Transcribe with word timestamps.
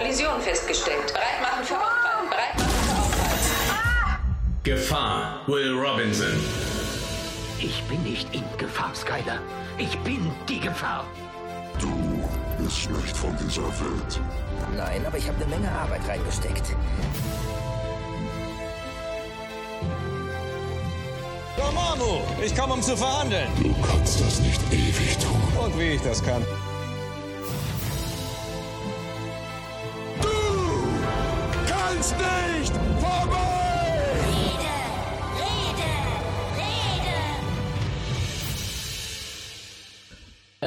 Kollision 0.00 0.40
festgestellt. 0.40 1.12
Bereit 1.12 1.42
machen 1.42 1.62
für 1.62 1.74
Aufprall. 1.74 2.26
Bereit 2.30 2.56
machen 2.56 2.80
für 2.80 3.00
Aufprall. 3.02 4.18
Gefahr, 4.62 5.40
Will 5.46 5.74
Robinson. 5.74 6.40
Ich 7.58 7.82
bin 7.82 8.02
nicht 8.02 8.34
in 8.34 8.42
Gefahr, 8.56 8.94
Skyler. 8.94 9.40
Ich 9.76 9.98
bin 9.98 10.32
die 10.48 10.58
Gefahr. 10.58 11.04
Du 11.78 12.26
bist 12.58 12.90
nicht 12.90 13.14
von 13.14 13.36
dieser 13.36 13.62
Welt. 13.62 14.20
Nein, 14.74 15.04
aber 15.06 15.18
ich 15.18 15.28
habe 15.28 15.36
eine 15.36 15.54
Menge 15.54 15.70
Arbeit 15.70 16.00
reingesteckt. 16.08 16.74
Dormammu, 21.58 22.22
ich 22.42 22.56
komme, 22.56 22.72
um 22.72 22.82
zu 22.82 22.96
verhandeln. 22.96 23.48
Du 23.62 23.74
kannst 23.86 24.18
das 24.18 24.40
nicht 24.40 24.62
ewig 24.72 25.18
tun. 25.18 25.62
Und 25.62 25.78
wie 25.78 25.90
ich 25.90 26.02
das 26.02 26.24
kann. 26.24 26.42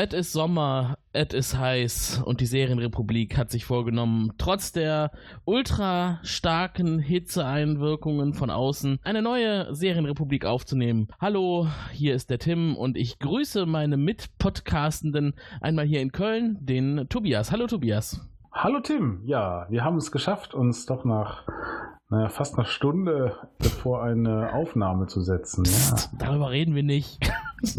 Es 0.06 0.12
ist 0.12 0.34
Sommer, 0.34 0.98
es 1.14 1.34
ist 1.34 1.58
heiß 1.58 2.24
und 2.26 2.42
die 2.42 2.46
Serienrepublik 2.46 3.38
hat 3.38 3.50
sich 3.50 3.64
vorgenommen, 3.64 4.34
trotz 4.38 4.74
der 4.74 5.12
ultra 5.46 6.20
starken 6.24 7.00
Hitzeeinwirkungen 7.00 8.34
von 8.34 8.50
außen 8.50 9.00
eine 9.02 9.22
neue 9.22 9.74
Serienrepublik 9.74 10.44
aufzunehmen. 10.44 11.08
Hallo, 11.22 11.68
hier 11.94 12.16
ist 12.16 12.30
der 12.30 12.40
Tim 12.40 12.76
und 12.76 12.98
ich 12.98 13.18
grüße 13.20 13.66
meine 13.66 13.96
Mitpodcastenden 13.96 15.36
einmal 15.62 15.86
hier 15.86 16.02
in 16.02 16.12
Köln, 16.12 16.58
den 16.60 17.08
Tobias. 17.08 17.54
Hallo 17.54 17.68
Tobias. 17.68 18.30
Hallo 18.52 18.82
Tim, 18.82 19.22
ja, 19.24 19.68
wir 19.70 19.86
haben 19.86 19.96
es 19.96 20.12
geschafft, 20.12 20.54
uns 20.54 20.86
doch 20.86 21.06
nach 21.06 21.48
naja, 22.10 22.28
fast 22.28 22.56
einer 22.58 22.68
Stunde 22.68 23.38
vor 23.82 24.04
eine 24.04 24.54
Aufnahme 24.54 25.08
zu 25.08 25.22
setzen. 25.22 25.64
Ja. 25.64 25.96
Darüber 26.20 26.52
reden 26.52 26.76
wir 26.76 26.84
nicht. 26.84 27.20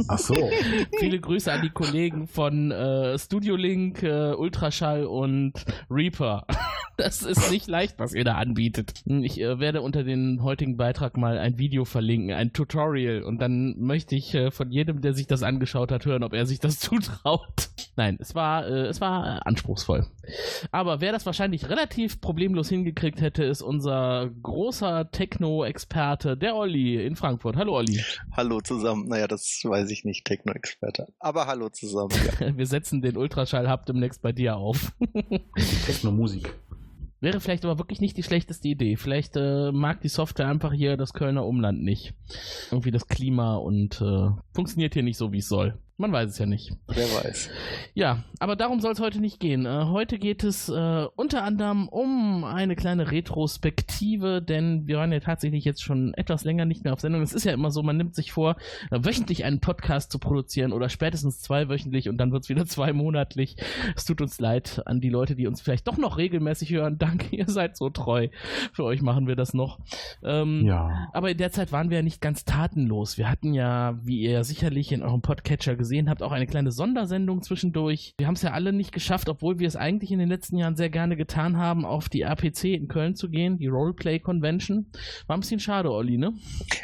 Ach 0.09 0.19
so. 0.19 0.35
Viele 0.99 1.21
Grüße 1.21 1.53
an 1.53 1.63
die 1.63 1.71
Kollegen 1.71 2.27
von 2.27 2.71
äh, 2.71 3.19
Studio 3.19 3.57
Link, 3.57 4.03
äh, 4.03 4.33
Ultraschall 4.33 5.07
und 5.07 5.65
Reaper. 5.91 6.47
Das 6.97 7.23
ist 7.23 7.51
nicht 7.51 7.67
leicht, 7.67 7.99
was 7.99 8.15
ihr 8.15 8.23
da 8.23 8.35
anbietet. 8.35 9.03
Ich 9.05 9.41
äh, 9.41 9.59
werde 9.59 9.83
unter 9.83 10.05
den 10.05 10.45
heutigen 10.45 10.77
Beitrag 10.77 11.17
mal 11.17 11.39
ein 11.39 11.59
Video 11.59 11.85
verlinken, 11.85 12.33
ein 12.33 12.53
Tutorial. 12.53 13.25
Und 13.25 13.41
dann 13.41 13.75
möchte 13.79 14.15
ich 14.15 14.33
äh, 14.35 14.53
von 14.53 14.71
jedem, 14.71 15.01
der 15.01 15.13
sich 15.13 15.27
das 15.27 15.43
angeschaut 15.43 15.91
hat, 15.91 16.07
hören, 16.07 16.23
ob 16.23 16.35
er 16.35 16.47
sich 16.47 16.61
das 16.61 16.79
zutraut. 16.79 17.71
Nein, 17.97 18.17
es 18.21 18.37
war, 18.37 18.67
äh, 18.69 18.87
es 18.87 19.01
war 19.01 19.45
anspruchsvoll. 19.45 20.07
Aber 20.71 21.01
wer 21.01 21.11
das 21.11 21.27
wahrscheinlich 21.27 21.69
relativ 21.69 22.21
problemlos 22.21 22.69
hingekriegt 22.69 23.21
hätte, 23.21 23.43
ist 23.43 23.63
unser 23.63 24.31
großer 24.43 25.11
Techno-Experte, 25.11 26.37
der 26.37 26.55
Olli 26.55 27.05
in 27.05 27.17
Frankfurt. 27.17 27.57
Hallo 27.57 27.77
Olli. 27.77 28.01
Hallo 28.37 28.61
zusammen. 28.61 29.09
Naja, 29.09 29.27
das 29.27 29.65
weiß 29.75 29.91
ich 29.91 30.05
nicht, 30.05 30.25
Techno-Experte. 30.25 31.09
Aber 31.19 31.47
hallo 31.47 31.69
zusammen. 31.69 32.13
Ja. 32.41 32.57
Wir 32.57 32.67
setzen 32.67 33.03
den 33.03 33.17
Ultraschall-Hub 33.17 33.87
demnächst 33.87 34.23
bei 34.23 34.33
dir 34.33 34.57
auf. 34.57 34.93
Techno-Musik. 35.87 36.55
Wäre 37.21 37.41
vielleicht 37.41 37.65
aber 37.65 37.79
wirklich 37.79 38.01
nicht 38.01 38.17
die 38.17 38.23
schlechteste 38.23 38.69
Idee. 38.69 38.97
Vielleicht 38.97 39.37
äh, 39.37 39.73
mag 39.73 40.01
die 40.01 40.09
Software 40.09 40.49
einfach 40.49 40.73
hier 40.73 40.97
das 40.97 41.13
Kölner 41.13 41.45
Umland 41.45 41.83
nicht. 41.83 42.15
Irgendwie 42.71 42.91
das 42.91 43.09
Klima 43.09 43.57
und 43.57 44.01
äh, 44.01 44.31
funktioniert 44.55 44.95
hier 44.95 45.03
nicht 45.03 45.17
so, 45.17 45.33
wie 45.33 45.39
es 45.39 45.49
soll. 45.49 45.79
Man 45.97 46.11
weiß 46.11 46.31
es 46.31 46.39
ja 46.39 46.47
nicht. 46.47 46.73
Wer 46.89 47.05
weiß. 47.05 47.51
Ja, 47.95 48.25
aber 48.41 48.57
darum 48.57 48.81
soll 48.81 48.91
es 48.93 48.99
heute 49.01 49.21
nicht 49.21 49.39
gehen. 49.39 49.65
Äh, 49.65 49.85
heute 49.87 50.19
geht 50.19 50.43
es 50.43 50.69
äh, 50.69 51.07
unter 51.15 51.45
anderem 51.45 51.89
um 51.89 52.43
eine 52.43 52.75
kleine 52.75 53.13
Retrospektive, 53.13 54.43
denn 54.43 54.89
wir 54.89 54.97
waren 54.97 55.13
ja 55.13 55.21
tatsächlich 55.21 55.65
jetzt 55.65 55.85
schon 55.85 56.13
etwas 56.15 56.43
länger 56.43 56.65
nicht 56.65 56.83
mehr 56.83 56.93
auf 56.95 57.01
Sendung. 57.01 57.23
Es 57.23 57.33
ist 57.33 57.45
ja 57.45 57.53
immer 57.53 57.71
so, 57.71 57.85
man 57.85 57.97
nimmt 57.97 58.17
sich 58.17 58.33
vor, 58.33 58.57
äh, 58.91 58.99
wöchentlich 59.05 59.45
einen 59.45 59.61
Podcast 59.61 60.11
zu 60.11 60.19
produzieren 60.19 60.73
oder 60.73 60.89
spätestens 60.89 61.41
zweiwöchentlich 61.41 62.09
und 62.09 62.17
dann 62.19 62.33
wird 62.33 62.43
es 62.43 62.49
wieder 62.49 62.67
zweimonatlich. 62.67 63.57
Es 63.95 64.05
tut 64.05 64.21
uns 64.21 64.41
leid 64.41 64.83
an 64.87 65.01
die 65.01 65.11
Leute, 65.11 65.37
die 65.37 65.47
uns 65.47 65.61
vielleicht 65.61 65.87
doch 65.87 65.97
noch 65.97 66.19
regelmäßig 66.19 66.71
hören. 66.71 66.99
Danke, 67.05 67.37
ihr 67.37 67.47
seid 67.49 67.77
so 67.77 67.89
treu. 67.89 68.27
Für 68.73 68.83
euch 68.83 69.01
machen 69.01 69.29
wir 69.29 69.37
das 69.37 69.55
noch. 69.55 69.79
Ähm, 70.25 70.67
Ja. 70.67 71.09
aber 71.13 71.31
in 71.31 71.39
der 71.39 71.53
Zeit 71.53 71.71
waren 71.71 71.91
wir 71.91 71.99
ja 71.99 72.03
nicht 72.03 72.21
ganz 72.21 72.45
tatenlos. 72.45 73.17
Wir 73.17 73.31
hatten 73.31 73.55
ja, 73.55 73.97
wie 74.03 74.23
ihr 74.23 74.43
sicherlich 74.43 74.91
in 74.91 75.05
eurem 75.05 75.23
Podcatcher 75.23 75.77
gesehen 75.77 75.84
habt, 76.09 76.23
auch 76.23 76.33
eine 76.33 76.47
kleine 76.47 76.73
Sondersendung 76.73 77.43
zwischendurch. 77.43 78.15
Wir 78.19 78.27
haben 78.27 78.35
es 78.35 78.43
ja 78.43 78.51
alle 78.53 78.73
nicht 78.73 78.93
geschafft, 78.93 79.29
obwohl 79.29 79.59
wir 79.59 79.69
es 79.69 79.77
eigentlich 79.77 80.11
in 80.11 80.19
den 80.19 80.29
letzten 80.29 80.57
Jahren 80.57 80.77
sehr 80.77 80.91
gerne 80.91 81.17
getan 81.17 81.57
haben, 81.57 81.85
auf 81.85 82.09
die 82.09 82.23
RPC 82.23 82.65
in 82.75 82.89
Köln 82.89 83.15
zu 83.15 83.29
gehen, 83.31 83.59
die 83.59 83.69
Roleplay 83.69 84.19
Convention. 84.19 84.87
War 85.27 85.37
ein 85.37 85.41
bisschen 85.41 85.61
schade, 85.61 85.91
Olli, 85.91 86.19
ne? 86.19 86.33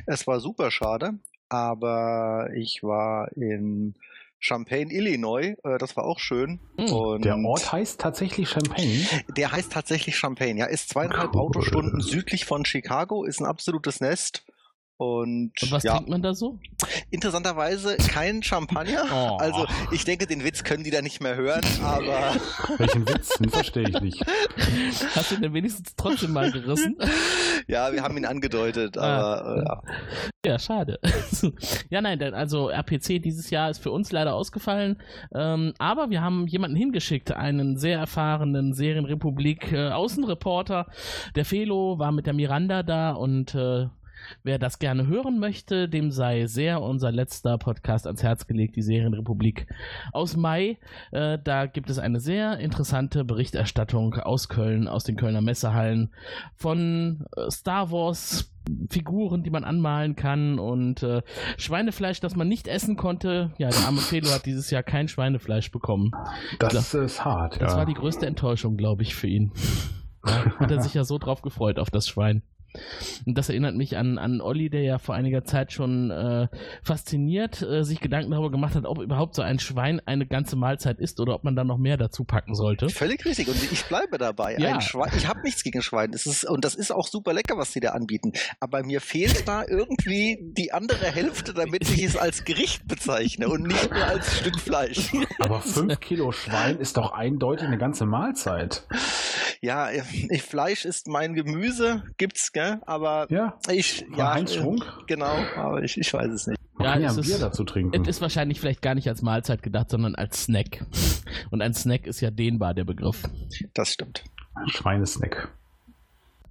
Es 0.06 0.26
war 0.26 0.40
super 0.40 0.70
schade, 0.70 1.12
aber 1.48 2.48
ich 2.54 2.82
war 2.82 3.30
in 3.36 3.94
Champaign, 4.38 4.88
Illinois. 4.90 5.54
Äh, 5.64 5.78
das 5.78 5.96
war 5.96 6.04
auch 6.04 6.18
schön. 6.18 6.60
Hm, 6.78 6.92
Und 6.92 7.24
Der 7.24 7.36
Ort 7.36 7.72
heißt 7.72 8.00
tatsächlich 8.00 8.48
Champagne. 8.48 9.04
Der 9.36 9.52
heißt 9.52 9.70
tatsächlich 9.70 10.16
Champaign, 10.16 10.56
ja. 10.56 10.64
Ist 10.66 10.88
zweieinhalb 10.88 11.34
Cool. 11.34 11.42
Autostunden 11.42 12.00
südlich 12.00 12.46
von 12.46 12.64
Chicago, 12.64 13.24
ist 13.24 13.40
ein 13.40 13.46
absolutes 13.46 14.00
Nest. 14.00 14.44
Und, 15.00 15.52
Und 15.62 15.72
was 15.72 15.82
ja, 15.82 15.94
trinkt 15.94 16.10
man 16.10 16.20
da 16.20 16.34
so? 16.34 16.58
interessanterweise 17.10 17.96
kein 17.96 18.42
Champagner. 18.42 19.04
Oh. 19.10 19.36
Also 19.38 19.66
ich 19.92 20.04
denke, 20.04 20.26
den 20.26 20.44
Witz 20.44 20.62
können 20.62 20.84
die 20.84 20.90
da 20.90 21.00
nicht 21.00 21.22
mehr 21.22 21.36
hören, 21.36 21.62
aber 21.82 22.36
Welchen 22.76 23.08
Witz? 23.08 23.30
Den 23.38 23.48
verstehe 23.48 23.88
ich 23.88 23.98
nicht. 24.02 24.22
Hast 25.16 25.30
du 25.32 25.36
denn 25.40 25.54
wenigstens 25.54 25.96
trotzdem 25.96 26.32
mal 26.34 26.52
gerissen? 26.52 26.98
ja, 27.66 27.90
wir 27.94 28.02
haben 28.02 28.14
ihn 28.18 28.26
angedeutet, 28.26 28.98
Ah. 28.98 29.38
aber 29.38 29.56
äh, 29.56 29.64
ja. 29.64 29.82
Ja, 30.44 30.58
schade. 30.58 30.98
ja, 31.88 32.02
nein, 32.02 32.18
denn 32.18 32.34
also 32.34 32.68
RPC 32.68 33.22
dieses 33.22 33.48
Jahr 33.48 33.70
ist 33.70 33.78
für 33.82 33.90
uns 33.92 34.12
leider 34.12 34.34
ausgefallen. 34.34 35.00
Ähm, 35.34 35.72
aber 35.78 36.10
wir 36.10 36.20
haben 36.20 36.46
jemanden 36.46 36.76
hingeschickt, 36.76 37.32
einen 37.32 37.78
sehr 37.78 37.98
erfahrenen 37.98 38.74
Serienrepublik 38.74 39.72
äh, 39.72 39.88
Außenreporter. 39.92 40.88
Der 41.36 41.44
Felo 41.46 41.98
war 41.98 42.12
mit 42.12 42.26
der 42.26 42.34
Miranda 42.34 42.82
da 42.82 43.12
und 43.12 43.54
äh, 43.54 43.86
wer 44.42 44.58
das 44.58 44.78
gerne 44.78 45.06
hören 45.06 45.38
möchte, 45.38 45.88
dem 45.88 46.10
sei 46.10 46.46
sehr 46.46 46.82
unser 46.82 47.12
letzter 47.12 47.58
Podcast 47.58 48.06
ans 48.06 48.22
Herz 48.22 48.46
gelegt, 48.46 48.76
die 48.76 48.82
Serienrepublik 48.82 49.66
aus 50.12 50.36
Mai. 50.36 50.78
Äh, 51.10 51.38
da 51.42 51.66
gibt 51.66 51.90
es 51.90 51.98
eine 51.98 52.20
sehr 52.20 52.58
interessante 52.58 53.24
Berichterstattung 53.24 54.14
aus 54.14 54.48
Köln, 54.48 54.88
aus 54.88 55.04
den 55.04 55.16
Kölner 55.16 55.40
Messehallen 55.40 56.10
von 56.54 57.26
äh, 57.36 57.50
Star 57.50 57.90
Wars 57.90 58.50
Figuren, 58.88 59.42
die 59.42 59.50
man 59.50 59.64
anmalen 59.64 60.16
kann 60.16 60.58
und 60.58 61.02
äh, 61.02 61.22
Schweinefleisch, 61.56 62.20
das 62.20 62.36
man 62.36 62.48
nicht 62.48 62.68
essen 62.68 62.96
konnte. 62.96 63.52
Ja, 63.58 63.68
der 63.70 63.86
arme 63.86 64.00
Felo 64.00 64.30
hat 64.30 64.46
dieses 64.46 64.70
Jahr 64.70 64.82
kein 64.82 65.08
Schweinefleisch 65.08 65.70
bekommen. 65.70 66.12
Das 66.58 66.94
ist 66.94 67.24
hart, 67.24 67.60
Das 67.60 67.72
ja. 67.72 67.78
war 67.78 67.86
die 67.86 67.94
größte 67.94 68.26
Enttäuschung, 68.26 68.76
glaube 68.76 69.02
ich, 69.02 69.14
für 69.14 69.26
ihn. 69.26 69.52
Ja, 70.26 70.44
hat 70.58 70.70
er 70.70 70.82
sich 70.82 70.94
ja 70.94 71.04
so 71.04 71.18
drauf 71.18 71.42
gefreut 71.42 71.78
auf 71.78 71.90
das 71.90 72.06
Schwein. 72.06 72.42
Und 73.26 73.36
das 73.36 73.48
erinnert 73.48 73.76
mich 73.76 73.96
an, 73.96 74.18
an 74.18 74.40
Olli, 74.40 74.70
der 74.70 74.82
ja 74.82 74.98
vor 74.98 75.14
einiger 75.14 75.44
Zeit 75.44 75.72
schon 75.72 76.10
äh, 76.10 76.48
fasziniert 76.82 77.62
äh, 77.62 77.82
sich 77.82 78.00
Gedanken 78.00 78.30
darüber 78.30 78.50
gemacht 78.50 78.74
hat, 78.74 78.84
ob 78.84 79.00
überhaupt 79.00 79.34
so 79.34 79.42
ein 79.42 79.58
Schwein 79.58 80.00
eine 80.06 80.26
ganze 80.26 80.56
Mahlzeit 80.56 81.00
ist 81.00 81.20
oder 81.20 81.34
ob 81.34 81.44
man 81.44 81.56
da 81.56 81.64
noch 81.64 81.78
mehr 81.78 81.96
dazu 81.96 82.24
packen 82.24 82.54
sollte. 82.54 82.88
Völlig 82.88 83.24
richtig. 83.24 83.48
Und 83.48 83.72
ich 83.72 83.84
bleibe 83.84 84.18
dabei. 84.18 84.56
Ja. 84.58 84.74
Ein 84.74 84.80
Schwein, 84.80 85.10
ich 85.16 85.26
habe 85.26 85.40
nichts 85.42 85.62
gegen 85.62 85.82
Schwein. 85.82 86.12
Es 86.12 86.26
ist, 86.26 86.48
und 86.48 86.64
das 86.64 86.74
ist 86.74 86.90
auch 86.92 87.06
super 87.06 87.32
lecker, 87.32 87.56
was 87.56 87.72
sie 87.72 87.80
da 87.80 87.90
anbieten. 87.90 88.32
Aber 88.60 88.82
mir 88.82 89.00
fehlt 89.00 89.46
da 89.48 89.64
irgendwie 89.66 90.38
die 90.40 90.72
andere 90.72 91.06
Hälfte, 91.06 91.54
damit 91.54 91.82
ich 91.90 92.02
es 92.02 92.16
als 92.16 92.44
Gericht 92.44 92.86
bezeichne 92.86 93.48
und 93.48 93.66
nicht 93.66 93.90
nur 93.90 94.04
als 94.04 94.38
Stück 94.38 94.58
Fleisch. 94.60 95.10
Aber 95.38 95.60
5 95.60 95.98
Kilo 96.00 96.32
Schwein 96.32 96.78
ist 96.78 96.96
doch 96.96 97.12
eindeutig 97.12 97.66
eine 97.66 97.78
ganze 97.78 98.06
Mahlzeit. 98.06 98.86
Ja, 99.62 99.90
ich, 100.30 100.42
Fleisch 100.42 100.84
ist 100.84 101.06
mein 101.08 101.34
Gemüse, 101.34 102.02
gibt's, 102.16 102.52
gell? 102.52 102.80
Aber 102.86 103.26
Ja. 103.30 103.58
ich, 103.70 104.04
ja, 104.16 104.34
Heinz 104.34 104.52
äh, 104.56 104.60
Schwung? 104.60 104.82
genau, 105.06 105.34
aber 105.56 105.82
ich, 105.82 105.98
ich 105.98 106.12
weiß 106.12 106.30
es 106.32 106.46
nicht. 106.46 106.58
Ja, 106.78 106.98
ja 106.98 107.08
es 107.10 107.18
ein 107.18 107.22
Bier 107.24 107.34
ist- 107.34 107.42
dazu 107.42 107.64
trinken. 107.64 108.00
Es 108.02 108.08
ist 108.08 108.20
wahrscheinlich 108.22 108.58
vielleicht 108.58 108.80
gar 108.80 108.94
nicht 108.94 109.06
als 109.08 109.20
Mahlzeit 109.20 109.62
gedacht, 109.62 109.90
sondern 109.90 110.14
als 110.14 110.44
Snack. 110.44 110.86
Und 111.50 111.60
ein 111.60 111.74
Snack 111.74 112.06
ist 112.06 112.20
ja 112.22 112.30
dehnbar, 112.30 112.72
der 112.72 112.84
Begriff. 112.84 113.22
Das 113.74 113.92
stimmt. 113.92 114.24
Schweinesnack. 114.68 115.52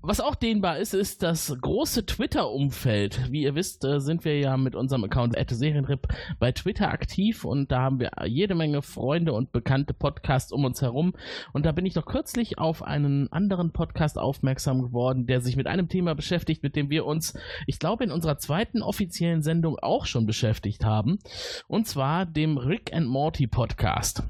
Was 0.01 0.21
auch 0.21 0.35
dehnbar 0.35 0.77
ist, 0.77 0.93
ist 0.93 1.23
das 1.23 1.53
große 1.59 2.05
Twitter-Umfeld. 2.05 3.33
Wie 3.33 3.43
ihr 3.43 3.53
wisst, 3.53 3.83
äh, 3.83 3.99
sind 3.99 4.23
wir 4.23 4.39
ja 4.39 4.55
mit 4.55 4.73
unserem 4.73 5.03
Account 5.03 5.35
Serienrip 5.49 6.07
bei 6.39 6.53
Twitter 6.53 6.89
aktiv 6.89 7.43
und 7.43 7.69
da 7.69 7.81
haben 7.81 7.99
wir 7.99 8.11
jede 8.25 8.55
Menge 8.55 8.81
Freunde 8.81 9.33
und 9.33 9.51
bekannte 9.51 9.93
Podcasts 9.93 10.53
um 10.53 10.63
uns 10.63 10.81
herum. 10.81 11.15
Und 11.51 11.65
da 11.65 11.73
bin 11.73 11.85
ich 11.85 11.95
doch 11.95 12.05
kürzlich 12.05 12.57
auf 12.57 12.81
einen 12.81 13.29
anderen 13.33 13.73
Podcast 13.73 14.17
aufmerksam 14.17 14.81
geworden, 14.81 15.27
der 15.27 15.41
sich 15.41 15.57
mit 15.57 15.67
einem 15.67 15.89
Thema 15.89 16.15
beschäftigt, 16.15 16.63
mit 16.63 16.77
dem 16.77 16.89
wir 16.89 17.05
uns, 17.05 17.37
ich 17.67 17.77
glaube, 17.77 18.05
in 18.05 18.11
unserer 18.11 18.37
zweiten 18.37 18.81
offiziellen 18.81 19.41
Sendung 19.41 19.79
auch 19.79 20.05
schon 20.05 20.25
beschäftigt 20.25 20.85
haben. 20.85 21.19
Und 21.67 21.89
zwar 21.89 22.25
dem 22.25 22.57
Rick 22.57 22.93
and 22.93 23.09
Morty 23.09 23.47
Podcast. 23.47 24.23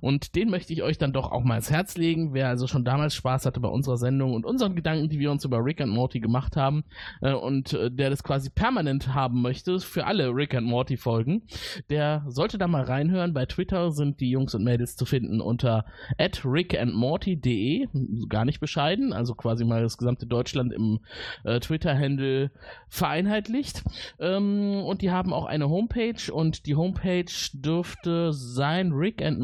Und 0.00 0.34
den 0.34 0.50
möchte 0.50 0.72
ich 0.72 0.82
euch 0.82 0.98
dann 0.98 1.12
doch 1.12 1.32
auch 1.32 1.44
mal 1.44 1.54
ans 1.54 1.70
Herz 1.70 1.96
legen. 1.96 2.34
Wer 2.34 2.48
also 2.48 2.66
schon 2.66 2.84
damals 2.84 3.14
Spaß 3.14 3.46
hatte 3.46 3.60
bei 3.60 3.68
unserer 3.68 3.96
Sendung 3.96 4.34
und 4.34 4.46
unseren 4.46 4.74
Gedanken, 4.74 5.08
die 5.08 5.18
wir 5.18 5.30
uns 5.30 5.44
über 5.44 5.64
Rick 5.64 5.80
and 5.80 5.92
Morty 5.92 6.20
gemacht 6.20 6.56
haben 6.56 6.84
äh, 7.20 7.32
und 7.32 7.72
äh, 7.72 7.90
der 7.90 8.10
das 8.10 8.22
quasi 8.22 8.50
permanent 8.50 9.14
haben 9.14 9.42
möchte 9.42 9.80
für 9.80 10.06
alle 10.06 10.28
Rick 10.34 10.54
and 10.54 10.66
Morty 10.66 10.96
Folgen, 10.96 11.42
der 11.90 12.24
sollte 12.28 12.58
da 12.58 12.68
mal 12.68 12.82
reinhören. 12.82 13.34
Bei 13.34 13.46
Twitter 13.46 13.92
sind 13.92 14.20
die 14.20 14.30
Jungs 14.30 14.54
und 14.54 14.64
Mädels 14.64 14.96
zu 14.96 15.04
finden 15.04 15.40
unter 15.40 15.84
rickandmorty.de, 16.18 17.88
gar 18.28 18.44
nicht 18.44 18.60
bescheiden, 18.60 19.12
also 19.12 19.34
quasi 19.34 19.64
mal 19.64 19.82
das 19.82 19.98
gesamte 19.98 20.26
Deutschland 20.26 20.72
im 20.72 21.00
äh, 21.44 21.60
Twitter-Handle 21.60 22.50
vereinheitlicht. 22.88 23.82
Ähm, 24.18 24.82
und 24.84 25.02
die 25.02 25.10
haben 25.10 25.32
auch 25.32 25.46
eine 25.46 25.68
Homepage 25.68 26.32
und 26.32 26.66
die 26.66 26.76
Homepage 26.76 27.24
dürfte 27.52 28.32
sein 28.32 28.92
rickandmorty.radio 28.92 29.43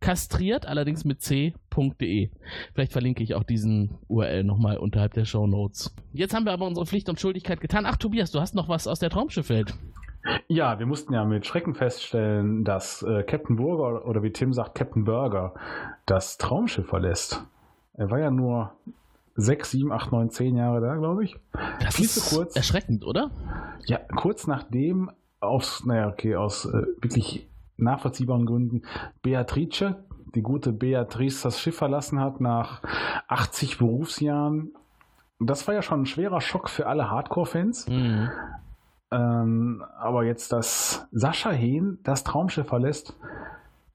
kastriert, 0.00 0.66
allerdings 0.66 1.04
mit 1.04 1.22
c.de. 1.22 2.30
Vielleicht 2.74 2.92
verlinke 2.92 3.22
ich 3.22 3.34
auch 3.34 3.44
diesen 3.44 3.98
URL 4.08 4.44
nochmal 4.44 4.78
unterhalb 4.78 5.14
der 5.14 5.24
Show 5.24 5.46
Notes. 5.46 5.94
Jetzt 6.12 6.34
haben 6.34 6.44
wir 6.44 6.52
aber 6.52 6.66
unsere 6.66 6.86
Pflicht 6.86 7.08
und 7.08 7.20
Schuldigkeit 7.20 7.60
getan. 7.60 7.86
Ach, 7.86 7.96
Tobias, 7.96 8.30
du 8.30 8.40
hast 8.40 8.54
noch 8.54 8.68
was 8.68 8.86
aus 8.86 8.98
der 8.98 9.10
Traumschifffeld. 9.10 9.74
Ja, 10.46 10.78
wir 10.78 10.86
mussten 10.86 11.12
ja 11.14 11.24
mit 11.24 11.46
Schrecken 11.46 11.74
feststellen, 11.74 12.64
dass 12.64 13.02
äh, 13.02 13.24
Captain 13.24 13.56
Burger 13.56 14.06
oder 14.06 14.22
wie 14.22 14.30
Tim 14.30 14.52
sagt, 14.52 14.76
Captain 14.76 15.04
Burger 15.04 15.54
das 16.06 16.38
Traumschiff 16.38 16.86
verlässt. 16.86 17.42
Er 17.94 18.10
war 18.10 18.20
ja 18.20 18.30
nur 18.30 18.72
sechs, 19.34 19.70
sieben, 19.70 19.92
acht, 19.92 20.12
neun, 20.12 20.30
zehn 20.30 20.56
Jahre 20.56 20.80
da, 20.80 20.94
glaube 20.94 21.24
ich. 21.24 21.36
Das 21.80 21.96
Viel 21.96 22.04
ist 22.04 22.28
zu 22.28 22.36
kurz. 22.36 22.54
erschreckend, 22.56 23.04
oder? 23.04 23.30
Ja, 23.86 23.98
kurz 24.14 24.46
nachdem 24.46 25.10
aus, 25.42 25.84
naja, 25.84 26.08
okay, 26.08 26.36
aus 26.36 26.64
äh, 26.64 26.86
wirklich 27.00 27.48
nachvollziehbaren 27.76 28.46
Gründen 28.46 28.82
Beatrice, 29.22 30.04
die 30.34 30.42
gute 30.42 30.72
Beatrice, 30.72 31.42
das 31.42 31.60
Schiff 31.60 31.76
verlassen 31.76 32.20
hat 32.20 32.40
nach 32.40 32.82
80 33.28 33.78
Berufsjahren. 33.78 34.72
Das 35.40 35.66
war 35.66 35.74
ja 35.74 35.82
schon 35.82 36.02
ein 36.02 36.06
schwerer 36.06 36.40
Schock 36.40 36.70
für 36.70 36.86
alle 36.86 37.10
Hardcore-Fans. 37.10 37.88
Mhm. 37.88 38.30
Ähm, 39.10 39.84
aber 39.98 40.24
jetzt, 40.24 40.52
dass 40.52 41.06
Sascha 41.10 41.50
Hehn 41.50 41.98
das 42.02 42.24
Traumschiff 42.24 42.68
verlässt, 42.68 43.14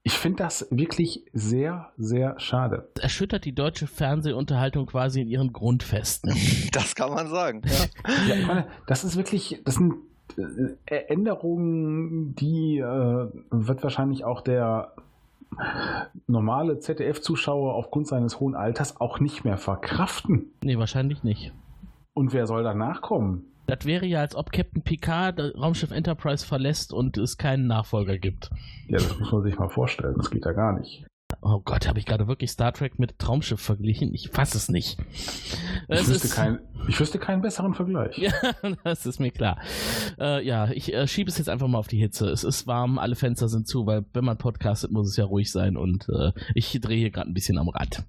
ich 0.04 0.12
finde 0.12 0.44
das 0.44 0.66
wirklich 0.70 1.24
sehr, 1.32 1.92
sehr 1.98 2.38
schade. 2.38 2.88
Erschüttert 3.00 3.44
die 3.44 3.54
deutsche 3.54 3.86
Fernsehunterhaltung 3.86 4.86
quasi 4.86 5.20
in 5.20 5.28
ihren 5.28 5.52
Grundfesten. 5.52 6.34
Das 6.72 6.94
kann 6.94 7.10
man 7.12 7.28
sagen. 7.28 7.62
Ja, 8.28 8.34
ich 8.36 8.46
meine, 8.46 8.68
das 8.86 9.04
ist 9.04 9.16
wirklich, 9.16 9.60
das 9.64 9.74
sind 9.74 9.94
Änderungen, 10.86 12.34
die 12.34 12.78
äh, 12.78 13.28
wird 13.50 13.82
wahrscheinlich 13.82 14.24
auch 14.24 14.40
der 14.40 14.92
normale 16.26 16.78
ZDF-Zuschauer 16.78 17.74
aufgrund 17.74 18.06
seines 18.06 18.38
hohen 18.38 18.54
Alters 18.54 19.00
auch 19.00 19.18
nicht 19.20 19.44
mehr 19.44 19.56
verkraften. 19.56 20.52
nee, 20.62 20.78
wahrscheinlich 20.78 21.22
nicht. 21.22 21.52
Und 22.14 22.32
wer 22.32 22.46
soll 22.46 22.62
danach 22.62 23.00
kommen? 23.00 23.44
Das 23.66 23.84
wäre 23.84 24.06
ja, 24.06 24.20
als 24.20 24.34
ob 24.34 24.50
Captain 24.50 24.82
Picard 24.82 25.38
das 25.38 25.54
Raumschiff 25.54 25.90
Enterprise 25.90 26.46
verlässt 26.46 26.92
und 26.92 27.18
es 27.18 27.36
keinen 27.36 27.66
Nachfolger 27.66 28.16
gibt. 28.16 28.50
Ja, 28.86 28.96
das 28.96 29.18
muss 29.18 29.30
man 29.30 29.42
sich 29.42 29.58
mal 29.58 29.68
vorstellen. 29.68 30.14
Das 30.16 30.30
geht 30.30 30.44
ja 30.46 30.52
gar 30.52 30.72
nicht. 30.78 31.04
Oh 31.40 31.60
Gott, 31.64 31.86
habe 31.86 32.00
ich 32.00 32.04
gerade 32.06 32.26
wirklich 32.26 32.50
Star 32.50 32.72
Trek 32.72 32.98
mit 32.98 33.18
Traumschiff 33.20 33.60
verglichen? 33.60 34.12
Ich 34.12 34.28
fasse 34.30 34.56
es 34.56 34.68
nicht. 34.68 34.98
Ich 35.12 35.30
Es 35.88 36.08
wüsste, 36.08 36.26
ist- 36.26 36.34
kein, 36.34 36.58
ich 36.88 36.98
wüsste 36.98 37.18
keinen 37.20 37.42
besseren 37.42 37.74
Vergleich. 37.74 38.18
Ja, 38.18 38.32
das 38.82 39.06
ist 39.06 39.20
mir 39.20 39.30
klar. 39.30 39.58
Äh, 40.18 40.44
ja, 40.44 40.68
ich 40.70 40.92
äh, 40.92 41.06
schiebe 41.06 41.30
es 41.30 41.38
jetzt 41.38 41.48
einfach 41.48 41.68
mal 41.68 41.78
auf 41.78 41.86
die 41.86 41.98
Hitze. 41.98 42.28
Es 42.28 42.42
ist 42.42 42.66
warm, 42.66 42.98
alle 42.98 43.14
Fenster 43.14 43.48
sind 43.48 43.68
zu, 43.68 43.86
weil 43.86 44.04
wenn 44.12 44.24
man 44.24 44.36
podcastet, 44.36 44.90
muss 44.90 45.08
es 45.10 45.16
ja 45.16 45.24
ruhig 45.26 45.52
sein 45.52 45.76
und 45.76 46.08
äh, 46.08 46.32
ich 46.54 46.76
drehe 46.80 46.98
hier 46.98 47.10
gerade 47.10 47.30
ein 47.30 47.34
bisschen 47.34 47.56
am 47.58 47.68
Rad. 47.68 48.02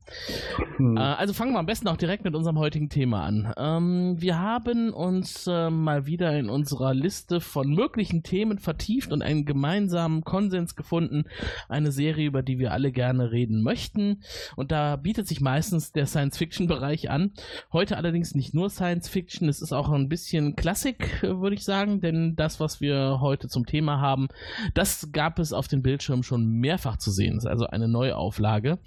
Hm. 0.78 0.98
Äh, 0.98 1.00
also 1.00 1.34
fangen 1.34 1.54
wir 1.54 1.60
am 1.60 1.68
besten 1.68 1.88
auch 1.88 1.98
direkt 1.98 2.24
mit 2.24 2.34
unserem 2.34 2.58
heutigen 2.58 2.90
Thema 2.90 3.24
an. 3.24 3.54
Ähm, 3.58 4.16
wir 4.20 4.40
haben 4.40 4.92
uns 4.92 5.46
äh, 5.46 5.70
mal 5.70 6.08
wieder 6.08 6.36
in 6.38 6.50
unserer 6.50 6.96
Liste 6.96 7.42
von 7.42 7.70
möglichen 7.70 8.24
Themen 8.24 8.58
vertieft 8.58 9.12
und 9.14 9.22
einen 9.22 9.46
gemeinsamen 9.46 10.24
Konsens 10.24 10.76
gefunden. 10.76 11.26
Eine 11.70 11.92
Serie, 11.92 12.26
über 12.26 12.42
die 12.42 12.58
wir 12.58 12.72
alle 12.74 12.92
gerne 12.92 13.19
reden 13.22 13.62
möchten. 13.62 14.22
Und 14.56 14.72
da 14.72 14.96
bietet 14.96 15.28
sich 15.28 15.42
meistens 15.42 15.92
der 15.92 16.06
Science-Fiction-Bereich 16.06 17.10
an. 17.10 17.32
Heute 17.74 17.98
allerdings 17.98 18.36
nicht 18.36 18.54
nur 18.54 18.70
Science-Fiction, 18.70 19.50
es 19.50 19.62
ist 19.62 19.74
auch 19.74 19.90
ein 19.90 20.10
bisschen 20.10 20.56
Klassik, 20.56 21.22
würde 21.22 21.56
ich 21.56 21.64
sagen, 21.64 22.02
denn 22.02 22.36
das, 22.36 22.60
was 22.60 22.82
wir 22.82 23.20
heute 23.22 23.48
zum 23.48 23.66
Thema 23.66 24.00
haben, 24.00 24.28
das 24.74 25.12
gab 25.12 25.40
es 25.40 25.54
auf 25.54 25.68
den 25.68 25.82
Bildschirmen 25.82 26.24
schon 26.24 26.46
mehrfach 26.46 26.98
zu 26.98 27.12
sehen. 27.12 27.38
Es 27.38 27.44
ist 27.44 27.50
also 27.50 27.68
eine 27.68 27.88
Neuauflage. 27.88 28.80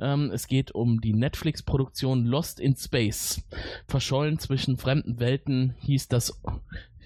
Ähm, 0.00 0.30
es 0.32 0.46
geht 0.46 0.72
um 0.72 1.00
die 1.00 1.14
Netflix-Produktion 1.14 2.24
Lost 2.24 2.60
in 2.60 2.76
Space. 2.76 3.42
Verschollen 3.86 4.38
zwischen 4.38 4.76
fremden 4.76 5.20
Welten 5.20 5.74
hieß 5.80 6.08
das 6.08 6.40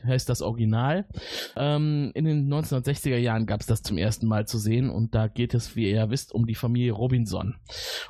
heißt 0.07 0.29
das 0.29 0.43
Original. 0.43 1.07
Ähm, 1.57 2.11
in 2.15 2.25
den 2.25 2.53
1960er 2.53 3.17
Jahren 3.17 3.47
gab 3.47 3.61
es 3.61 3.67
das 3.67 3.83
zum 3.83 3.99
ersten 3.99 4.27
Mal 4.27 4.47
zu 4.47 4.59
sehen 4.59 4.91
und 4.91 5.15
da 5.15 5.29
geht 5.29 5.55
es, 5.55 5.77
wie 5.77 5.85
ihr 5.85 5.97
ja 5.97 6.11
wisst, 6.11 6.33
um 6.33 6.47
die 6.47 6.55
Familie 6.55 6.93
Robinson. 6.93 7.57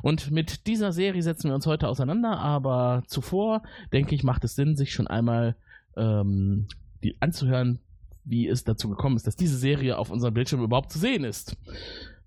Und 0.02 0.31
mit 0.31 0.67
dieser 0.67 0.93
Serie 0.93 1.23
setzen 1.23 1.49
wir 1.49 1.55
uns 1.55 1.67
heute 1.67 1.88
auseinander, 1.88 2.38
aber 2.38 3.02
zuvor, 3.06 3.62
denke 3.93 4.14
ich, 4.14 4.25
macht 4.25 4.44
es 4.44 4.55
Sinn, 4.55 4.76
sich 4.76 4.93
schon 4.93 5.06
einmal 5.06 5.56
ähm, 5.96 6.69
die 7.02 7.20
anzuhören, 7.20 7.81
wie 8.25 8.49
es 8.49 8.64
dazu 8.64 8.88
gekommen 8.88 9.17
ist, 9.17 9.26
dass 9.26 9.37
diese 9.37 9.58
Serie 9.58 9.99
auf 9.99 10.11
unserem 10.11 10.35
Bildschirm 10.35 10.62
überhaupt 10.62 10.90
zu 10.90 10.99
sehen 10.99 11.25
ist. 11.25 11.56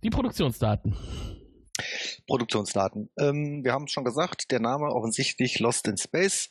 Die 0.03 0.09
Produktionsdaten. 0.09 0.95
Produktionsdaten. 2.27 3.09
Ähm, 3.17 3.63
wir 3.63 3.73
haben 3.73 3.85
es 3.85 3.91
schon 3.91 4.03
gesagt, 4.03 4.51
der 4.51 4.59
Name 4.59 4.87
offensichtlich 4.87 5.59
Lost 5.59 5.87
in 5.87 5.97
Space. 5.97 6.49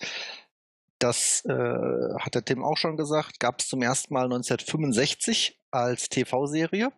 Das 0.99 1.45
äh, 1.45 1.53
hat 1.53 2.35
der 2.35 2.45
Tim 2.45 2.65
auch 2.65 2.77
schon 2.79 2.97
gesagt, 2.97 3.39
gab 3.39 3.61
es 3.61 3.69
zum 3.69 3.83
ersten 3.83 4.15
Mal 4.15 4.25
1965 4.25 5.61
als 5.71 6.09
TV-Serie 6.09 6.93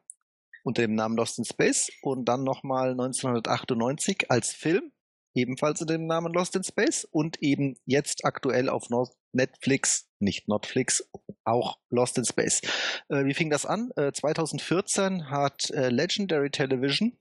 unter 0.62 0.82
dem 0.82 0.94
Namen 0.94 1.16
Lost 1.16 1.38
in 1.38 1.44
Space 1.44 1.90
und 2.02 2.26
dann 2.26 2.44
nochmal 2.44 2.90
1998 2.90 4.30
als 4.30 4.52
Film, 4.52 4.92
ebenfalls 5.34 5.80
unter 5.80 5.94
dem 5.94 6.06
Namen 6.06 6.32
Lost 6.32 6.54
in 6.56 6.62
Space 6.62 7.04
und 7.10 7.42
eben 7.42 7.76
jetzt 7.86 8.24
aktuell 8.24 8.68
auf 8.68 8.88
Netflix, 9.32 10.08
nicht 10.20 10.48
Netflix, 10.48 11.08
auch 11.44 11.78
Lost 11.90 12.18
in 12.18 12.24
Space. 12.24 12.60
Äh, 13.08 13.24
wie 13.24 13.34
fing 13.34 13.50
das 13.50 13.66
an? 13.66 13.90
Äh, 13.96 14.12
2014 14.12 15.30
hat 15.30 15.70
äh, 15.70 15.88
Legendary 15.88 16.50
Television 16.50 17.18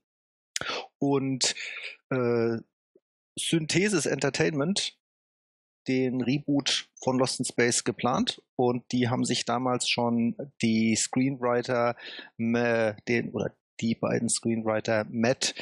und 0.98 1.54
äh, 2.10 2.58
Synthesis 3.38 4.06
Entertainment 4.06 4.97
den 5.88 6.20
Reboot 6.20 6.88
von 7.02 7.18
Lost 7.18 7.40
in 7.40 7.44
Space 7.44 7.84
geplant 7.84 8.42
und 8.56 8.84
die 8.92 9.08
haben 9.08 9.24
sich 9.24 9.44
damals 9.44 9.88
schon 9.88 10.36
die 10.62 10.94
Screenwriter, 10.94 11.96
äh, 12.38 12.94
den 13.08 13.30
oder 13.30 13.52
die 13.80 13.94
beiden 13.94 14.28
Screenwriter 14.28 15.06
Matt, 15.10 15.54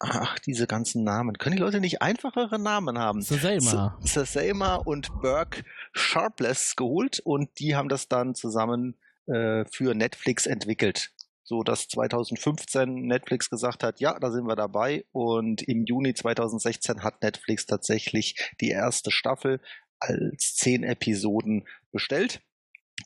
ach 0.00 0.38
diese 0.40 0.66
ganzen 0.66 1.04
Namen, 1.04 1.38
können 1.38 1.56
die 1.56 1.62
Leute 1.62 1.80
nicht 1.80 2.02
einfachere 2.02 2.58
Namen 2.58 2.98
haben? 2.98 3.22
Sazema. 3.22 3.98
Sazema 4.02 4.74
und 4.76 5.08
Burke 5.20 5.62
Sharpless 5.92 6.76
geholt 6.76 7.20
und 7.20 7.58
die 7.58 7.76
haben 7.76 7.88
das 7.88 8.08
dann 8.08 8.34
zusammen 8.34 8.96
äh, 9.26 9.64
für 9.70 9.94
Netflix 9.94 10.46
entwickelt. 10.46 11.12
So 11.50 11.64
dass 11.64 11.88
2015 11.88 13.08
Netflix 13.08 13.50
gesagt 13.50 13.82
hat, 13.82 13.98
ja, 13.98 14.16
da 14.20 14.30
sind 14.30 14.46
wir 14.46 14.54
dabei. 14.54 15.04
Und 15.10 15.62
im 15.62 15.84
Juni 15.84 16.14
2016 16.14 17.02
hat 17.02 17.24
Netflix 17.24 17.66
tatsächlich 17.66 18.36
die 18.60 18.68
erste 18.68 19.10
Staffel 19.10 19.60
als 19.98 20.54
zehn 20.54 20.84
Episoden 20.84 21.66
bestellt 21.90 22.40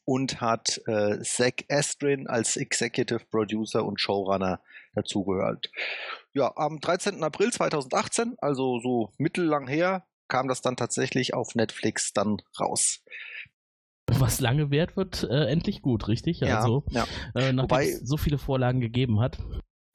und 0.04 0.42
hat 0.42 0.78
äh, 0.86 1.22
Zach 1.22 1.54
Estrin 1.68 2.26
als 2.26 2.58
Executive 2.58 3.24
Producer 3.30 3.82
und 3.82 3.98
Showrunner 3.98 4.60
dazugehört. 4.94 5.70
Ja, 6.34 6.52
am 6.54 6.80
13. 6.80 7.22
April 7.22 7.50
2018, 7.50 8.34
also 8.36 8.78
so 8.78 9.10
mittellang 9.16 9.68
her, 9.68 10.06
kam 10.28 10.48
das 10.48 10.60
dann 10.60 10.76
tatsächlich 10.76 11.32
auf 11.32 11.54
Netflix 11.54 12.12
dann 12.12 12.42
raus. 12.60 13.02
Was 14.10 14.40
lange 14.40 14.70
währt, 14.70 14.96
wird 14.96 15.24
äh, 15.24 15.46
endlich 15.46 15.82
gut, 15.82 16.08
richtig? 16.08 16.40
Ja, 16.40 16.58
Also, 16.58 16.84
ja. 16.90 17.04
äh, 17.34 17.52
nachdem 17.52 17.58
Wobei- 17.62 17.88
es 17.88 18.00
so 18.00 18.16
viele 18.16 18.38
Vorlagen 18.38 18.80
gegeben 18.80 19.20
hat. 19.20 19.38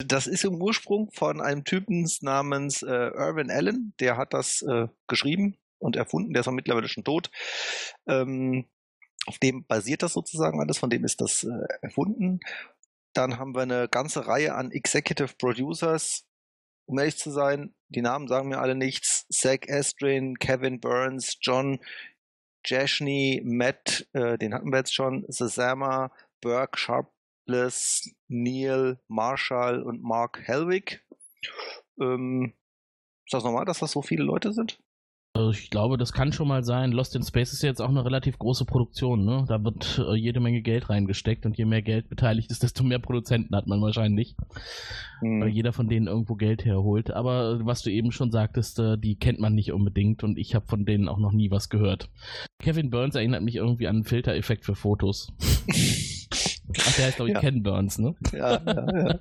Das 0.06 0.28
ist 0.28 0.46
im 0.46 0.62
Ursprung 0.62 1.12
von 1.12 1.42
einem 1.42 1.64
Typen 1.66 2.10
namens 2.22 2.82
äh, 2.84 2.88
Irvin 2.88 3.52
Allen, 3.52 3.94
der 4.00 4.18
hat 4.18 4.34
das 4.34 4.62
äh, 4.62 4.88
geschrieben 5.08 5.58
und 5.78 5.96
erfunden, 5.98 6.34
der 6.34 6.42
ist 6.42 6.48
auch 6.48 6.54
mittlerweile 6.54 6.88
schon 6.88 7.04
tot. 7.04 7.30
Ähm, 8.08 8.66
auf 9.26 9.38
dem 9.40 9.66
basiert 9.66 10.02
das 10.02 10.14
sozusagen 10.14 10.60
alles, 10.62 10.78
von 10.78 10.90
dem 10.90 11.04
ist 11.04 11.20
das 11.22 11.44
äh, 11.44 11.50
erfunden. 11.82 12.40
Dann 13.14 13.38
haben 13.38 13.54
wir 13.54 13.62
eine 13.64 13.90
ganze 13.90 14.26
Reihe 14.26 14.56
an 14.56 14.72
Executive 14.72 15.36
Producers, 15.38 16.26
um 16.86 16.98
ehrlich 16.98 17.18
zu 17.18 17.30
sein, 17.30 17.76
die 17.90 18.02
Namen 18.02 18.28
sagen 18.28 18.48
mir 18.50 18.60
alle 18.60 18.76
nichts. 18.76 19.28
Zach 19.30 19.60
Estrin, 19.68 20.40
Kevin 20.40 20.80
Burns, 20.80 21.38
John 21.42 21.80
Jashny, 22.66 23.42
Matt, 23.44 24.08
äh, 24.14 24.38
den 24.38 24.54
hatten 24.54 24.72
wir 24.72 24.80
jetzt 24.80 24.94
schon, 24.94 25.26
Sazama, 25.28 26.12
Burke, 26.42 26.78
Sharp, 26.78 27.12
Les, 27.46 28.16
Neil, 28.28 29.00
Marshall 29.08 29.82
und 29.82 30.04
Mark 30.04 30.40
Helwig. 30.44 31.04
Ähm, 32.00 32.54
ist 33.26 33.34
das 33.34 33.44
normal, 33.44 33.66
dass 33.66 33.80
das 33.80 33.92
so 33.92 34.02
viele 34.02 34.24
Leute 34.24 34.54
sind? 34.54 34.80
Also 35.40 35.52
ich 35.52 35.70
glaube, 35.70 35.98
das 35.98 36.12
kann 36.12 36.34
schon 36.34 36.50
mal 36.50 36.66
sein. 36.66 36.92
Lost 36.92 37.16
in 37.16 37.24
Space 37.24 37.54
ist 37.54 37.64
jetzt 37.64 37.82
auch 37.82 37.88
eine 37.88 38.04
relativ 38.04 38.38
große 38.38 38.66
Produktion, 38.66 39.24
ne? 39.24 39.46
Da 39.48 39.64
wird 39.64 39.98
äh, 40.06 40.14
jede 40.16 40.42
Menge 40.42 40.62
Geld 40.62 40.90
reingesteckt 40.90 41.46
und 41.46 41.58
je 41.58 41.64
mehr 41.64 41.82
Geld 41.82 42.10
beteiligt 42.10 42.52
ist, 42.52 42.62
desto 42.62 42.84
mehr 42.84 43.00
Produzenten 43.00 43.56
hat 43.56 43.66
man 43.66 43.82
wahrscheinlich. 43.82 44.36
Hm. 45.22 45.40
Weil 45.40 45.48
jeder 45.48 45.72
von 45.72 45.88
denen 45.88 46.08
irgendwo 46.08 46.36
Geld 46.36 46.66
herholt. 46.66 47.12
Aber 47.12 47.54
äh, 47.54 47.66
was 47.66 47.84
du 47.84 47.90
eben 47.90 48.12
schon 48.12 48.32
sagtest, 48.32 48.80
äh, 48.80 48.98
die 48.98 49.16
kennt 49.16 49.40
man 49.40 49.56
nicht 49.56 49.72
unbedingt 49.72 50.26
und 50.26 50.38
ich 50.38 50.56
habe 50.56 50.68
von 50.68 50.84
denen 50.84 51.08
auch 51.08 51.20
noch 51.20 51.32
nie 51.32 51.52
was 51.52 51.70
gehört. 51.70 52.10
Kevin 52.60 52.90
Burns 52.90 53.16
erinnert 53.16 53.42
mich 53.42 53.56
irgendwie 53.56 53.88
an 53.88 53.96
einen 53.96 54.04
Filtereffekt 54.04 54.66
für 54.66 54.76
Fotos. 54.76 55.32
Ach, 56.78 56.96
der 56.96 57.06
heißt, 57.08 57.16
glaube 57.16 57.30
ich, 57.32 57.36
Ja. 57.40 57.40
Ken 57.42 57.64
Burns, 57.64 57.98
ne? 57.98 58.16
ja, 58.32 58.62
ja, 58.66 58.88
ja. 58.98 59.20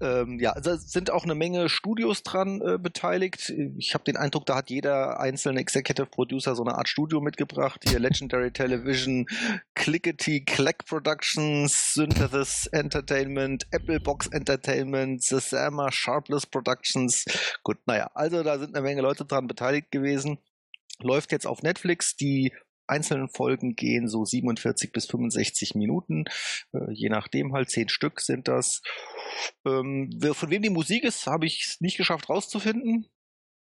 ähm, 0.00 0.38
ja, 0.40 0.52
also 0.52 0.76
sind 0.76 1.10
auch 1.10 1.24
eine 1.24 1.34
Menge 1.34 1.68
Studios 1.68 2.22
dran 2.22 2.60
äh, 2.60 2.78
beteiligt. 2.78 3.52
Ich 3.78 3.94
habe 3.94 4.04
den 4.04 4.16
Eindruck, 4.16 4.46
da 4.46 4.56
hat 4.56 4.70
jeder 4.70 5.20
einzelne 5.20 5.60
Executive 5.60 6.06
Producer 6.06 6.54
so 6.54 6.64
eine 6.64 6.76
Art 6.76 6.88
Studio 6.88 7.20
mitgebracht. 7.20 7.82
Hier 7.88 7.98
Legendary 7.98 8.50
Television, 8.50 9.26
Clickety 9.74 10.44
Clack 10.44 10.84
Productions, 10.86 11.94
Synthesis 11.94 12.66
Entertainment, 12.66 13.66
Apple 13.70 14.00
Box 14.00 14.26
Entertainment, 14.28 15.22
Sesama 15.22 15.90
Sharpless 15.90 16.46
Productions. 16.46 17.24
Gut, 17.62 17.78
naja, 17.86 18.10
also 18.14 18.42
da 18.42 18.58
sind 18.58 18.74
eine 18.74 18.82
Menge 18.82 19.02
Leute 19.02 19.24
dran 19.24 19.46
beteiligt 19.46 19.90
gewesen. 19.90 20.38
Läuft 21.00 21.32
jetzt 21.32 21.46
auf 21.46 21.62
Netflix. 21.62 22.16
Die 22.16 22.52
einzelnen 22.88 23.28
Folgen 23.28 23.74
gehen 23.74 24.08
so 24.08 24.24
47 24.24 24.92
bis 24.92 25.06
65 25.06 25.74
Minuten, 25.74 26.24
äh, 26.72 26.92
je 26.92 27.08
nachdem 27.08 27.52
halt, 27.52 27.70
zehn 27.70 27.88
Stück 27.88 28.20
sind 28.20 28.48
das. 28.48 28.82
Ähm, 29.66 30.10
von 30.32 30.50
wem 30.50 30.62
die 30.62 30.70
Musik 30.70 31.04
ist, 31.04 31.26
habe 31.26 31.46
ich 31.46 31.64
es 31.66 31.80
nicht 31.80 31.96
geschafft 31.96 32.28
rauszufinden. 32.28 33.06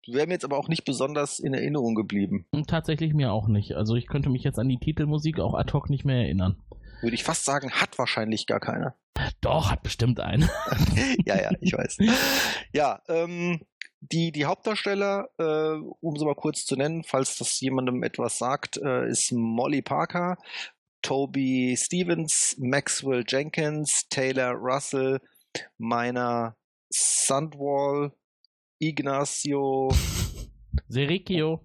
Wäre 0.08 0.28
mir 0.28 0.34
jetzt 0.34 0.46
aber 0.46 0.58
auch 0.58 0.70
nicht 0.70 0.86
besonders 0.86 1.40
in 1.40 1.54
Erinnerung 1.54 1.94
geblieben. 1.94 2.48
Tatsächlich 2.68 3.14
mir 3.14 3.32
auch 3.32 3.48
nicht. 3.48 3.74
Also 3.74 3.96
ich 3.96 4.08
könnte 4.08 4.30
mich 4.30 4.44
jetzt 4.44 4.58
an 4.58 4.70
die 4.70 4.80
Titelmusik 4.80 5.40
auch 5.40 5.54
ad 5.54 5.72
hoc 5.74 5.90
nicht 5.90 6.06
mehr 6.06 6.24
erinnern. 6.24 6.58
Würde 7.02 7.16
ich 7.16 7.24
fast 7.24 7.46
sagen, 7.46 7.72
hat 7.72 7.98
wahrscheinlich 7.98 8.48
gar 8.48 8.60
keiner. 8.60 8.96
Doch, 9.42 9.72
hat 9.72 9.84
bestimmt 9.84 10.20
einen. 10.20 10.50
ja, 11.26 11.42
ja, 11.42 11.52
ich 11.62 11.74
weiß. 11.74 11.98
Ja, 12.74 13.02
ähm, 13.08 13.62
die, 14.02 14.32
die 14.32 14.46
Hauptdarsteller, 14.46 15.30
äh, 15.38 15.80
um 16.02 16.16
sie 16.18 16.26
mal 16.26 16.36
kurz 16.36 16.66
zu 16.66 16.76
nennen, 16.76 17.04
falls 17.04 17.38
das 17.38 17.60
jemandem 17.60 18.04
etwas 18.04 18.38
sagt, 18.38 18.78
äh, 18.78 19.10
ist 19.10 19.32
Molly 19.32 19.82
Parker, 19.82 20.38
Toby 21.02 21.76
Stevens, 21.78 22.56
Maxwell 22.60 23.24
Jenkins, 23.28 24.08
Taylor 24.10 24.54
Russell, 24.54 25.20
meiner 25.78 26.56
Sandwall, 26.90 28.14
Ignacio, 28.80 29.90
Serikio. 30.88 31.62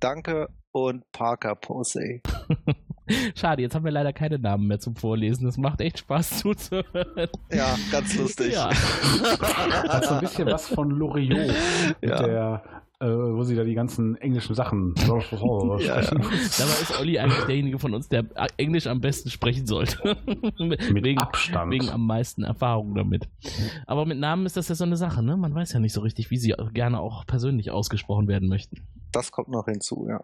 Danke 0.00 0.48
und 0.72 1.10
Parker 1.12 1.54
Posey. 1.54 2.22
Schade, 3.34 3.62
jetzt 3.62 3.74
haben 3.74 3.84
wir 3.84 3.90
leider 3.92 4.12
keine 4.12 4.38
Namen 4.38 4.66
mehr 4.66 4.78
zum 4.78 4.94
Vorlesen. 4.96 5.44
Das 5.44 5.56
macht 5.58 5.80
echt 5.80 5.98
Spaß 5.98 6.38
zuzuhören. 6.40 7.28
Ja, 7.50 7.76
ganz 7.90 8.16
lustig. 8.16 8.52
Ja. 8.54 8.70
Hat 9.88 10.04
so 10.04 10.14
ein 10.14 10.20
bisschen 10.20 10.46
was 10.46 10.68
von 10.68 10.90
Loriot, 10.90 11.52
mit 12.00 12.10
Ja. 12.10 12.22
der, 12.22 12.62
äh, 13.00 13.06
wo 13.06 13.42
sie 13.42 13.56
da 13.56 13.64
die 13.64 13.74
ganzen 13.74 14.14
englischen 14.16 14.54
Sachen 14.54 14.94
Ja, 14.96 15.20
sprechen. 15.20 16.20
Dabei 16.20 16.82
ist 16.82 17.00
Olli 17.00 17.18
eigentlich 17.18 17.44
derjenige 17.44 17.78
von 17.80 17.92
uns, 17.94 18.08
der 18.08 18.24
Englisch 18.56 18.86
am 18.86 19.00
besten 19.00 19.30
sprechen 19.30 19.66
sollte. 19.66 20.16
Mit 20.58 21.04
wegen, 21.04 21.18
Abstand. 21.20 21.72
wegen 21.72 21.88
am 21.90 22.06
meisten 22.06 22.44
Erfahrung 22.44 22.94
damit. 22.94 23.28
Aber 23.86 24.06
mit 24.06 24.18
Namen 24.18 24.46
ist 24.46 24.56
das 24.56 24.68
ja 24.68 24.74
so 24.76 24.84
eine 24.84 24.96
Sache, 24.96 25.22
ne? 25.22 25.36
Man 25.36 25.54
weiß 25.54 25.72
ja 25.72 25.80
nicht 25.80 25.92
so 25.92 26.00
richtig, 26.02 26.30
wie 26.30 26.36
sie 26.38 26.54
gerne 26.72 27.00
auch 27.00 27.26
persönlich 27.26 27.70
ausgesprochen 27.72 28.28
werden 28.28 28.48
möchten. 28.48 28.86
Das 29.10 29.32
kommt 29.32 29.48
noch 29.48 29.64
hinzu, 29.66 30.06
ja. 30.08 30.22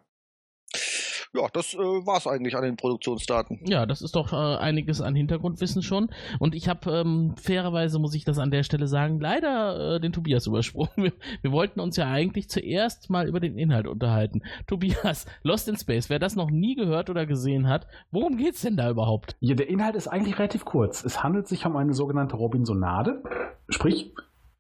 Ja, 1.35 1.47
das 1.53 1.75
äh, 1.75 1.79
war's 1.79 2.27
eigentlich 2.27 2.57
an 2.57 2.63
den 2.63 2.77
Produktionsdaten. 2.77 3.61
Ja, 3.65 3.87
das 3.87 4.03
ist 4.03 4.17
doch 4.17 4.33
äh, 4.33 4.37
einiges 4.37 5.01
an 5.01 5.15
Hintergrundwissen 5.15 5.83
schon. 5.83 6.11
Und 6.39 6.55
ich 6.55 6.69
habe 6.69 6.91
ähm, 6.91 7.35
fairerweise, 7.37 7.99
muss 7.99 8.15
ich 8.15 8.25
das 8.25 8.39
an 8.39 8.51
der 8.51 8.63
Stelle 8.63 8.87
sagen, 8.87 9.21
leider 9.21 9.97
äh, 9.97 10.01
den 10.01 10.13
Tobias 10.13 10.47
übersprungen. 10.49 10.91
Wir, 10.97 11.13
wir 11.43 11.53
wollten 11.53 11.81
uns 11.81 11.97
ja 11.97 12.07
eigentlich 12.11 12.49
zuerst 12.49 13.11
mal 13.11 13.29
über 13.29 13.41
den 13.41 13.59
Inhalt 13.59 13.87
unterhalten. 13.87 14.43
Tobias, 14.67 15.27
Lost 15.43 15.69
in 15.69 15.77
Space, 15.77 16.09
wer 16.09 16.19
das 16.19 16.37
noch 16.37 16.51
nie 16.51 16.75
gehört 16.75 17.11
oder 17.11 17.27
gesehen 17.27 17.69
hat, 17.69 17.87
worum 18.11 18.37
geht's 18.37 18.63
denn 18.63 18.77
da 18.77 18.91
überhaupt? 18.91 19.37
Ja, 19.41 19.55
der 19.55 19.69
Inhalt 19.69 19.97
ist 19.97 20.09
eigentlich 20.09 20.39
relativ 20.39 20.65
kurz. 20.65 21.05
Es 21.05 21.23
handelt 21.23 21.47
sich 21.47 21.67
um 21.67 21.77
eine 21.77 21.93
sogenannte 21.93 22.37
Robinsonade. 22.37 23.23
Sprich, 23.69 24.15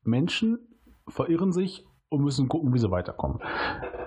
Menschen 0.04 0.58
verirren 1.08 1.52
sich 1.52 1.87
und 2.08 2.22
müssen 2.22 2.48
gucken, 2.48 2.72
wie 2.72 2.78
sie 2.78 2.90
weiterkommen. 2.90 3.40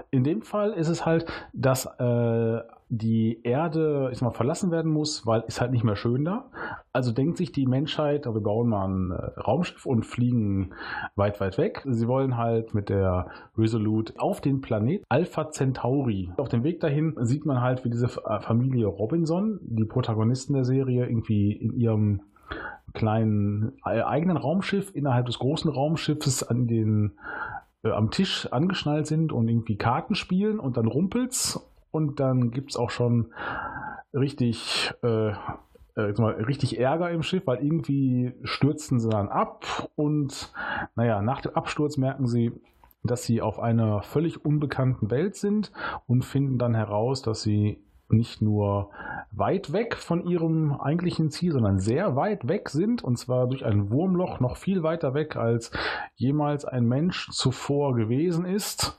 In 0.10 0.24
dem 0.24 0.42
Fall 0.42 0.74
ist 0.74 0.90
es 0.90 1.06
halt, 1.06 1.26
dass 1.54 1.86
äh, 1.86 2.60
die 2.90 3.40
Erde 3.44 4.10
ich 4.12 4.18
sag 4.18 4.28
mal, 4.28 4.34
verlassen 4.34 4.70
werden 4.70 4.92
muss, 4.92 5.26
weil 5.26 5.46
es 5.48 5.62
halt 5.62 5.72
nicht 5.72 5.86
mehr 5.86 5.96
schön 5.96 6.26
da. 6.26 6.52
Also 6.92 7.14
denkt 7.14 7.38
sich 7.38 7.54
die 7.54 7.66
Menschheit, 7.66 8.26
wir 8.26 8.42
bauen 8.42 8.68
mal 8.68 8.86
ein 8.86 9.12
äh, 9.12 9.40
Raumschiff 9.40 9.86
und 9.86 10.06
fliegen 10.06 10.74
weit, 11.16 11.40
weit 11.40 11.58
weg. 11.58 11.82
Sie 11.86 12.10
wollen 12.10 12.36
halt 12.36 12.74
mit 12.74 12.90
der 12.90 13.28
Resolute 13.58 14.14
auf 14.18 14.42
den 14.42 14.60
Planet 14.60 15.04
Alpha 15.08 15.50
Centauri. 15.50 16.34
Auf 16.36 16.50
dem 16.50 16.66
Weg 16.66 16.82
dahin 16.82 17.16
sieht 17.22 17.46
man 17.46 17.62
halt, 17.62 17.86
wie 17.86 17.90
diese 17.90 18.08
äh, 18.08 18.40
Familie 18.42 18.88
Robinson, 18.88 19.60
die 19.62 19.86
Protagonisten 19.86 20.54
der 20.54 20.66
Serie, 20.66 21.06
irgendwie 21.06 21.54
in 21.54 21.72
ihrem 21.72 22.22
kleinen 22.94 23.78
äh, 23.86 24.02
eigenen 24.02 24.36
Raumschiff 24.36 24.94
innerhalb 24.94 25.28
des 25.28 25.40
großen 25.40 25.72
Raumschiffes 25.72 26.44
an 26.44 26.68
den 26.68 27.14
äh, 27.84 27.92
am 27.92 28.12
Tisch 28.12 28.48
angeschnallt 28.52 29.08
sind 29.08 29.32
und 29.32 29.48
irgendwie 29.48 29.78
Karten 29.78 30.16
spielen 30.16 30.60
und 30.60 30.78
dann 30.78 30.88
rumpelt's. 30.88 31.68
Und 31.92 32.22
dann 32.22 32.52
gibt's 32.52 32.78
auch 32.78 32.90
schon 32.90 33.34
richtig 34.14 34.94
äh, 35.04 35.34
äh, 35.96 36.14
mal, 36.18 36.34
richtig 36.34 36.80
Ärger 36.80 37.12
im 37.12 37.24
Schiff, 37.24 37.46
weil 37.46 37.64
irgendwie 37.64 38.34
stürzen 38.44 39.00
sie 39.00 39.10
dann 39.10 39.30
ab 39.30 39.90
und 39.96 40.54
naja, 40.96 41.22
nach 41.22 41.42
dem 41.42 41.56
Absturz 41.56 41.98
merken 41.98 42.28
sie, 42.28 42.54
dass 43.04 43.24
sie 43.24 43.42
auf 43.42 43.60
einer 43.60 44.02
völlig 44.04 44.46
unbekannten 44.46 45.10
Welt 45.10 45.36
sind 45.36 45.72
und 46.08 46.24
finden 46.24 46.58
dann 46.58 46.76
heraus, 46.76 47.22
dass 47.22 47.42
sie 47.42 47.82
nicht 48.12 48.42
nur 48.42 48.90
weit 49.32 49.72
weg 49.74 49.96
von 49.96 50.26
ihrem 50.26 50.74
eigentlichen 50.74 51.30
Ziel, 51.32 51.54
sondern 51.54 51.80
sehr 51.80 52.16
weit 52.16 52.48
weg 52.48 52.70
sind, 52.70 53.04
und 53.04 53.18
zwar 53.18 53.48
durch 53.48 53.66
ein 53.66 53.90
Wurmloch 53.90 54.40
noch 54.40 54.58
viel 54.58 54.84
weiter 54.84 55.14
weg, 55.14 55.36
als 55.36 55.72
jemals 56.16 56.66
ein 56.66 56.86
Mensch 56.86 57.30
zuvor 57.32 57.96
gewesen 57.96 58.46
ist. 58.46 58.98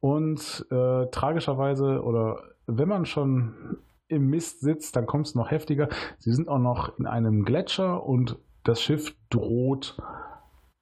Und 0.00 0.66
äh, 0.70 1.06
tragischerweise, 1.10 2.02
oder 2.02 2.42
wenn 2.66 2.88
man 2.88 3.06
schon 3.06 3.78
im 4.08 4.28
Mist 4.28 4.60
sitzt, 4.60 4.96
dann 4.96 5.06
kommt 5.06 5.26
es 5.26 5.34
noch 5.34 5.50
heftiger. 5.50 5.88
Sie 6.18 6.32
sind 6.32 6.48
auch 6.48 6.58
noch 6.58 6.98
in 6.98 7.06
einem 7.06 7.44
Gletscher 7.44 8.04
und 8.04 8.38
das 8.64 8.80
Schiff 8.80 9.14
droht 9.30 9.96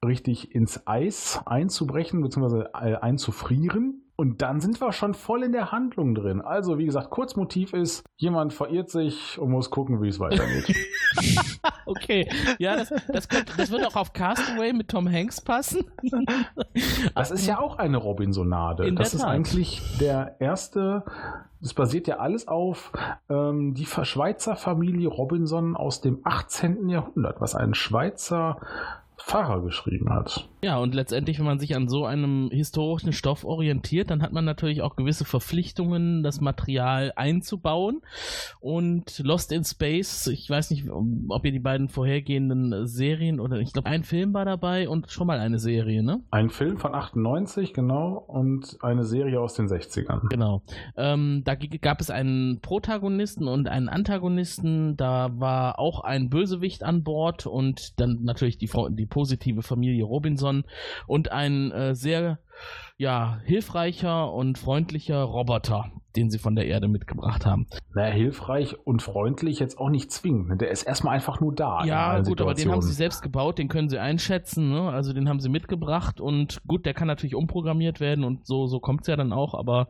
richtig 0.05 0.55
ins 0.55 0.87
Eis 0.87 1.41
einzubrechen, 1.47 2.21
beziehungsweise 2.23 2.71
äh, 2.75 2.97
einzufrieren. 2.97 4.04
Und 4.17 4.43
dann 4.43 4.61
sind 4.61 4.81
wir 4.81 4.93
schon 4.93 5.15
voll 5.15 5.43
in 5.43 5.53
der 5.53 5.73
Handlung 5.73 6.15
drin. 6.15 6.41
Also, 6.41 6.79
wie 6.79 6.85
gesagt, 6.85 7.11
Kurzmotiv 7.11 7.73
ist, 7.73 8.05
jemand 8.17 8.53
verirrt 8.53 8.89
sich 8.89 9.39
und 9.39 9.51
muss 9.51 9.71
gucken, 9.71 10.01
wie 10.03 10.09
es 10.09 10.21
weitergeht. 10.21 10.75
Okay, 11.87 12.29
ja, 12.59 12.77
das, 12.77 12.93
das, 13.09 13.29
könnte, 13.29 13.53
das 13.57 13.71
würde 13.71 13.87
auch 13.87 13.97
auf 13.97 14.13
Castaway 14.15 14.73
mit 14.73 14.89
Tom 14.89 15.11
Hanks 15.11 15.41
passen. 15.41 15.85
Das 17.15 17.31
ist 17.31 17.47
ja 17.47 17.61
auch 17.61 17.79
eine 17.79 17.97
Robinsonade. 17.97 18.87
In 18.87 18.97
das 18.97 19.15
ist 19.15 19.21
Tat. 19.21 19.31
eigentlich 19.31 19.81
der 20.01 20.37
erste. 20.41 21.05
Das 21.61 21.73
basiert 21.73 22.09
ja 22.09 22.19
alles 22.19 22.49
auf 22.49 22.93
ähm, 23.29 23.75
die 23.75 23.87
Schweizer 23.87 24.57
Familie 24.57 25.09
Robinson 25.09 25.77
aus 25.77 26.01
dem 26.01 26.21
18. 26.25 26.89
Jahrhundert, 26.89 27.41
was 27.41 27.55
ein 27.55 27.75
Schweizer 27.75 28.59
Pfarrer 29.27 29.63
geschrieben 29.63 30.11
hat. 30.11 30.49
Ja, 30.63 30.79
und 30.79 30.95
letztendlich, 30.95 31.39
wenn 31.39 31.47
man 31.47 31.59
sich 31.59 31.75
an 31.77 31.89
so 31.89 32.05
einem 32.05 32.51
historischen 32.53 33.13
Stoff 33.13 33.45
orientiert, 33.45 34.11
dann 34.11 34.23
hat 34.23 34.33
man 34.33 34.45
natürlich 34.45 34.83
auch 34.83 34.97
gewisse 34.97 35.25
Verpflichtungen, 35.25 36.23
das 36.23 36.41
Material 36.41 37.13
einzubauen. 37.17 38.01
Und 38.61 39.19
Lost 39.21 39.53
in 39.53 39.65
Space, 39.65 40.27
ich 40.27 40.49
weiß 40.49 40.71
nicht, 40.71 40.87
ob 40.91 41.45
ihr 41.45 41.53
die 41.53 41.59
beiden 41.59 41.89
vorhergehenden 41.89 42.87
Serien 42.87 43.41
oder 43.41 43.59
ich 43.61 43.73
glaube, 43.73 43.89
ein 43.89 44.05
Film 44.05 44.35
war 44.35 44.45
dabei 44.45 44.89
und 44.89 45.11
schon 45.11 45.27
mal 45.27 45.39
eine 45.39 45.59
Serie, 45.59 46.03
ne? 46.03 46.21
Ein 46.31 46.51
Film 46.51 46.77
von 46.77 46.95
98, 46.95 47.73
genau, 47.73 48.25
und 48.27 48.77
eine 48.83 49.05
Serie 49.05 49.41
aus 49.41 49.55
den 49.55 49.69
60ern. 49.69 50.29
Genau. 50.29 50.63
Ähm, 50.97 51.43
da 51.45 51.55
gab 51.55 52.01
es 52.01 52.11
einen 52.11 52.61
Protagonisten 52.61 53.49
und 53.49 53.69
einen 53.69 53.89
Antagonisten. 53.89 54.97
Da 54.97 55.31
war 55.39 55.79
auch 55.79 56.01
ein 56.01 56.29
Bösewicht 56.31 56.83
an 56.83 57.03
Bord 57.05 57.47
und 57.47 57.99
dann 58.01 58.21
natürlich 58.23 58.59
die, 58.59 58.69
Frau- 58.69 58.89
die 58.89 59.07
positive 59.15 59.63
Familie 59.63 60.05
Robinson 60.05 60.65
und 61.07 61.31
ein 61.31 61.71
äh, 61.71 61.95
sehr 61.95 62.41
ja, 62.97 63.41
hilfreicher 63.45 64.33
und 64.33 64.57
freundlicher 64.59 65.23
Roboter, 65.23 65.87
den 66.15 66.31
sie 66.31 66.39
von 66.39 66.55
der 66.55 66.67
Erde 66.67 66.87
mitgebracht 66.87 67.45
haben. 67.45 67.67
Naja, 67.93 68.15
hilfreich 68.15 68.77
und 68.87 69.03
freundlich 69.03 69.59
jetzt 69.59 69.79
auch 69.79 69.89
nicht 69.91 70.13
zwingend. 70.13 70.49
ne? 70.49 70.57
Der 70.57 70.71
ist 70.71 70.85
erstmal 70.85 71.15
einfach 71.17 71.41
nur 71.41 71.53
da. 71.55 71.85
Ja, 71.85 72.21
gut, 72.21 72.41
aber 72.41 72.55
den 72.55 72.71
haben 72.71 72.83
sie 72.83 72.93
selbst 72.93 73.21
gebaut, 73.23 73.59
den 73.59 73.67
können 73.69 73.89
sie 73.89 73.99
einschätzen, 73.99 74.71
ne? 74.71 74.91
Also 74.91 75.13
den 75.13 75.29
haben 75.29 75.41
sie 75.41 75.49
mitgebracht 75.49 76.21
und 76.21 76.61
gut, 76.69 76.87
der 76.87 76.95
kann 76.95 77.09
natürlich 77.09 77.35
umprogrammiert 77.35 77.99
werden 77.99 78.23
und 78.23 78.47
so, 78.47 78.69
so 78.69 78.79
kommt 78.79 79.01
es 79.03 79.07
ja 79.09 79.17
dann 79.17 79.33
auch, 79.33 79.55
aber 79.55 79.89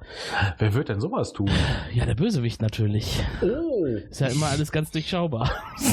Wer 0.58 0.72
wird 0.72 0.88
denn 0.88 1.00
sowas 1.00 1.32
tun? 1.34 1.50
ja, 1.92 2.06
der 2.06 2.14
Bösewicht 2.14 2.62
natürlich. 2.62 3.22
Oh, 3.42 3.84
Ist 3.84 4.20
ja 4.20 4.28
immer 4.28 4.46
alles 4.46 4.72
ganz 4.72 4.90
durchschaubar. 4.90 5.50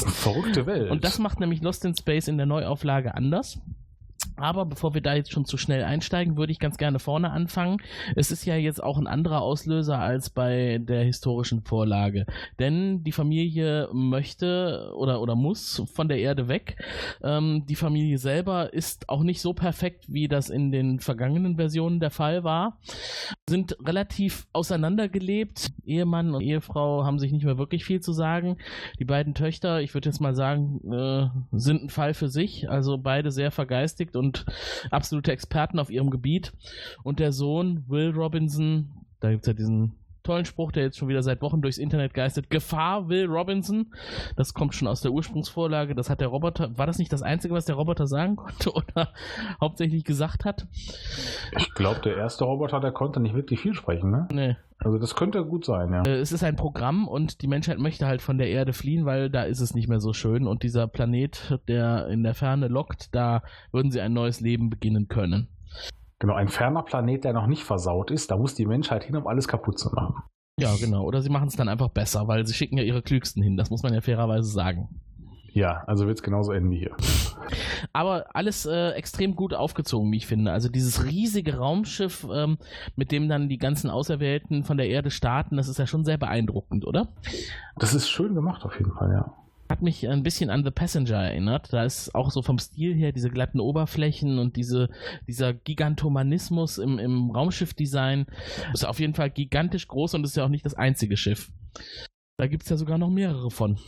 verrückte 0.08 0.66
Welt. 0.66 0.90
Und 0.90 1.04
das 1.04 1.20
macht 1.20 1.42
nämlich 1.42 1.62
Lost 1.62 1.84
in 1.84 1.94
Space 1.96 2.30
in 2.30 2.38
der 2.38 2.46
Neuauflage 2.46 3.16
anders. 3.16 3.60
Aber 4.42 4.66
bevor 4.66 4.96
wir 4.96 5.02
da 5.02 5.14
jetzt 5.14 5.32
schon 5.32 5.46
zu 5.46 5.56
schnell 5.56 5.84
einsteigen, 5.84 6.36
würde 6.36 6.52
ich 6.52 6.58
ganz 6.58 6.78
gerne 6.78 6.98
vorne 6.98 7.30
anfangen. 7.30 7.78
Es 8.16 8.32
ist 8.32 8.44
ja 8.46 8.56
jetzt 8.56 8.82
auch 8.82 8.98
ein 8.98 9.06
anderer 9.06 9.44
Auslöser 9.44 10.00
als 10.00 10.32
bei 10.32 10.80
der 10.82 11.04
historischen 11.04 11.62
Vorlage. 11.62 12.26
Denn 12.58 13.04
die 13.04 13.12
Familie 13.12 13.88
möchte 13.94 14.92
oder, 14.96 15.22
oder 15.22 15.36
muss 15.36 15.84
von 15.94 16.08
der 16.08 16.18
Erde 16.18 16.48
weg. 16.48 16.84
Ähm, 17.22 17.66
die 17.68 17.76
Familie 17.76 18.18
selber 18.18 18.74
ist 18.74 19.10
auch 19.10 19.22
nicht 19.22 19.42
so 19.42 19.54
perfekt, 19.54 20.06
wie 20.08 20.28
das 20.28 20.50
in 20.50 20.72
den 20.72 21.00
vergangenen 21.00 21.58
Versionen 21.58 22.00
der 22.00 22.10
Fall 22.10 22.44
war. 22.44 22.80
Sind 23.48 23.78
relativ 23.86 24.48
auseinandergelebt. 24.54 25.72
Ehemann 25.86 26.34
und 26.34 26.42
Ehefrau 26.42 27.06
haben 27.06 27.20
sich 27.20 27.32
nicht 27.32 27.46
mehr 27.46 27.60
wirklich 27.60 27.86
viel 27.86 28.00
zu 28.00 28.12
sagen. 28.12 28.58
Die 28.98 29.06
beiden 29.06 29.36
Töchter, 29.36 29.82
ich 29.82 29.94
würde 29.94 30.10
jetzt 30.10 30.20
mal 30.20 30.34
sagen, 30.34 30.82
äh, 30.92 31.30
sind 31.52 31.84
ein 31.84 31.90
Fall 31.90 32.16
für 32.16 32.28
sich. 32.28 32.70
Also 32.72 32.98
beide 32.98 33.30
sehr 33.30 33.52
vergeistigt 33.52 34.16
und 34.16 34.31
absolute 34.90 35.32
Experten 35.32 35.80
auf 35.80 35.90
ihrem 35.90 36.10
Gebiet. 36.10 36.54
Und 37.04 37.20
der 37.20 37.32
Sohn, 37.32 37.84
Will 37.88 38.12
Robinson, 38.12 38.90
da 39.20 39.32
gibt 39.32 39.44
es 39.44 39.48
ja 39.48 39.54
diesen 39.54 39.94
tollen 40.24 40.46
Spruch, 40.46 40.72
der 40.72 40.84
jetzt 40.84 40.98
schon 40.98 41.08
wieder 41.08 41.24
seit 41.24 41.42
Wochen 41.42 41.62
durchs 41.62 41.78
Internet 41.78 42.14
geistert. 42.14 42.50
Gefahr, 42.50 43.10
Will 43.10 43.26
Robinson. 43.26 43.94
Das 44.36 44.54
kommt 44.54 44.76
schon 44.76 44.88
aus 44.88 45.02
der 45.02 45.12
Ursprungsvorlage. 45.12 45.96
Das 45.96 46.10
hat 46.10 46.22
der 46.22 46.28
Roboter, 46.28 46.78
war 46.78 46.88
das 46.88 46.98
nicht 46.98 47.12
das 47.12 47.22
Einzige, 47.22 47.54
was 47.54 47.66
der 47.66 47.76
Roboter 47.76 48.08
sagen 48.08 48.36
konnte 48.36 48.72
oder 48.74 49.10
hauptsächlich 49.60 50.04
gesagt 50.04 50.46
hat? 50.46 50.68
ich 51.58 51.74
glaube, 51.74 52.02
der 52.02 52.18
erste 52.18 52.44
Roboter, 52.46 52.80
der 52.80 52.92
konnte 52.92 53.20
nicht 53.20 53.36
wirklich 53.36 53.60
viel 53.60 53.74
sprechen, 53.74 54.12
ne? 54.12 54.28
Nee. 54.32 54.56
Also 54.84 54.98
das 54.98 55.16
könnte 55.16 55.46
gut 55.46 55.64
sein, 55.64 55.94
ja. 55.94 56.04
Äh, 56.04 56.20
Es 56.20 56.32
ist 56.32 56.44
ein 56.44 56.56
Programm 56.56 57.08
und 57.08 57.44
die 57.44 57.48
Menschheit 57.48 57.78
möchte 57.78 58.08
halt 58.08 58.22
von 58.22 58.40
der 58.40 58.50
Erde 58.50 58.74
fliehen, 58.74 59.06
weil 59.06 59.30
da 59.30 59.44
ist 59.44 59.60
es 59.60 59.76
nicht 59.76 59.88
mehr 59.88 60.00
so 60.00 60.12
schön 60.12 60.48
und 60.48 60.64
dieser 60.64 60.88
Planet, 60.88 61.60
der 61.68 62.08
in 62.08 62.24
der 62.24 62.34
Ferne 62.34 62.68
lockt, 62.68 63.14
da 63.14 63.44
würden 63.72 63.92
sie 63.92 64.02
ein 64.02 64.14
neues 64.14 64.42
Leben 64.42 64.72
beginnen 64.72 65.08
können. 65.08 65.48
Genau, 66.22 66.36
ein 66.36 66.50
ferner 66.50 66.84
Planet, 66.84 67.24
der 67.24 67.34
noch 67.34 67.48
nicht 67.48 67.64
versaut 67.64 68.12
ist, 68.12 68.30
da 68.30 68.38
muss 68.38 68.54
die 68.54 68.68
Menschheit 68.68 69.04
hin, 69.04 69.16
um 69.16 69.26
alles 69.26 69.48
kaputt 69.48 69.80
zu 69.80 69.90
machen. 69.90 70.22
Ja, 70.60 70.76
genau. 70.80 71.04
Oder 71.04 71.24
sie 71.24 71.32
machen 71.32 71.48
es 71.48 71.56
dann 71.56 71.68
einfach 71.68 71.90
besser, 71.90 72.28
weil 72.28 72.46
sie 72.46 72.54
schicken 72.54 72.78
ja 72.78 72.84
ihre 72.84 73.02
Klügsten 73.02 73.42
hin. 73.42 73.58
Das 73.58 73.72
muss 73.72 73.82
man 73.82 73.92
ja 73.92 74.02
fairerweise 74.02 74.48
sagen. 74.48 75.02
Ja, 75.52 75.84
also 75.88 76.06
wird 76.06 76.20
es 76.20 76.24
genauso 76.24 76.52
enden 76.52 76.70
wie 76.70 76.78
hier. 76.78 76.96
Aber 77.92 78.28
alles 78.36 78.68
äh, 78.68 78.92
extrem 78.92 79.36
gut 79.36 79.56
aufgezogen, 79.56 80.12
wie 80.12 80.18
ich 80.18 80.28
finde. 80.28 80.52
Also 80.52 80.70
dieses 80.70 81.06
riesige 81.06 81.58
Raumschiff, 81.58 82.28
ähm, 82.32 82.60
mit 82.96 83.12
dem 83.12 83.28
dann 83.28 83.50
die 83.50 83.58
ganzen 83.58 83.90
Auserwählten 83.90 84.64
von 84.64 84.78
der 84.78 84.90
Erde 84.90 85.10
starten, 85.10 85.58
das 85.58 85.68
ist 85.68 85.80
ja 85.80 85.88
schon 85.88 86.06
sehr 86.06 86.20
beeindruckend, 86.20 86.86
oder? 86.86 87.08
Das 87.78 87.96
ist 87.96 88.08
schön 88.08 88.36
gemacht 88.36 88.64
auf 88.64 88.78
jeden 88.78 88.92
Fall, 88.94 89.12
ja. 89.12 89.34
Hat 89.72 89.82
mich 89.82 90.06
ein 90.10 90.22
bisschen 90.22 90.50
an 90.50 90.66
The 90.66 90.72
Passenger 90.72 91.24
erinnert. 91.24 91.72
Da 91.72 91.86
ist 91.86 92.14
auch 92.14 92.30
so 92.30 92.42
vom 92.42 92.60
Stil 92.60 92.94
her 92.94 93.14
diese 93.14 93.30
glatten 93.30 93.62
Oberflächen 93.62 94.38
und 94.38 94.58
diese, 94.58 94.90
dieser 95.30 95.54
Gigantomanismus 95.54 96.78
im, 96.78 97.00
im 97.00 97.32
Raumschiffdesign. 97.32 98.26
Ist 98.74 98.86
auf 98.86 99.00
jeden 99.00 99.14
Fall 99.14 99.30
gigantisch 99.30 99.88
groß 99.88 100.16
und 100.16 100.26
ist 100.26 100.36
ja 100.36 100.44
auch 100.44 100.50
nicht 100.50 100.66
das 100.66 100.74
einzige 100.74 101.16
Schiff. 101.16 101.54
Da 102.38 102.48
gibt 102.48 102.64
es 102.64 102.70
ja 102.70 102.76
sogar 102.76 102.98
noch 102.98 103.10
mehrere 103.10 103.50
von. 103.50 103.80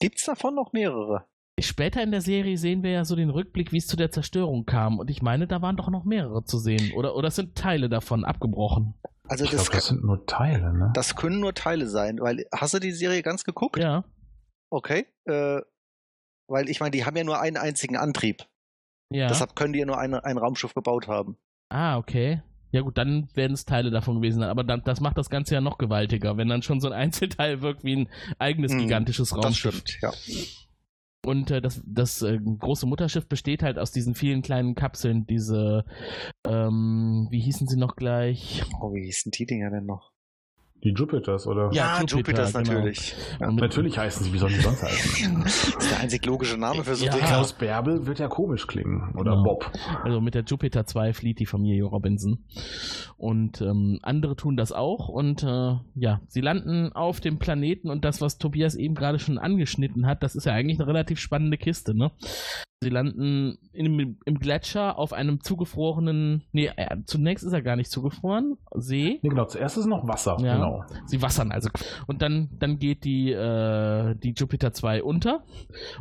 Gibt's 0.00 0.24
davon 0.24 0.54
noch 0.54 0.72
mehrere? 0.72 1.26
Später 1.60 2.02
in 2.02 2.10
der 2.10 2.22
Serie 2.22 2.56
sehen 2.56 2.82
wir 2.82 2.90
ja 2.90 3.04
so 3.04 3.14
den 3.14 3.28
Rückblick, 3.28 3.72
wie 3.72 3.76
es 3.78 3.86
zu 3.86 3.98
der 3.98 4.10
Zerstörung 4.10 4.64
kam. 4.64 4.98
Und 4.98 5.10
ich 5.10 5.20
meine, 5.20 5.46
da 5.46 5.60
waren 5.60 5.76
doch 5.76 5.90
noch 5.90 6.04
mehrere 6.04 6.44
zu 6.44 6.56
sehen. 6.56 6.92
Oder, 6.96 7.14
oder 7.14 7.30
sind 7.30 7.56
Teile 7.56 7.90
davon 7.90 8.24
abgebrochen? 8.24 8.94
Also 9.28 9.44
Ich 9.44 9.50
das, 9.50 9.64
glaube, 9.64 9.76
das 9.76 9.86
sind 9.86 10.02
nur 10.02 10.24
Teile, 10.26 10.72
ne? 10.72 10.92
das 10.94 11.14
können 11.14 11.40
nur 11.40 11.52
Teile 11.54 11.88
sein, 11.88 12.20
weil 12.20 12.46
hast 12.52 12.72
du 12.74 12.78
die 12.78 12.92
Serie 12.92 13.22
ganz 13.22 13.44
geguckt? 13.44 13.78
Ja. 13.78 14.04
Okay. 14.70 15.06
Äh, 15.26 15.60
weil 16.48 16.68
ich 16.68 16.80
meine, 16.80 16.90
die 16.90 17.04
haben 17.04 17.16
ja 17.16 17.24
nur 17.24 17.40
einen 17.40 17.56
einzigen 17.56 17.96
Antrieb. 17.96 18.46
Ja. 19.10 19.28
Deshalb 19.28 19.54
können 19.56 19.72
die 19.72 19.78
ja 19.80 19.86
nur 19.86 19.98
eine, 19.98 20.24
ein 20.24 20.38
Raumschiff 20.38 20.74
gebaut 20.74 21.08
haben. 21.08 21.38
Ah, 21.70 21.96
okay. 21.98 22.42
Ja 22.70 22.80
gut, 22.80 22.98
dann 22.98 23.28
werden 23.34 23.52
es 23.52 23.64
Teile 23.64 23.90
davon 23.90 24.16
gewesen 24.16 24.40
sein. 24.40 24.48
Aber 24.50 24.64
dann, 24.64 24.82
das 24.84 25.00
macht 25.00 25.16
das 25.16 25.30
Ganze 25.30 25.54
ja 25.54 25.60
noch 25.60 25.78
gewaltiger, 25.78 26.36
wenn 26.36 26.48
dann 26.48 26.62
schon 26.62 26.80
so 26.80 26.88
ein 26.88 26.92
Einzelteil 27.00 27.62
wirkt 27.62 27.84
wie 27.84 27.96
ein 27.96 28.08
eigenes 28.38 28.72
Hm, 28.72 28.80
gigantisches 28.80 29.30
Das 29.30 29.38
Raumschiff. 29.38 29.76
stimmt, 29.86 29.98
ja. 30.02 30.12
Und 31.24 31.50
äh, 31.50 31.62
das, 31.62 31.80
das 31.86 32.20
äh, 32.22 32.38
große 32.38 32.84
Mutterschiff 32.86 33.26
besteht 33.28 33.62
halt 33.62 33.78
aus 33.78 33.92
diesen 33.92 34.14
vielen 34.14 34.42
kleinen 34.42 34.74
Kapseln, 34.74 35.24
diese, 35.26 35.84
ähm, 36.46 37.28
wie 37.30 37.40
hießen 37.40 37.66
sie 37.66 37.78
noch 37.78 37.96
gleich? 37.96 38.62
Oh, 38.80 38.92
wie 38.92 39.04
hießen 39.04 39.30
die 39.32 39.46
Dinger 39.46 39.70
denn 39.70 39.86
noch? 39.86 40.12
Die 40.84 40.90
Jupiters, 40.90 41.46
oder? 41.46 41.70
Ja, 41.72 41.98
Jupiter, 42.00 42.16
Jupiters 42.18 42.52
genau. 42.52 42.72
natürlich. 42.72 43.14
Ja. 43.40 43.50
Natürlich 43.50 43.98
heißen 43.98 44.24
sie, 44.24 44.32
wie 44.34 44.38
sollen 44.38 44.52
die 44.52 44.60
sonst 44.60 44.82
heißen? 44.84 45.42
Das 45.42 45.64
ist 45.68 45.90
der 45.90 46.00
einzig 46.00 46.24
logische 46.26 46.58
Name 46.58 46.84
für 46.84 46.94
so 46.94 47.06
Ja. 47.06 47.12
Dinge. 47.12 47.24
Klaus 47.26 47.52
Bärbel 47.54 48.06
wird 48.06 48.18
ja 48.18 48.28
komisch 48.28 48.66
klingen. 48.66 49.12
Oder 49.14 49.32
Genau. 49.32 49.42
Bob. 49.44 49.70
Also 50.02 50.20
mit 50.20 50.34
der 50.34 50.44
Jupiter 50.44 50.84
2 50.86 51.14
flieht 51.14 51.38
die 51.40 51.46
Familie 51.46 51.84
Robinson. 51.84 52.44
Und 53.16 53.60
ähm, 53.62 53.98
andere 54.02 54.36
tun 54.36 54.56
das 54.56 54.72
auch. 54.72 55.08
Und 55.08 55.42
äh, 55.42 55.76
ja, 55.94 56.20
sie 56.28 56.40
landen 56.42 56.92
auf 56.92 57.20
dem 57.20 57.38
Planeten 57.38 57.88
und 57.88 58.04
das, 58.04 58.20
was 58.20 58.36
Tobias 58.38 58.74
eben 58.74 58.94
gerade 58.94 59.18
schon 59.18 59.38
angeschnitten 59.38 60.06
hat, 60.06 60.22
das 60.22 60.34
ist 60.36 60.44
ja 60.44 60.52
eigentlich 60.52 60.78
eine 60.78 60.86
relativ 60.88 61.18
spannende 61.18 61.56
Kiste, 61.56 61.94
ne? 61.96 62.10
Sie 62.82 62.90
landen 62.90 63.56
in, 63.72 64.18
im 64.26 64.38
Gletscher 64.38 64.98
auf 64.98 65.14
einem 65.14 65.40
zugefrorenen, 65.42 66.42
nee, 66.52 66.70
äh, 66.76 66.98
zunächst 67.06 67.42
ist 67.42 67.54
er 67.54 67.62
gar 67.62 67.76
nicht 67.76 67.90
zugefroren, 67.90 68.58
See. 68.74 69.20
Nee, 69.22 69.28
genau, 69.30 69.46
zuerst 69.46 69.78
ist 69.78 69.86
noch 69.86 70.06
Wasser. 70.06 70.36
Ja. 70.40 70.56
Genau. 70.56 70.73
Sie 71.06 71.22
wassern 71.22 71.52
also. 71.52 71.68
Und 72.06 72.22
dann, 72.22 72.48
dann 72.58 72.78
geht 72.78 73.04
die, 73.04 73.30
äh, 73.32 74.14
die 74.16 74.32
Jupiter 74.36 74.72
2 74.72 75.02
unter 75.02 75.42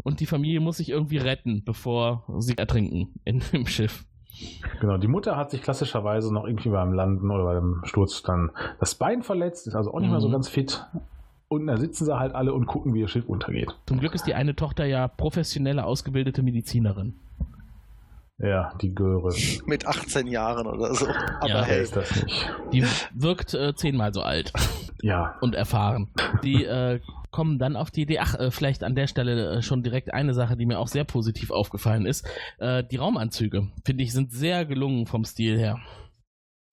und 0.03 0.19
die 0.19 0.25
Familie 0.25 0.59
muss 0.59 0.77
sich 0.77 0.89
irgendwie 0.89 1.17
retten, 1.17 1.63
bevor 1.63 2.23
sie 2.39 2.57
ertrinken 2.57 3.13
in, 3.25 3.41
im 3.51 3.67
Schiff. 3.67 4.05
Genau, 4.81 4.97
die 4.97 5.07
Mutter 5.07 5.37
hat 5.37 5.51
sich 5.51 5.61
klassischerweise 5.61 6.33
noch 6.33 6.45
irgendwie 6.45 6.69
beim 6.69 6.91
Landen 6.93 7.29
oder 7.29 7.43
beim 7.45 7.81
Sturz 7.85 8.23
dann 8.23 8.49
das 8.79 8.95
Bein 8.95 9.21
verletzt, 9.21 9.67
ist 9.67 9.75
also 9.75 9.93
auch 9.93 9.99
nicht 9.99 10.09
mehr 10.09 10.19
so 10.21 10.27
Mhm. 10.27 10.33
ganz 10.33 10.49
fit. 10.49 10.83
Und 11.49 11.67
da 11.67 11.77
sitzen 11.77 12.05
sie 12.05 12.17
halt 12.17 12.33
alle 12.33 12.51
und 12.53 12.65
gucken, 12.65 12.95
wie 12.95 13.01
ihr 13.01 13.07
Schiff 13.07 13.29
untergeht. 13.29 13.75
Zum 13.85 13.99
Glück 13.99 14.15
ist 14.15 14.25
die 14.25 14.33
eine 14.33 14.55
Tochter 14.55 14.85
ja 14.85 15.07
professionelle, 15.07 15.85
ausgebildete 15.85 16.41
Medizinerin. 16.41 17.13
Ja, 18.43 18.73
die 18.81 18.93
Göre. 18.93 19.33
Mit 19.65 19.87
18 19.87 20.27
Jahren 20.27 20.67
oder 20.67 20.93
so. 20.93 21.07
Aber 21.39 21.47
Ja. 21.47 21.63
Hey. 21.63 21.81
ist 21.83 21.95
das 21.95 22.13
nicht? 22.23 22.51
Die 22.73 22.83
wirkt 23.13 23.53
äh, 23.53 23.73
zehnmal 23.73 24.13
so 24.13 24.21
alt 24.21 24.51
Ja, 25.01 25.37
und 25.41 25.55
erfahren. 25.55 26.09
Die 26.43 26.65
äh, 26.65 26.99
kommen 27.31 27.57
dann 27.57 27.75
auf 27.77 27.89
die 27.89 28.01
Idee, 28.01 28.19
ach, 28.19 28.35
äh, 28.35 28.51
vielleicht 28.51 28.83
an 28.83 28.95
der 28.95 29.07
Stelle 29.07 29.49
äh, 29.57 29.61
schon 29.61 29.81
direkt 29.81 30.13
eine 30.13 30.33
Sache, 30.33 30.57
die 30.57 30.65
mir 30.65 30.77
auch 30.79 30.87
sehr 30.89 31.03
positiv 31.05 31.51
aufgefallen 31.51 32.05
ist. 32.05 32.27
Äh, 32.59 32.83
die 32.83 32.97
Raumanzüge, 32.97 33.69
finde 33.85 34.03
ich, 34.03 34.11
sind 34.11 34.31
sehr 34.33 34.65
gelungen 34.65 35.05
vom 35.07 35.23
Stil 35.25 35.57
her. 35.57 35.79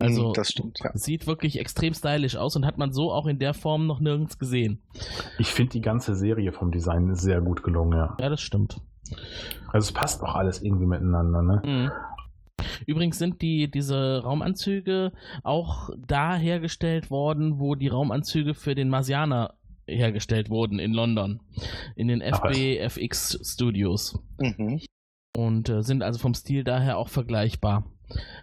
Also, 0.02 0.28
Hm, 0.28 0.32
das 0.32 0.48
stimmt, 0.50 0.78
ja. 0.82 0.90
sieht 0.94 1.26
wirklich 1.26 1.58
extrem 1.60 1.92
stylisch 1.94 2.34
aus 2.36 2.56
und 2.56 2.64
hat 2.66 2.78
man 2.78 2.90
so 2.92 3.12
auch 3.12 3.26
in 3.26 3.38
der 3.38 3.52
Form 3.54 3.86
noch 3.86 4.00
nirgends 4.00 4.38
gesehen. 4.38 4.82
ich 5.38 5.48
finde 5.48 5.72
die 5.72 5.82
ganze 5.82 6.14
Serie 6.16 6.52
vom 6.52 6.70
Design 6.72 7.14
sehr 7.14 7.40
gut 7.42 7.62
gelungen, 7.62 7.98
ja. 7.98 8.16
Ja, 8.18 8.28
das 8.30 8.40
stimmt. 8.40 8.80
Also 9.68 9.88
es 9.88 9.92
passt 9.92 10.22
auch 10.22 10.34
alles 10.34 10.62
irgendwie 10.62 10.86
miteinander, 10.86 11.42
ne? 11.42 11.62
Mhm. 11.64 11.90
Übrigens 12.86 13.18
sind 13.18 13.42
die, 13.42 13.70
diese 13.70 14.22
Raumanzüge 14.22 15.12
auch 15.42 15.90
da 16.06 16.36
hergestellt 16.36 17.10
worden, 17.10 17.58
wo 17.58 17.74
die 17.74 17.88
Raumanzüge 17.88 18.54
für 18.54 18.74
den 18.74 18.88
Marsianer 18.88 19.54
hergestellt 19.86 20.50
wurden 20.50 20.78
in 20.78 20.92
London. 20.92 21.40
In 21.96 22.08
den. 22.08 22.20
FBFX 22.22 23.40
Studios. 23.42 24.18
Mhm. 24.38 24.80
Und 25.36 25.68
äh, 25.68 25.82
sind 25.82 26.02
also 26.02 26.18
vom 26.18 26.34
Stil 26.34 26.64
daher 26.64 26.98
auch 26.98 27.08
vergleichbar. 27.08 27.90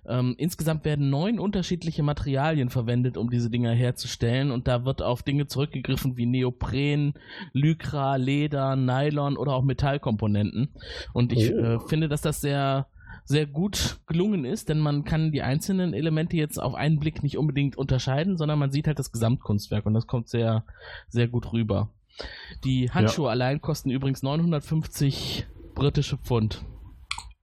Ähm, 0.08 0.36
insgesamt 0.38 0.86
werden 0.86 1.10
neun 1.10 1.40
unterschiedliche 1.40 2.04
Materialien 2.04 2.70
verwendet, 2.70 3.18
um 3.18 3.30
diese 3.30 3.50
Dinger 3.50 3.72
herzustellen. 3.72 4.52
Und 4.52 4.68
da 4.68 4.86
wird 4.86 5.02
auf 5.02 5.24
Dinge 5.24 5.48
zurückgegriffen 5.48 6.18
wie 6.18 6.26
Neopren, 6.26 7.14
Lycra, 7.54 8.16
Leder, 8.16 8.76
Nylon 8.76 9.38
oder 9.38 9.54
auch 9.54 9.64
Metallkomponenten. 9.64 10.70
Und 11.14 11.32
ich 11.34 11.54
Oh. 11.54 11.58
äh, 11.58 11.80
finde, 11.88 12.08
dass 12.10 12.22
das 12.22 12.42
sehr, 12.42 12.88
sehr 13.26 13.46
gut 13.46 14.00
gelungen 14.08 14.46
ist, 14.46 14.70
denn 14.70 14.80
man 14.80 15.04
kann 15.04 15.32
die 15.32 15.42
einzelnen 15.42 15.94
Elemente 15.94 16.38
jetzt 16.38 16.58
auf 16.62 16.76
einen 16.76 17.00
Blick 17.00 17.24
nicht 17.24 17.38
unbedingt 17.38 17.78
unterscheiden, 17.78 18.38
sondern 18.38 18.58
man 18.60 18.72
sieht 18.72 18.88
halt 18.88 19.00
das 19.00 19.12
Gesamtkunstwerk 19.12 19.86
und 19.86 19.94
das 19.94 20.08
kommt 20.08 20.30
sehr, 20.30 20.64
sehr 21.10 21.28
gut 21.28 21.52
rüber. 21.52 21.90
Die 22.64 22.90
Handschuhe 22.90 23.30
allein 23.30 23.62
kosten 23.62 23.90
übrigens 23.92 24.24
950 24.24 25.46
britische 25.76 26.18
Pfund 26.18 26.64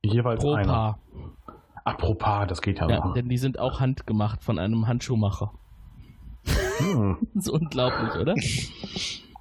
Jeweils 0.03 0.41
pro 0.43 0.55
einer. 0.55 0.67
Paar. 0.67 0.99
Apropos, 1.85 2.47
das 2.49 2.63
geht 2.63 2.81
ja, 2.81 2.89
Ja, 2.89 3.05
noch. 3.05 3.15
denn 3.15 3.29
die 3.29 3.37
sind 3.39 3.59
auch 3.59 3.81
handgemacht 3.81 4.43
von 4.43 4.59
einem 4.59 4.87
Handschuhmacher. 4.89 5.53
Hm. 6.79 7.19
Das 7.35 7.45
ist 7.47 7.51
unglaublich, 7.51 8.15
oder? 8.21 8.35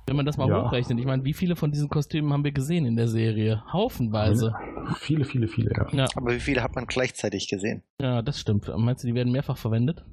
Wenn 0.05 0.15
man 0.17 0.25
das 0.25 0.37
mal 0.37 0.49
Ja. 0.49 0.63
hochrechnet. 0.65 0.99
Ich 0.99 1.05
meine, 1.05 1.23
wie 1.23 1.33
viele 1.33 1.55
von 1.55 1.71
diesen 1.71 1.89
Kostümen 1.89 2.33
haben 2.33 2.43
wir 2.43 2.51
gesehen 2.51 2.85
in 2.85 2.95
der 2.97 3.07
Serie? 3.07 3.63
Haufenweise. 3.71 4.53
Viele, 4.97 5.23
viele, 5.23 5.47
viele, 5.47 5.71
ja. 5.71 5.87
Ja, 5.93 6.05
Aber 6.15 6.33
wie 6.33 6.39
viele 6.41 6.61
hat 6.61 6.75
man 6.75 6.85
gleichzeitig 6.85 7.47
gesehen? 7.47 7.83
ja, 8.01 8.21
das 8.21 8.39
stimmt. 8.39 8.69
Meinst 8.77 9.03
du, 9.03 9.07
die 9.07 9.15
werden 9.15 9.31
mehrfach 9.31 9.57
verwendet? 9.57 10.03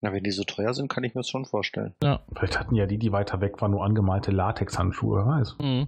Na, 0.00 0.12
wenn 0.12 0.22
die 0.24 0.30
so 0.32 0.42
teuer 0.44 0.74
sind, 0.74 0.88
kann 0.88 1.04
ich 1.04 1.14
mir 1.14 1.20
das 1.20 1.28
schon 1.28 1.44
vorstellen. 1.44 1.94
Ja. 2.02 2.20
Vielleicht 2.34 2.58
hatten 2.58 2.74
ja 2.74 2.86
die, 2.86 2.98
die 2.98 3.12
weiter 3.12 3.40
weg 3.40 3.60
waren, 3.60 3.70
nur 3.72 3.84
angemalte 3.84 4.30
Latexhandschuhe, 4.32 5.18
wer 5.18 5.26
weiß. 5.26 5.56
Mhm. 5.60 5.86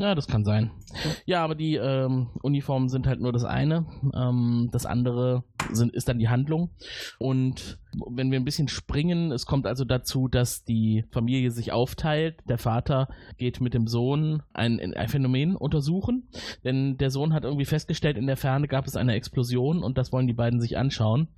Ja, 0.00 0.14
das 0.14 0.28
kann 0.28 0.44
sein. 0.44 0.70
Ja, 1.26 1.42
aber 1.42 1.56
die 1.56 1.74
ähm, 1.74 2.28
Uniformen 2.42 2.88
sind 2.88 3.08
halt 3.08 3.20
nur 3.20 3.32
das 3.32 3.42
eine. 3.42 3.84
Ähm, 4.14 4.68
das 4.70 4.86
andere 4.86 5.42
sind, 5.72 5.92
ist 5.92 6.08
dann 6.08 6.20
die 6.20 6.28
Handlung. 6.28 6.70
Und 7.18 7.80
wenn 8.06 8.30
wir 8.30 8.38
ein 8.38 8.44
bisschen 8.44 8.68
springen, 8.68 9.32
es 9.32 9.44
kommt 9.44 9.66
also 9.66 9.84
dazu, 9.84 10.28
dass 10.28 10.64
die 10.64 11.04
Familie 11.10 11.50
sich 11.50 11.72
aufteilt. 11.72 12.36
Der 12.48 12.58
Vater 12.58 13.08
geht 13.38 13.60
mit 13.60 13.74
dem 13.74 13.88
Sohn 13.88 14.42
ein, 14.52 14.78
ein 14.94 15.08
Phänomen 15.08 15.56
untersuchen, 15.56 16.28
denn 16.64 16.96
der 16.98 17.10
Sohn 17.10 17.32
hat 17.34 17.44
irgendwie 17.44 17.64
festgestellt, 17.64 18.16
in 18.16 18.26
der 18.26 18.36
Ferne 18.36 18.68
gab 18.68 18.86
es 18.86 18.94
eine 18.94 19.14
Explosion 19.14 19.82
und 19.82 19.98
das 19.98 20.12
wollen 20.12 20.26
die 20.26 20.32
beiden 20.32 20.60
sich 20.60 20.76
anschauen. 20.76 21.28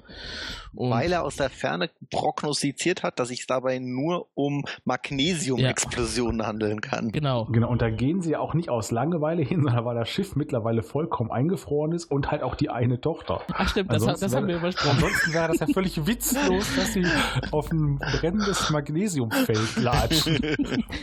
Und 0.74 0.90
Weil 0.90 1.12
er 1.12 1.24
aus 1.24 1.36
der 1.36 1.50
Ferne 1.50 1.90
prognostiziert 2.10 3.02
hat, 3.02 3.18
dass 3.18 3.28
sich 3.28 3.46
dabei 3.46 3.78
nur 3.78 4.28
um 4.34 4.64
Magnesium-Explosionen 4.84 6.46
handeln 6.46 6.80
kann. 6.80 7.10
genau. 7.10 7.46
Genau, 7.46 7.70
und 7.70 7.80
da 7.80 7.90
gehen 7.90 8.20
sie 8.20 8.32
ja 8.32 8.40
auch 8.50 8.54
nicht 8.54 8.68
aus 8.68 8.90
Langeweile 8.90 9.42
hin, 9.42 9.62
sondern 9.64 9.84
weil 9.84 9.96
das 9.96 10.08
Schiff 10.08 10.36
mittlerweile 10.36 10.82
vollkommen 10.82 11.30
eingefroren 11.30 11.92
ist 11.92 12.10
und 12.10 12.30
halt 12.30 12.42
auch 12.42 12.54
die 12.54 12.68
eine 12.68 13.00
Tochter. 13.00 13.40
Ach 13.52 13.68
stimmt, 13.68 13.92
das, 13.92 14.04
das 14.20 14.34
haben 14.34 14.48
wir 14.48 14.56
übersprochen. 14.56 14.96
Ansonsten 14.96 15.32
wäre 15.32 15.48
das 15.48 15.60
ja 15.60 15.66
völlig 15.72 16.06
witzlos, 16.06 16.76
dass 16.76 16.92
sie 16.92 17.06
auf 17.52 17.70
ein 17.70 17.98
brennendes 17.98 18.70
Magnesiumfeld 18.70 19.76
latschen. 19.76 20.38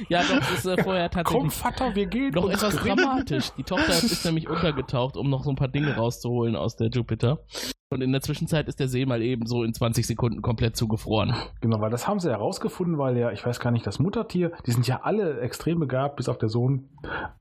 Ja, 0.10 0.22
doch, 0.22 0.40
das 0.40 0.52
ist 0.52 0.66
äh, 0.66 0.84
vorher 0.84 1.10
Komm, 1.10 1.24
tatsächlich 1.24 1.54
Vater, 1.54 1.96
wir 1.96 2.06
gehen. 2.06 2.34
noch 2.34 2.44
uns 2.44 2.64
etwas 2.64 2.76
dramatisch. 2.78 3.52
Die 3.58 3.64
Tochter 3.64 3.90
ist 3.90 4.26
nämlich 4.26 4.48
untergetaucht, 4.50 5.18
um 5.18 5.30
noch 5.30 5.44
so 5.44 5.50
ein 5.50 5.56
paar 5.56 5.68
Dinge 5.68 5.96
rauszuholen 5.96 6.56
aus 6.56 6.76
der 6.76 6.90
Jupiter. 6.90 7.40
Und 7.90 8.02
in 8.02 8.12
der 8.12 8.22
Zwischenzeit 8.22 8.68
ist 8.68 8.82
der 8.82 8.90
See 8.90 9.06
mal 9.06 9.22
eben 9.22 9.46
so 9.46 9.64
in 9.64 9.74
20 9.74 10.06
Sekunden 10.06 10.42
komplett 10.42 10.76
zugefroren. 10.76 11.34
Genau, 11.62 11.80
weil 11.80 11.90
das 11.90 12.06
haben 12.06 12.20
sie 12.20 12.30
herausgefunden, 12.30 12.98
weil 12.98 13.18
ja, 13.18 13.32
ich 13.32 13.46
weiß 13.46 13.62
gar 13.62 13.72
nicht, 13.72 13.88
das 13.88 13.98
Muttertier, 13.98 14.52
die 14.66 14.72
sind 14.72 14.86
ja 14.88 15.02
alle 15.04 15.40
extrem 15.40 15.80
begabt, 15.80 16.18
bis 16.18 16.28
auf 16.28 16.38
der 16.38 16.50
Sohn. 16.50 16.90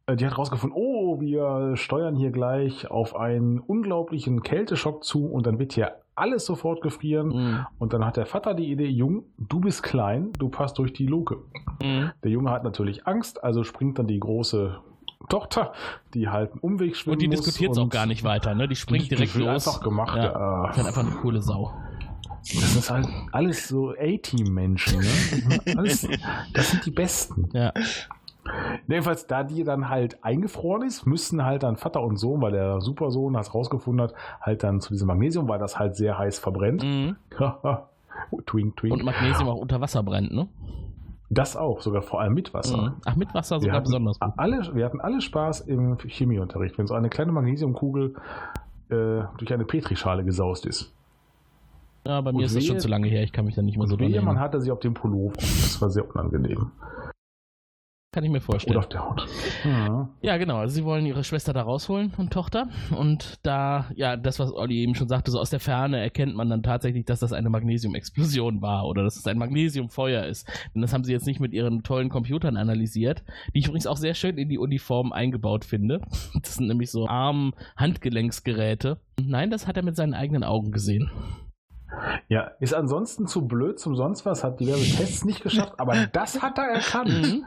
Äh, 0.06 0.14
Die 0.14 0.24
hat 0.24 0.34
herausgefunden, 0.34 0.78
oh, 0.80 1.20
wir 1.20 1.76
steuern 1.76 2.14
hier 2.14 2.30
gleich 2.30 2.88
auf 2.88 3.16
einen 3.16 3.58
unglaublichen 3.58 4.42
Kälteschock 4.44 5.02
zu 5.02 5.26
und 5.26 5.46
dann 5.46 5.58
wird 5.58 5.72
hier 5.72 5.96
alles 6.14 6.46
sofort 6.46 6.80
gefrieren. 6.80 7.28
Mhm. 7.28 7.66
Und 7.80 7.92
dann 7.92 8.06
hat 8.06 8.16
der 8.16 8.26
Vater 8.26 8.54
die 8.54 8.70
Idee, 8.70 8.86
Jung, 8.86 9.24
du 9.38 9.60
bist 9.60 9.82
klein, 9.82 10.32
du 10.38 10.48
passt 10.48 10.78
durch 10.78 10.92
die 10.92 11.06
Luke. 11.06 11.38
Mhm. 11.82 12.12
Der 12.22 12.30
Junge 12.30 12.52
hat 12.52 12.62
natürlich 12.62 13.04
Angst, 13.06 13.42
also 13.42 13.64
springt 13.64 13.98
dann 13.98 14.06
die 14.06 14.20
große 14.20 14.78
Tochter, 15.28 15.72
die 16.14 16.28
halt 16.28 16.52
einen 16.52 16.60
Umweg 16.60 16.96
schwimmen 16.96 17.14
Und 17.14 17.22
die 17.22 17.28
diskutiert 17.28 17.72
es 17.72 17.78
auch 17.78 17.88
gar 17.88 18.06
nicht 18.06 18.24
weiter, 18.24 18.54
ne? 18.54 18.68
Die 18.68 18.76
springt 18.76 19.10
direkt 19.10 19.34
die 19.34 19.38
los. 19.38 19.66
einfach 19.66 19.82
gemacht. 19.82 20.16
Ja. 20.16 20.66
äh, 20.66 20.70
Ist 20.70 20.76
halt 20.78 20.86
einfach 20.86 21.02
eine 21.06 21.16
coole 21.16 21.42
Sau. 21.42 21.72
das 22.40 22.76
ist 22.76 22.90
halt 22.90 23.08
alles 23.32 23.68
so 23.68 23.90
A-Team-Menschen. 23.90 25.00
Ne? 25.00 25.60
alles, 25.76 26.08
das 26.54 26.70
sind 26.70 26.86
die 26.86 26.90
Besten. 26.90 27.48
Ja. 27.52 27.72
Jedenfalls, 28.86 29.26
da 29.26 29.42
die 29.42 29.64
dann 29.64 29.88
halt 29.88 30.22
eingefroren 30.24 30.82
ist, 30.86 31.06
müssen 31.06 31.44
halt 31.44 31.64
dann 31.64 31.76
Vater 31.76 32.02
und 32.02 32.16
Sohn, 32.16 32.40
weil 32.40 32.52
der 32.52 32.80
Supersohn 32.80 33.32
das 33.34 33.52
rausgefunden 33.54 34.02
hat, 34.04 34.14
halt 34.40 34.62
dann 34.62 34.80
zu 34.80 34.92
diesem 34.92 35.08
Magnesium, 35.08 35.48
weil 35.48 35.58
das 35.58 35.78
halt 35.78 35.96
sehr 35.96 36.16
heiß 36.18 36.38
verbrennt. 36.38 36.84
Mhm. 36.84 37.16
twink, 38.46 38.76
twink. 38.76 38.94
Und 38.94 39.04
Magnesium 39.04 39.48
auch 39.48 39.56
unter 39.56 39.80
Wasser 39.80 40.02
brennt, 40.02 40.32
ne? 40.32 40.48
Das 41.28 41.56
auch, 41.56 41.80
sogar 41.80 42.02
vor 42.02 42.20
allem 42.20 42.34
mit 42.34 42.54
Wasser. 42.54 42.76
Mhm. 42.76 42.92
Ach, 43.04 43.16
mit 43.16 43.34
Wasser 43.34 43.56
Wir 43.56 43.60
sogar 43.60 43.76
hatten, 43.76 43.84
besonders 43.84 44.20
gut. 44.20 44.32
alle, 44.36 44.74
wir 44.74 44.84
hatten 44.84 45.00
alle 45.00 45.20
Spaß 45.20 45.62
im 45.62 45.98
Chemieunterricht, 45.98 46.78
wenn 46.78 46.86
so 46.86 46.94
eine 46.94 47.08
kleine 47.08 47.32
Magnesiumkugel 47.32 48.14
äh, 48.90 48.94
durch 49.36 49.52
eine 49.52 49.64
Petrischale 49.64 50.24
gesaust 50.24 50.66
ist. 50.66 50.92
Ja, 52.06 52.20
bei 52.20 52.30
mir 52.30 52.38
und 52.38 52.44
ist 52.44 52.54
das 52.54 52.64
schon 52.64 52.78
zu 52.78 52.86
lange 52.88 53.08
her, 53.08 53.24
ich 53.24 53.32
kann 53.32 53.44
mich 53.44 53.56
da 53.56 53.62
nicht 53.62 53.76
mehr 53.76 53.88
so 53.88 53.96
dran 53.96 54.06
wehe, 54.06 54.20
man 54.20 54.26
erinnern. 54.36 54.40
hatte 54.40 54.60
sie 54.60 54.70
auf 54.70 54.78
dem 54.78 54.94
Pullover. 54.94 55.34
Das 55.36 55.80
war 55.82 55.90
sehr 55.90 56.08
unangenehm. 56.08 56.70
Kann 58.16 58.24
ich 58.24 58.30
mir 58.30 58.38
Oder 58.38 58.46
vorstellen. 58.46 58.78
auf 58.78 58.88
der 58.88 59.04
Haut. 59.04 59.26
Ja. 59.62 60.08
Ja, 60.22 60.38
genau. 60.38 60.56
Also 60.56 60.74
sie 60.74 60.86
wollen 60.86 61.04
ihre 61.04 61.22
Schwester 61.22 61.52
da 61.52 61.60
rausholen 61.60 62.14
und 62.16 62.32
Tochter. 62.32 62.66
Und 62.96 63.34
da, 63.42 63.90
ja, 63.94 64.16
das, 64.16 64.38
was 64.38 64.54
Olli 64.54 64.78
eben 64.78 64.94
schon 64.94 65.06
sagte, 65.06 65.30
so 65.30 65.38
aus 65.38 65.50
der 65.50 65.60
Ferne 65.60 66.00
erkennt 66.00 66.34
man 66.34 66.48
dann 66.48 66.62
tatsächlich, 66.62 67.04
dass 67.04 67.20
das 67.20 67.34
eine 67.34 67.50
Magnesiumexplosion 67.50 68.62
war 68.62 68.86
oder 68.86 69.04
dass 69.04 69.16
es 69.16 69.26
ein 69.26 69.36
Magnesiumfeuer 69.36 70.24
ist. 70.24 70.48
Denn 70.74 70.80
das 70.80 70.94
haben 70.94 71.04
sie 71.04 71.12
jetzt 71.12 71.26
nicht 71.26 71.40
mit 71.40 71.52
ihren 71.52 71.82
tollen 71.82 72.08
Computern 72.08 72.56
analysiert, 72.56 73.22
die 73.54 73.58
ich 73.58 73.66
übrigens 73.66 73.86
auch 73.86 73.98
sehr 73.98 74.14
schön 74.14 74.38
in 74.38 74.48
die 74.48 74.56
Uniform 74.56 75.12
eingebaut 75.12 75.66
finde. 75.66 76.00
Das 76.40 76.54
sind 76.54 76.68
nämlich 76.68 76.90
so 76.90 77.06
Arm-Handgelenksgeräte. 77.06 78.98
Nein, 79.20 79.50
das 79.50 79.66
hat 79.66 79.76
er 79.76 79.82
mit 79.82 79.94
seinen 79.94 80.14
eigenen 80.14 80.42
Augen 80.42 80.72
gesehen. 80.72 81.10
Ja, 82.28 82.50
ist 82.60 82.74
ansonsten 82.74 83.26
zu 83.26 83.46
blöd 83.46 83.78
zum 83.78 83.96
sonst 83.96 84.26
was, 84.26 84.44
hat 84.44 84.60
diverse 84.60 84.96
Tests 84.96 85.24
nicht 85.24 85.42
geschafft, 85.42 85.74
aber 85.78 86.06
das 86.12 86.42
hat 86.42 86.58
er 86.58 86.64
erkannt. 86.64 87.08
Mhm. 87.08 87.44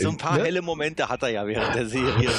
So 0.00 0.08
ein 0.08 0.16
paar 0.16 0.36
Ne? 0.36 0.44
helle 0.44 0.62
Momente 0.62 1.08
hat 1.08 1.22
er 1.22 1.28
ja 1.28 1.46
während 1.46 1.74
der 1.76 1.86
Serie. 1.86 2.24
Ja, 2.24 2.30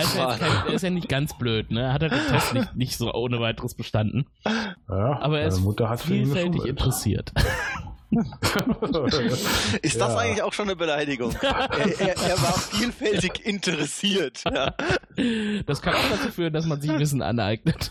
ist 0.00 0.16
ja, 0.16 0.36
kein, 0.36 0.66
er 0.66 0.74
ist 0.74 0.82
ja 0.82 0.90
nicht 0.90 1.08
ganz 1.08 1.36
blöd, 1.38 1.70
ne? 1.70 1.82
Er 1.82 1.92
hat 1.94 2.02
halt 2.02 2.12
den 2.12 2.26
Test 2.28 2.52
nicht, 2.52 2.76
nicht 2.76 2.98
so 2.98 3.12
ohne 3.14 3.40
weiteres 3.40 3.74
bestanden. 3.74 4.26
Ja, 4.44 5.18
Aber 5.20 5.38
er 5.38 5.44
meine 5.44 5.48
ist 5.48 5.60
Mutter 5.60 5.88
hat 5.88 6.00
vielfältig 6.02 6.66
interessiert. 6.66 7.32
Ist 9.82 10.00
das 10.00 10.12
Ja. 10.12 10.18
eigentlich 10.18 10.42
auch 10.42 10.52
schon 10.52 10.66
eine 10.66 10.76
Beleidigung? 10.76 11.32
er, 11.42 12.00
er, 12.00 12.16
er 12.16 12.42
war 12.42 12.52
vielfältig 12.52 13.44
interessiert. 13.46 14.42
Ja. 14.52 14.74
Das 15.66 15.82
kann 15.82 15.94
auch 15.94 16.10
dazu 16.10 16.30
führen, 16.30 16.52
dass 16.52 16.66
man 16.66 16.80
sich 16.80 16.90
Wissen 16.98 17.22
aneignet. 17.22 17.90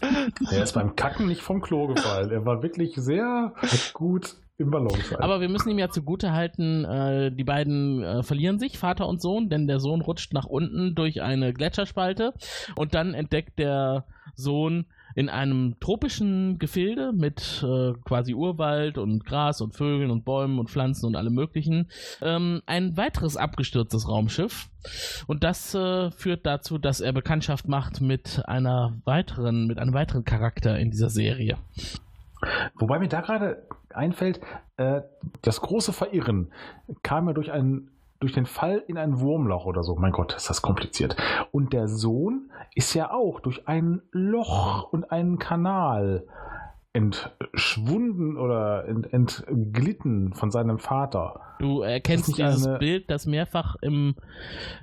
Er 0.52 0.64
ist 0.64 0.74
beim 0.74 0.96
Kacken 0.96 1.28
nicht 1.28 1.42
vom 1.42 1.62
Klo 1.62 1.88
gefallen. 1.88 2.32
Er 2.32 2.46
war 2.46 2.64
wirklich 2.64 2.96
sehr 2.96 3.54
gut 3.94 4.36
im 4.58 4.70
Balance. 4.70 5.20
Aber 5.20 5.42
wir 5.42 5.50
müssen 5.50 5.70
ihm 5.70 5.80
ja 5.80 5.90
zugute 5.90 6.32
halten, 6.32 6.86
äh, 6.86 7.32
die 7.32 7.44
beiden 7.44 8.04
äh, 8.04 8.22
verlieren 8.24 8.60
sich, 8.60 8.78
Vater 8.78 9.08
und 9.08 9.22
Sohn, 9.22 9.50
denn 9.50 9.68
der 9.68 9.80
Sohn 9.80 10.02
rutscht 10.02 10.32
nach 10.32 10.46
unten 10.46 10.94
durch 10.94 11.22
eine 11.24 11.54
Gletscherspalte 11.54 12.34
und 12.76 12.94
dann 12.94 13.16
entdeckt 13.16 13.58
der 13.58 14.06
Sohn 14.36 14.86
in 15.16 15.30
einem 15.30 15.80
tropischen 15.80 16.60
Gefilde 16.60 17.12
mit 17.14 17.64
äh, 17.64 17.94
quasi 18.06 18.34
Urwald 18.34 18.98
und 18.98 19.26
Gras 19.26 19.62
und 19.62 19.76
Vögeln 19.76 20.12
und 20.12 20.26
Bäumen 20.26 20.60
und 20.60 20.70
Pflanzen 20.70 21.08
und 21.08 21.16
allem 21.16 21.34
möglichen 21.34 21.90
ähm, 22.22 22.62
ein 22.66 22.98
weiteres 22.98 23.38
abgestürztes 23.38 24.08
Raumschiff 24.08 24.70
und 25.28 25.44
das 25.44 25.74
äh, 25.76 26.12
führt 26.12 26.46
dazu, 26.46 26.78
dass 26.78 27.02
er 27.02 27.14
Bekanntschaft 27.14 27.68
macht 27.68 28.02
mit 28.02 28.42
einer 28.46 28.94
weiteren 29.06 29.68
mit 29.68 29.80
einem 29.80 29.94
weiteren 29.94 30.24
Charakter 30.24 30.78
in 30.80 30.92
dieser 30.92 31.10
Serie. 31.10 31.58
Wobei 32.76 33.00
mir 33.00 33.08
da 33.08 33.22
gerade 33.22 33.64
einfällt, 33.90 34.42
äh, 34.78 35.02
das 35.42 35.62
große 35.62 35.94
Verirren 35.94 36.52
kam 37.04 37.28
ja 37.28 37.34
durch 37.34 37.52
einen 37.52 37.90
durch 38.24 38.32
den 38.32 38.46
Fall 38.46 38.82
in 38.88 38.98
ein 38.98 39.20
Wurmloch 39.20 39.66
oder 39.66 39.84
so. 39.84 39.96
Mein 39.98 40.14
Gott, 40.14 40.34
ist 40.34 40.50
das 40.50 40.62
kompliziert. 40.62 41.18
Und 41.52 41.74
der 41.74 41.90
Sohn 41.90 42.50
ist 42.74 42.94
ja 42.94 43.12
auch 43.12 43.42
durch 43.42 43.68
ein 43.68 44.02
Loch 44.14 44.94
und 44.94 45.12
einen 45.12 45.40
Kanal 45.40 46.24
entschwunden 46.94 48.38
oder 48.38 48.88
ent, 48.88 49.44
entglitten 49.46 50.32
von 50.34 50.52
seinem 50.52 50.80
Vater. 50.80 51.42
Du 51.60 51.82
erkennst 51.82 52.38
dieses 52.38 52.66
eine- 52.66 52.78
Bild, 52.78 53.10
das 53.10 53.26
mehrfach 53.26 53.76
im, 53.82 54.16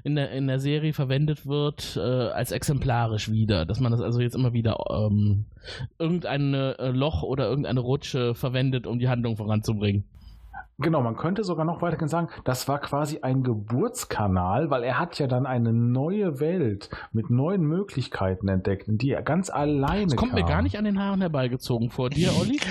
in, 0.04 0.16
der, 0.16 0.32
in 0.32 0.46
der 0.46 0.58
Serie 0.58 0.92
verwendet 0.92 1.46
wird, 1.46 1.96
äh, 1.96 2.00
als 2.00 2.52
exemplarisch 2.52 3.30
wieder. 3.30 3.64
Dass 3.64 3.80
man 3.80 3.90
das 3.90 4.02
also 4.02 4.20
jetzt 4.20 4.34
immer 4.34 4.52
wieder 4.52 4.76
ähm, 4.90 5.46
irgendein 5.98 6.52
äh, 6.52 6.90
Loch 6.90 7.22
oder 7.22 7.48
irgendeine 7.48 7.80
Rutsche 7.80 8.34
verwendet, 8.34 8.86
um 8.86 8.98
die 8.98 9.08
Handlung 9.08 9.38
voranzubringen. 9.38 10.04
Genau, 10.78 11.02
man 11.02 11.16
könnte 11.16 11.44
sogar 11.44 11.64
noch 11.64 11.82
weitergehend 11.82 12.10
sagen, 12.10 12.28
das 12.44 12.66
war 12.66 12.80
quasi 12.80 13.20
ein 13.20 13.42
Geburtskanal, 13.42 14.70
weil 14.70 14.82
er 14.82 14.98
hat 14.98 15.18
ja 15.18 15.26
dann 15.26 15.44
eine 15.44 15.72
neue 15.72 16.40
Welt 16.40 16.88
mit 17.12 17.28
neuen 17.28 17.62
Möglichkeiten 17.62 18.48
entdeckt, 18.48 18.88
in 18.88 18.96
die 18.96 19.10
er 19.10 19.22
ganz 19.22 19.50
alleine 19.50 20.06
Das 20.06 20.16
kommt 20.16 20.32
kam. 20.32 20.40
mir 20.40 20.46
gar 20.46 20.62
nicht 20.62 20.78
an 20.78 20.84
den 20.84 20.98
Haaren 20.98 21.20
herbeigezogen 21.20 21.90
vor 21.90 22.10
dir, 22.10 22.30
Olli. 22.40 22.58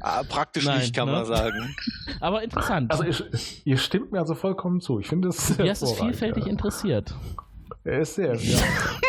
Ah, 0.00 0.22
praktisch 0.28 0.66
Nein, 0.66 0.80
nicht, 0.80 0.94
kann 0.94 1.06
ne? 1.06 1.12
man 1.12 1.24
sagen. 1.24 1.74
Aber 2.20 2.42
interessant. 2.42 2.90
Also 2.90 3.04
ihr, 3.04 3.14
ihr 3.64 3.76
stimmt 3.76 4.10
mir 4.10 4.18
also 4.18 4.34
vollkommen 4.34 4.80
zu. 4.80 4.98
Ich 4.98 5.06
finde 5.06 5.28
es 5.28 5.48
sehr 5.48 5.64
ist 5.64 5.82
es 5.82 5.90
hervorragend, 5.90 6.16
vielfältig 6.16 6.44
ja. 6.44 6.50
interessiert. 6.50 7.14
Er 7.84 8.00
ist 8.00 8.16
sehr, 8.16 8.34
ja. 8.34 8.58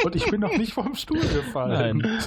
Und 0.03 0.15
ich 0.15 0.29
bin 0.29 0.39
noch 0.39 0.55
nicht 0.55 0.73
vom 0.73 0.93
Stuhl 0.93 1.19
gefallen. 1.19 1.97
Nein. 1.97 2.19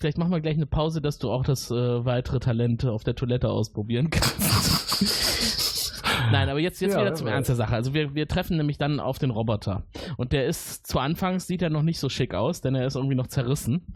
Vielleicht 0.00 0.16
machen 0.16 0.32
wir 0.32 0.40
gleich 0.40 0.56
eine 0.56 0.64
Pause, 0.64 1.02
dass 1.02 1.18
du 1.18 1.30
auch 1.30 1.44
das 1.44 1.70
äh, 1.70 2.04
weitere 2.06 2.40
Talent 2.40 2.86
auf 2.86 3.04
der 3.04 3.14
Toilette 3.14 3.50
ausprobieren 3.50 4.08
kannst. 4.08 4.96
Nein, 6.32 6.48
aber 6.48 6.58
jetzt, 6.58 6.80
jetzt 6.80 6.94
Ja, 6.94 7.00
wieder 7.02 7.12
zum 7.12 7.26
ja. 7.26 7.34
Ernst 7.34 7.50
der 7.50 7.56
Sache. 7.56 7.74
Also 7.74 7.92
wir, 7.92 8.14
wir 8.14 8.26
treffen 8.26 8.56
nämlich 8.56 8.78
dann 8.78 8.98
auf 8.98 9.18
den 9.18 9.28
Roboter. 9.28 9.84
Und 10.16 10.32
der 10.32 10.46
ist, 10.46 10.86
zu 10.86 10.98
Anfangs 11.00 11.46
sieht 11.46 11.60
er 11.60 11.68
noch 11.68 11.82
nicht 11.82 11.98
so 11.98 12.08
schick 12.08 12.32
aus, 12.34 12.62
denn 12.62 12.74
er 12.74 12.86
ist 12.86 12.94
irgendwie 12.94 13.14
noch 13.14 13.26
zerrissen. 13.26 13.92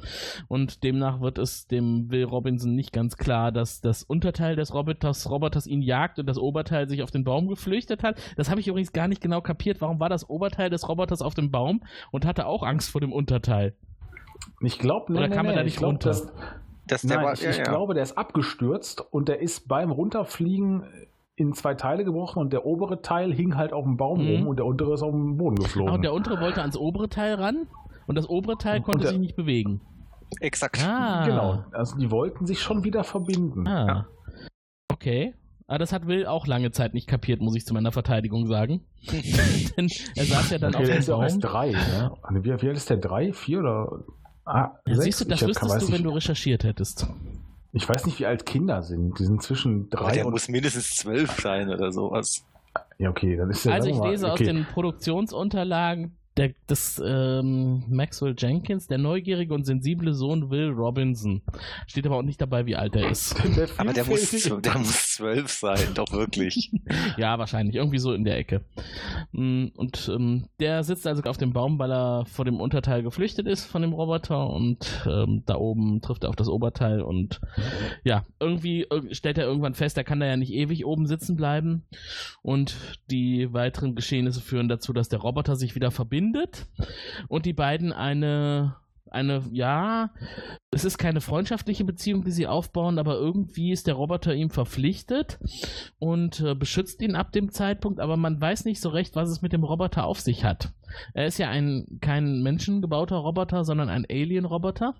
Und 0.47 0.83
demnach 0.85 1.23
wird 1.23 1.39
es 1.39 1.69
dem 1.69 2.11
Will 2.11 2.25
Robinson 2.25 2.75
nicht 2.75 2.93
ganz 2.93 3.17
klar, 3.17 3.51
dass 3.51 3.81
das 3.81 4.03
Unterteil 4.03 4.57
des 4.57 4.75
Roboters, 4.75 5.31
Roboters 5.31 5.67
ihn 5.67 5.81
jagt 5.81 6.19
und 6.19 6.27
das 6.27 6.37
Oberteil 6.37 6.87
sich 6.87 7.03
auf 7.03 7.13
den 7.13 7.25
Baum 7.25 7.49
geflüchtet 7.49 8.03
hat. 8.03 8.21
Das 8.37 8.51
habe 8.51 8.61
ich 8.61 8.69
übrigens 8.69 8.93
gar 8.93 9.09
nicht 9.09 9.23
genau 9.23 9.41
kapiert. 9.41 9.81
Warum 9.81 10.01
war 10.01 10.11
das 10.11 10.29
Oberteil 10.29 10.69
des 10.69 10.87
Roboters 10.87 11.23
auf 11.23 11.33
dem 11.33 11.51
Baum 11.51 11.83
und 12.11 12.27
hatte 12.27 12.47
auch 12.47 12.63
Angst 12.63 12.91
vor 12.91 13.01
dem 13.01 13.13
Unterteil? 13.13 13.75
Ich 14.61 14.79
glaube, 14.79 15.13
Oder 15.13 15.29
kam 15.29 15.47
er 15.47 15.55
da 15.55 15.63
nicht 15.63 15.75
ich 15.75 15.79
glaub, 15.79 16.01
dass- 16.01 16.33
Das, 16.87 17.01
der 17.03 17.17
Nein, 17.17 17.27
war, 17.27 17.33
ich, 17.33 17.43
ja, 17.43 17.51
ich 17.51 17.57
ja. 17.59 17.65
glaube, 17.65 17.95
der 17.95 18.03
ist 18.03 18.19
abgestürzt 18.19 19.01
und 19.11 19.29
der 19.29 19.41
ist 19.41 19.69
beim 19.69 19.91
Runterfliegen 19.91 20.85
in 21.37 21.53
zwei 21.55 21.75
Teile 21.75 22.05
gebrochen 22.05 22.39
und 22.41 22.53
der 22.53 22.67
obere 22.67 23.01
Teil 23.01 23.33
hing 23.33 23.57
halt 23.57 23.73
auf 23.73 23.85
dem 23.85 23.97
Baum 23.97 24.21
Mhm. 24.23 24.37
rum 24.37 24.47
und 24.49 24.57
der 24.59 24.67
untere 24.67 24.93
ist 24.95 25.03
auf 25.03 25.11
dem 25.11 25.37
Boden 25.39 25.57
geflogen. 25.57 25.91
Ah, 25.91 25.95
und 25.95 26.03
der 26.03 26.13
untere 26.13 26.41
wollte 26.41 26.61
ans 26.61 26.77
obere 26.77 27.09
Teil 27.09 27.35
ran 27.35 27.67
und 28.07 28.17
das 28.17 28.29
obere 28.29 28.57
Teil 28.59 28.83
konnte 28.83 29.01
der- 29.05 29.11
sich 29.11 29.19
nicht 29.19 29.35
bewegen. 29.35 29.81
Exakt. 30.41 30.85
Ah. 30.87 31.25
Genau, 31.27 31.65
also 31.73 31.97
die 31.97 32.11
wollten 32.11 32.45
sich 32.47 32.61
schon 32.61 32.85
wieder 32.85 33.03
verbinden. 33.03 33.67
Ah. 33.67 34.07
Okay. 34.93 35.35
Aber 35.67 35.79
das 35.79 35.93
hat 35.95 36.07
Will 36.07 36.27
auch 36.27 36.47
lange 36.47 36.71
Zeit 36.73 36.93
nicht 36.93 37.09
kapiert, 37.09 37.41
muss 37.41 37.57
ich 37.57 37.65
zu 37.65 37.73
meiner 37.73 37.93
Verteidigung 37.93 38.47
sagen. 38.47 38.83
Denn 39.77 39.89
er 40.17 40.25
saß 40.25 40.51
ja 40.51 40.59
dann 40.59 40.75
Okay, 40.75 40.83
auf 40.83 40.87
der 40.87 40.97
dem 40.97 40.99
ist 41.01 41.09
ja 41.09 41.15
auch 41.15 41.23
erst 41.23 41.41
Baum. 41.41 41.51
drei, 41.51 41.71
ne? 41.73 42.13
Wie, 42.43 42.45
wie 42.63 42.69
alt 42.69 42.77
ist 42.77 42.91
der? 42.91 42.99
Drei, 42.99 43.33
vier 43.33 43.61
oder? 43.61 44.05
Ah, 44.45 44.73
Ja, 44.87 44.97
siehst 44.97 45.21
du, 45.21 45.25
das 45.25 45.41
ich, 45.43 45.49
wüsstest 45.49 45.71
weiß 45.73 45.81
du, 45.87 45.87
wenn 45.89 45.93
nicht, 45.95 46.05
du 46.05 46.11
recherchiert 46.11 46.65
hättest. 46.65 47.07
ich 47.73 47.89
weiß 47.89 48.07
nicht, 48.07 48.19
wie 48.21 48.27
alt 48.27 48.45
Kinder 48.47 48.83
sind. 48.83 49.19
Die 49.19 49.25
sind 49.25 49.43
zwischen 49.43 49.89
Aber 49.93 50.05
drei 50.05 50.13
der 50.15 50.27
und. 50.27 50.33
muss 50.33 50.49
mindestens 50.49 50.97
zwölf 50.97 51.41
sein 51.41 51.69
oder 51.71 51.93
sowas. 51.93 52.45
Ja, 52.99 53.11
okay, 53.11 53.37
dann 53.37 53.51
ist 53.51 53.65
der. 53.65 53.73
Also 53.73 53.89
ich 53.89 53.99
lese 53.99 54.27
aus 54.31 54.41
okay. 54.41 54.45
den 54.45 54.65
Produktionsunterlagen 54.67 56.17
der, 56.37 56.53
des 56.69 57.01
ähm, 57.05 57.85
Maxwell 57.89 58.35
Jenkins, 58.37 58.89
der 58.89 58.99
neugierige 58.99 59.55
und 59.55 59.65
sensible 59.65 60.15
Sohn 60.15 60.51
Will 60.51 60.71
Robinson. 60.71 61.43
Steht 61.87 62.07
aber 62.07 62.17
auch 62.17 62.23
nicht 62.23 62.41
dabei, 62.41 62.67
wie 62.67 62.75
alt 62.75 62.97
er 62.97 63.09
ist. 63.09 63.37
Der 63.57 63.69
Aber 63.77 63.93
der 63.93 64.05
muss, 64.05 64.31
der 64.33 64.79
muss 64.79 65.15
zwölf 65.15 65.49
sein, 65.51 65.95
doch 65.95 66.11
wirklich. 66.13 66.73
ja, 67.19 67.39
wahrscheinlich. 67.39 67.77
Irgendwie 67.77 67.99
so 67.99 68.13
in 68.13 68.25
der 68.25 68.37
Ecke. 68.37 68.63
Mm, 69.31 69.67
Und 69.77 70.11
ähm, 70.13 70.49
der 70.59 70.83
sitzt 70.83 71.07
also 71.07 71.23
auf 71.23 71.37
dem 71.37 71.53
Baum, 71.53 71.79
weil 71.79 71.93
er 71.93 72.27
vor 72.27 72.45
dem 72.45 72.59
Unterteil 72.61 73.05
geflüchtet 73.05 73.47
ist 73.47 73.65
von 73.67 73.83
dem 73.83 73.93
Roboter 73.93 74.51
und 74.51 75.05
ähm, 75.07 75.45
da 75.47 75.55
oben 75.55 76.01
trifft 76.01 76.25
er 76.25 76.31
auf 76.31 76.37
das 76.37 76.49
Oberteil 76.49 77.01
und 77.01 77.41
ja, 78.03 78.25
irgendwie 78.41 78.87
irg- 78.87 79.15
stellt 79.15 79.39
er 79.39 79.45
irgendwann 79.45 79.75
fest, 79.75 79.97
er 79.99 80.05
kann 80.05 80.19
da 80.19 80.27
ja 80.27 80.37
nicht 80.37 80.53
ewig 80.53 80.85
oben 80.85 81.07
sitzen 81.07 81.37
bleiben 81.37 81.85
und 82.43 82.77
die 83.11 83.53
weiteren 83.53 83.95
Geschehnisse 83.95 84.41
führen 84.41 84.69
dazu, 84.69 84.93
dass 84.93 85.09
der 85.09 85.21
Roboter 85.21 85.55
sich 85.55 85.75
wieder 85.77 85.91
verbindet 85.93 86.24
und 87.29 87.47
die 87.47 87.53
beiden 87.53 87.93
eine 87.93 88.77
eine, 89.15 89.45
ja, 89.53 90.11
es 90.71 90.85
ist 90.85 90.99
keine 90.99 91.21
freundschaftliche 91.21 91.85
Beziehung, 91.85 92.25
die 92.25 92.33
sie 92.33 92.47
aufbauen, 92.47 92.99
aber 92.99 93.15
irgendwie 93.15 93.71
ist 93.71 93.87
der 93.87 93.95
Roboter 93.95 94.35
ihm 94.35 94.51
verpflichtet 94.51 95.39
und 95.99 96.41
äh, 96.41 96.55
beschützt 96.55 97.01
ihn 97.01 97.15
ab 97.15 97.33
dem 97.33 97.51
Zeitpunkt, 97.51 98.01
aber 98.01 98.17
man 98.17 98.41
weiß 98.41 98.65
nicht 98.65 98.81
so 98.81 98.89
recht, 98.89 99.15
was 99.15 99.31
es 99.31 99.41
mit 99.41 99.53
dem 99.53 99.63
Roboter 99.65 100.05
auf 100.05 100.21
sich 100.21 100.45
hat. 100.45 100.73
Er 101.13 101.27
ist 101.27 101.39
ja 101.39 101.49
ein 101.49 101.99
kein 102.01 102.43
menschengebauter 102.43 103.17
Roboter, 103.17 103.65
sondern 103.65 103.89
ein 103.89 104.07
Alien-Roboter. 104.09 104.95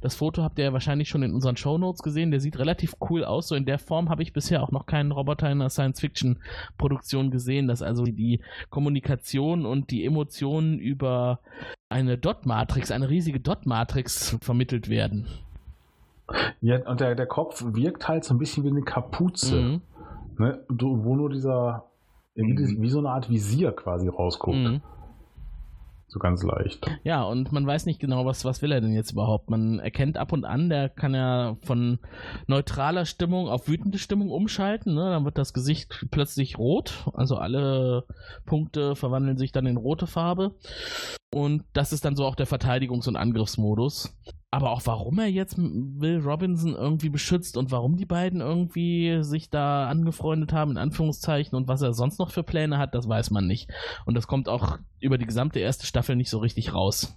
Das 0.00 0.14
Foto 0.14 0.42
habt 0.42 0.58
ihr 0.58 0.66
ja 0.66 0.72
wahrscheinlich 0.72 1.08
schon 1.08 1.22
in 1.22 1.32
unseren 1.34 1.56
Shownotes 1.56 2.02
gesehen. 2.02 2.30
Der 2.30 2.40
sieht 2.40 2.58
relativ 2.58 2.94
cool 3.08 3.24
aus. 3.24 3.48
So 3.48 3.54
in 3.54 3.64
der 3.66 3.78
Form 3.78 4.08
habe 4.10 4.22
ich 4.22 4.32
bisher 4.32 4.62
auch 4.62 4.70
noch 4.70 4.86
keinen 4.86 5.12
Roboter 5.12 5.46
in 5.46 5.60
einer 5.60 5.70
Science-Fiction-Produktion 5.70 7.30
gesehen, 7.30 7.68
dass 7.68 7.82
also 7.82 8.04
die 8.04 8.40
Kommunikation 8.70 9.66
und 9.66 9.90
die 9.90 10.04
Emotionen 10.04 10.78
über 10.78 11.40
eine 11.88 12.18
Dot-Matrix, 12.18 12.90
eine 12.90 13.08
riesige 13.10 13.40
Dot-Matrix 13.40 14.38
vermittelt 14.40 14.88
werden. 14.88 15.26
Ja, 16.60 16.86
und 16.88 17.00
der, 17.00 17.14
der 17.16 17.26
Kopf 17.26 17.64
wirkt 17.66 18.06
halt 18.06 18.24
so 18.24 18.34
ein 18.34 18.38
bisschen 18.38 18.64
wie 18.64 18.68
eine 18.68 18.82
Kapuze, 18.82 19.60
Mhm. 19.60 19.80
ne? 20.38 20.60
Wo 20.68 21.16
nur 21.16 21.30
dieser, 21.30 21.84
wie, 22.36 22.56
wie 22.80 22.88
so 22.88 22.98
eine 23.00 23.10
Art 23.10 23.28
Visier 23.28 23.72
quasi 23.72 24.06
rausguckt. 24.08 24.56
Mhm. 24.56 24.80
So 26.12 26.18
ganz 26.18 26.42
leicht. 26.42 26.84
Ja, 27.04 27.22
und 27.22 27.52
man 27.52 27.64
weiß 27.64 27.86
nicht 27.86 28.00
genau, 28.00 28.26
was, 28.26 28.44
was 28.44 28.62
will 28.62 28.72
er 28.72 28.80
denn 28.80 28.92
jetzt 28.92 29.12
überhaupt. 29.12 29.48
Man 29.48 29.78
erkennt 29.78 30.18
ab 30.18 30.32
und 30.32 30.44
an, 30.44 30.68
der 30.68 30.88
kann 30.88 31.14
ja 31.14 31.56
von 31.62 32.00
neutraler 32.48 33.04
Stimmung 33.04 33.48
auf 33.48 33.68
wütende 33.68 33.96
Stimmung 33.96 34.30
umschalten. 34.30 34.92
Ne? 34.92 35.10
Dann 35.10 35.24
wird 35.24 35.38
das 35.38 35.52
Gesicht 35.52 36.06
plötzlich 36.10 36.58
rot. 36.58 37.06
Also 37.14 37.36
alle 37.36 38.06
Punkte 38.44 38.96
verwandeln 38.96 39.38
sich 39.38 39.52
dann 39.52 39.66
in 39.66 39.76
rote 39.76 40.08
Farbe. 40.08 40.56
Und 41.32 41.62
das 41.74 41.92
ist 41.92 42.04
dann 42.04 42.16
so 42.16 42.24
auch 42.24 42.34
der 42.34 42.48
Verteidigungs- 42.48 43.06
und 43.06 43.14
Angriffsmodus. 43.14 44.12
Aber 44.52 44.70
auch 44.72 44.82
warum 44.84 45.20
er 45.20 45.28
jetzt 45.28 45.56
Will 45.58 46.20
Robinson 46.24 46.74
irgendwie 46.74 47.08
beschützt 47.08 47.56
und 47.56 47.70
warum 47.70 47.96
die 47.96 48.06
beiden 48.06 48.40
irgendwie 48.40 49.22
sich 49.22 49.48
da 49.48 49.86
angefreundet 49.88 50.52
haben, 50.52 50.72
in 50.72 50.78
Anführungszeichen, 50.78 51.56
und 51.56 51.68
was 51.68 51.82
er 51.82 51.92
sonst 51.92 52.18
noch 52.18 52.30
für 52.30 52.42
Pläne 52.42 52.76
hat, 52.78 52.94
das 52.94 53.08
weiß 53.08 53.30
man 53.30 53.46
nicht. 53.46 53.70
Und 54.06 54.16
das 54.16 54.26
kommt 54.26 54.48
auch 54.48 54.78
über 54.98 55.18
die 55.18 55.26
gesamte 55.26 55.60
erste 55.60 55.86
Staffel 55.86 56.16
nicht 56.16 56.30
so 56.30 56.38
richtig 56.38 56.74
raus. 56.74 57.16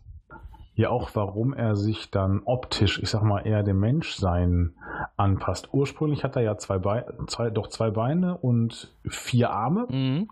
Ja, 0.76 0.90
auch 0.90 1.12
warum 1.14 1.54
er 1.54 1.76
sich 1.76 2.10
dann 2.12 2.42
optisch, 2.46 3.00
ich 3.02 3.10
sag 3.10 3.24
mal, 3.24 3.42
eher 3.42 3.64
dem 3.64 3.80
Menschsein 3.80 4.74
anpasst. 5.18 5.70
Ursprünglich 5.72 6.24
hat 6.24 6.36
er 6.36 6.42
ja 6.44 6.58
zwei 6.58 6.78
Beine, 6.80 7.06
zwei, 7.28 7.50
doch 7.50 7.68
zwei 7.68 7.90
Beine 7.92 8.38
und 8.38 8.92
vier 9.08 9.52
Arme, 9.52 9.88
Mhm. 9.90 10.30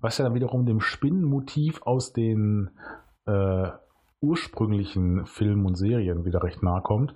was 0.00 0.18
ja 0.18 0.24
dann 0.24 0.34
wiederum 0.34 0.66
dem 0.66 0.80
Spinnenmotiv 0.80 1.82
aus 1.82 2.12
den 2.12 2.70
äh, 3.26 3.68
ursprünglichen 4.20 5.26
Filmen 5.26 5.66
und 5.66 5.76
Serien 5.76 6.24
wieder 6.24 6.42
recht 6.42 6.62
nahe 6.62 6.80
kommt. 6.82 7.14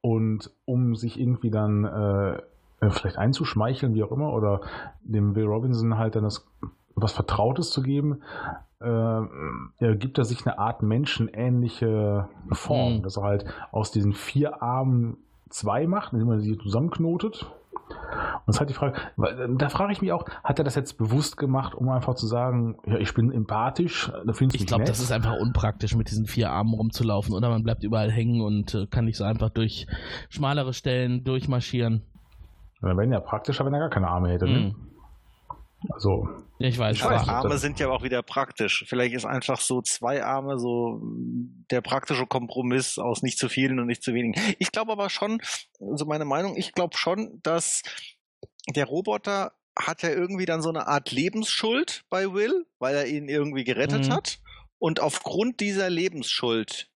Und 0.00 0.50
um 0.64 0.94
sich 0.94 1.18
irgendwie 1.18 1.50
dann 1.50 1.84
äh, 1.84 2.32
äh, 2.80 2.90
vielleicht 2.90 3.16
einzuschmeicheln, 3.18 3.94
wie 3.94 4.02
auch 4.02 4.12
immer, 4.12 4.32
oder 4.32 4.60
dem 5.02 5.34
Will 5.34 5.46
Robinson 5.46 5.98
halt 5.98 6.16
dann 6.16 6.24
das 6.24 6.46
was 6.94 7.12
Vertrautes 7.14 7.70
zu 7.70 7.82
geben, 7.82 8.20
äh, 8.80 9.96
gibt 9.96 10.18
er 10.18 10.24
sich 10.24 10.46
eine 10.46 10.58
Art 10.58 10.82
menschenähnliche 10.82 12.28
Form, 12.50 12.98
Mhm. 12.98 13.02
dass 13.02 13.16
er 13.16 13.22
halt 13.22 13.46
aus 13.70 13.92
diesen 13.92 14.12
vier 14.12 14.62
Armen 14.62 15.16
zwei 15.48 15.86
macht, 15.86 16.12
indem 16.12 16.30
er 16.30 16.40
sie 16.40 16.58
zusammenknotet. 16.58 17.50
Und 17.88 18.48
das 18.48 18.56
ist 18.56 18.60
halt 18.60 18.70
die 18.70 18.74
Frage, 18.74 18.98
weil, 19.16 19.54
da 19.56 19.68
frage 19.68 19.92
ich 19.92 20.02
mich 20.02 20.12
auch, 20.12 20.24
hat 20.42 20.58
er 20.58 20.64
das 20.64 20.74
jetzt 20.74 20.98
bewusst 20.98 21.36
gemacht, 21.36 21.74
um 21.74 21.88
einfach 21.88 22.14
zu 22.14 22.26
sagen, 22.26 22.76
ja, 22.86 22.96
ich 22.98 23.14
bin 23.14 23.30
empathisch, 23.30 24.10
da 24.10 24.32
findest 24.32 24.40
du 24.40 24.44
Ich 24.44 24.60
mich 24.60 24.66
glaube, 24.66 24.84
das 24.84 25.00
ist 25.00 25.12
einfach 25.12 25.36
unpraktisch, 25.38 25.94
mit 25.94 26.10
diesen 26.10 26.26
vier 26.26 26.50
Armen 26.50 26.74
rumzulaufen. 26.74 27.34
Oder 27.34 27.48
man 27.48 27.62
bleibt 27.62 27.84
überall 27.84 28.10
hängen 28.10 28.40
und 28.40 28.74
äh, 28.74 28.86
kann 28.86 29.04
nicht 29.04 29.16
so 29.16 29.24
einfach 29.24 29.50
durch 29.50 29.86
schmalere 30.28 30.72
Stellen 30.72 31.24
durchmarschieren. 31.24 32.02
Dann 32.80 32.96
wäre 32.96 33.08
ja 33.08 33.20
praktischer, 33.20 33.64
wenn 33.64 33.74
er 33.74 33.80
gar 33.80 33.90
keine 33.90 34.08
Arme 34.08 34.30
hätte. 34.30 34.46
Ne? 34.46 34.74
Also, 35.90 36.28
Ja, 36.58 36.68
ich 36.68 36.78
weiß. 36.78 37.02
Weiß 37.02 37.22
nicht, 37.22 37.30
Arme 37.30 37.58
sind 37.58 37.80
ja 37.80 37.88
auch 37.90 38.02
wieder 38.02 38.22
praktisch. 38.22 38.84
Vielleicht 38.88 39.14
ist 39.14 39.24
einfach 39.24 39.60
so 39.60 39.82
zwei 39.82 40.24
Arme 40.24 40.58
so 40.58 41.00
der 41.70 41.80
praktische 41.80 42.26
Kompromiss 42.26 42.98
aus 42.98 43.22
nicht 43.22 43.38
zu 43.38 43.48
vielen 43.48 43.80
und 43.80 43.86
nicht 43.86 44.02
zu 44.02 44.14
wenigen. 44.14 44.40
Ich 44.58 44.70
glaube 44.72 44.92
aber 44.92 45.10
schon, 45.10 45.40
also 45.80 46.04
meine 46.06 46.24
Meinung, 46.24 46.56
ich 46.56 46.72
glaube 46.72 46.96
schon, 46.96 47.40
dass 47.42 47.82
der 48.68 48.84
Roboter 48.86 49.52
hat 49.76 50.02
ja 50.02 50.10
irgendwie 50.10 50.44
dann 50.44 50.62
so 50.62 50.68
eine 50.68 50.86
Art 50.86 51.10
Lebensschuld 51.10 52.04
bei 52.10 52.32
Will, 52.32 52.66
weil 52.78 52.94
er 52.94 53.06
ihn 53.06 53.28
irgendwie 53.28 53.64
gerettet 53.64 54.06
Mhm. 54.08 54.12
hat. 54.12 54.38
Und 54.78 55.00
aufgrund 55.00 55.60
dieser 55.60 55.88
Lebensschuld, 55.90 56.90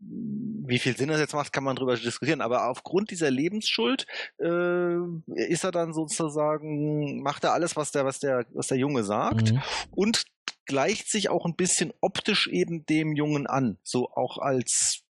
wie 0.00 0.78
viel 0.78 0.96
Sinn 0.96 1.08
das 1.08 1.18
jetzt 1.18 1.34
macht, 1.34 1.52
kann 1.52 1.64
man 1.64 1.76
drüber 1.76 1.96
diskutieren, 1.96 2.40
aber 2.40 2.68
aufgrund 2.68 3.10
dieser 3.10 3.30
Lebensschuld 3.30 4.06
äh, 4.38 4.96
ist 5.34 5.64
er 5.64 5.72
dann 5.72 5.92
sozusagen, 5.92 7.22
macht 7.22 7.44
er 7.44 7.52
alles, 7.52 7.74
was 7.74 7.90
der, 7.90 8.04
was 8.04 8.20
der, 8.20 8.46
was 8.52 8.68
der 8.68 8.78
Junge 8.78 9.02
sagt 9.02 9.52
Mhm. 9.52 9.62
und 9.90 10.24
gleicht 10.66 11.10
sich 11.10 11.30
auch 11.30 11.46
ein 11.46 11.56
bisschen 11.56 11.92
optisch 12.00 12.46
eben 12.48 12.84
dem 12.86 13.16
Jungen 13.16 13.46
an. 13.46 13.78
So 13.82 14.10
auch 14.10 14.38
als 14.38 15.02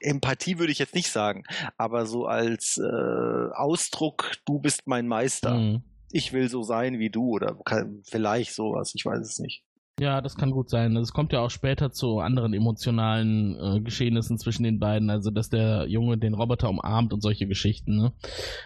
Empathie 0.00 0.58
würde 0.58 0.72
ich 0.72 0.78
jetzt 0.78 0.94
nicht 0.94 1.10
sagen, 1.10 1.44
aber 1.76 2.06
so 2.06 2.26
als 2.26 2.78
äh, 2.78 3.52
Ausdruck, 3.54 4.32
du 4.44 4.58
bist 4.58 4.82
mein 4.86 5.06
Meister. 5.06 5.54
Mhm. 5.54 5.84
Ich 6.10 6.32
will 6.32 6.48
so 6.50 6.62
sein 6.62 6.98
wie 6.98 7.10
du 7.10 7.30
oder 7.30 7.56
kann, 7.64 8.02
vielleicht 8.04 8.52
sowas, 8.54 8.92
ich 8.94 9.06
weiß 9.06 9.20
es 9.20 9.38
nicht. 9.38 9.62
Ja, 10.00 10.20
das 10.20 10.36
kann 10.36 10.50
gut 10.50 10.70
sein. 10.70 10.96
Es 10.96 11.12
kommt 11.12 11.32
ja 11.32 11.40
auch 11.40 11.50
später 11.50 11.92
zu 11.92 12.18
anderen 12.20 12.54
emotionalen 12.54 13.56
äh, 13.60 13.80
Geschehnissen 13.80 14.38
zwischen 14.38 14.62
den 14.64 14.78
beiden, 14.80 15.10
also 15.10 15.30
dass 15.30 15.50
der 15.50 15.86
Junge 15.86 16.16
den 16.18 16.34
Roboter 16.34 16.70
umarmt 16.70 17.12
und 17.12 17.20
solche 17.20 17.46
Geschichten. 17.46 17.96
Ne? 17.96 18.12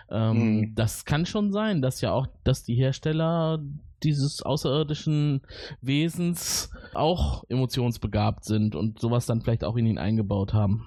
Ähm, 0.09 0.37
Mhm. 0.37 0.75
Das 0.77 1.05
kann 1.05 1.27
schon 1.27 1.53
sein, 1.53 1.83
dass 1.83 2.01
ja 2.01 2.13
auch, 2.13 2.27
dass 2.45 2.63
die 2.63 2.77
Hersteller 2.77 3.61
dieses 4.03 4.43
außerirdischen 4.43 5.41
Wesens 5.81 6.71
auch 6.95 7.45
emotionsbegabt 7.49 8.45
sind 8.45 8.77
und 8.77 9.01
sowas 9.01 9.27
dann 9.27 9.41
vielleicht 9.43 9.65
auch 9.65 9.77
in 9.77 9.87
ihn 9.87 9.99
eingebaut 9.99 10.53
haben. 10.55 10.87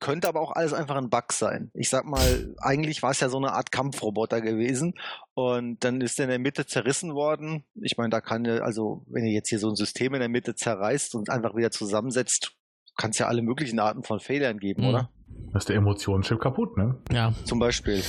Könnte 0.00 0.28
aber 0.28 0.40
auch 0.40 0.50
alles 0.52 0.72
einfach 0.72 0.96
ein 0.96 1.10
Bug 1.10 1.32
sein. 1.32 1.70
Ich 1.74 1.88
sag 1.88 2.04
mal, 2.06 2.54
eigentlich 2.60 3.02
war 3.02 3.12
es 3.12 3.20
ja 3.20 3.28
so 3.28 3.36
eine 3.36 3.52
Art 3.52 3.70
Kampfroboter 3.70 4.40
gewesen 4.40 4.94
und 5.34 5.82
dann 5.84 6.00
ist 6.00 6.18
er 6.18 6.24
in 6.24 6.30
der 6.30 6.38
Mitte 6.40 6.66
zerrissen 6.66 7.14
worden. 7.14 7.64
Ich 7.80 7.96
meine, 7.96 8.10
da 8.10 8.20
kann 8.20 8.44
ja, 8.44 8.56
also 8.58 9.04
wenn 9.08 9.24
ihr 9.24 9.32
jetzt 9.32 9.48
hier 9.50 9.58
so 9.60 9.68
ein 9.68 9.76
System 9.76 10.12
in 10.14 10.20
der 10.20 10.28
Mitte 10.28 10.54
zerreißt 10.56 11.14
und 11.14 11.30
einfach 11.30 11.54
wieder 11.54 11.70
zusammensetzt, 11.70 12.52
kann 12.96 13.10
es 13.10 13.18
ja 13.18 13.26
alle 13.28 13.42
möglichen 13.42 13.78
Arten 13.78 14.02
von 14.02 14.18
Fehlern 14.20 14.58
geben, 14.58 14.82
Mhm. 14.82 14.88
oder? 14.88 15.10
Da 15.52 15.58
ist 15.58 15.68
der 15.68 15.76
Emotionschip 15.76 16.40
kaputt, 16.40 16.76
ne? 16.76 16.96
Ja, 17.12 17.32
Zum 17.44 17.58
Beispiel. 17.60 18.02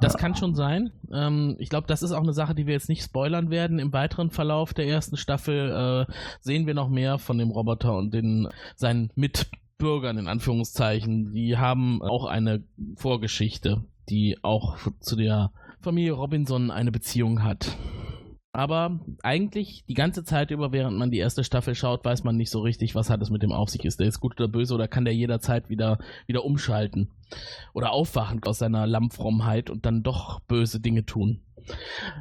das 0.00 0.16
kann 0.16 0.34
schon 0.36 0.54
sein. 0.54 0.92
Ähm, 1.12 1.56
ich 1.58 1.68
glaube, 1.68 1.86
das 1.88 2.02
ist 2.02 2.12
auch 2.12 2.22
eine 2.22 2.32
Sache, 2.32 2.54
die 2.54 2.66
wir 2.66 2.74
jetzt 2.74 2.88
nicht 2.88 3.02
spoilern 3.04 3.50
werden. 3.50 3.78
Im 3.80 3.92
weiteren 3.92 4.30
Verlauf 4.30 4.72
der 4.74 4.86
ersten 4.86 5.16
Staffel 5.16 6.06
äh, 6.08 6.12
sehen 6.40 6.66
wir 6.66 6.74
noch 6.74 6.88
mehr 6.88 7.18
von 7.18 7.38
dem 7.38 7.50
Roboter 7.50 7.96
und 7.96 8.12
den 8.14 8.48
seinen 8.76 9.10
Mitbürgern 9.78 10.16
in 10.16 10.26
Anführungszeichen. 10.26 11.32
Die 11.34 11.58
haben 11.58 12.00
auch 12.00 12.24
eine 12.24 12.64
Vorgeschichte, 12.96 13.84
die 14.08 14.38
auch 14.42 14.78
zu 15.00 15.16
der 15.16 15.52
Familie 15.80 16.12
Robinson 16.12 16.70
eine 16.70 16.90
Beziehung 16.90 17.42
hat. 17.42 17.76
Aber 18.52 19.00
eigentlich 19.22 19.84
die 19.86 19.94
ganze 19.94 20.24
Zeit 20.24 20.50
über, 20.50 20.72
während 20.72 20.96
man 20.96 21.10
die 21.10 21.18
erste 21.18 21.44
Staffel 21.44 21.74
schaut, 21.74 22.06
weiß 22.06 22.24
man 22.24 22.36
nicht 22.36 22.48
so 22.48 22.60
richtig, 22.60 22.94
was 22.94 23.10
hat 23.10 23.20
es 23.20 23.28
mit 23.28 23.42
dem 23.42 23.52
auf 23.52 23.68
sich. 23.68 23.84
Ist 23.84 24.00
der 24.00 24.06
jetzt 24.06 24.20
gut 24.20 24.40
oder 24.40 24.48
böse 24.48 24.74
oder 24.74 24.88
kann 24.88 25.04
der 25.04 25.14
jederzeit 25.14 25.68
wieder, 25.68 25.98
wieder 26.26 26.42
umschalten? 26.42 27.10
Oder 27.74 27.92
aufwachen 27.92 28.42
aus 28.44 28.58
seiner 28.58 28.86
Lammfrommheit 28.86 29.68
und 29.68 29.84
dann 29.84 30.02
doch 30.02 30.40
böse 30.40 30.80
Dinge 30.80 31.04
tun. 31.04 31.42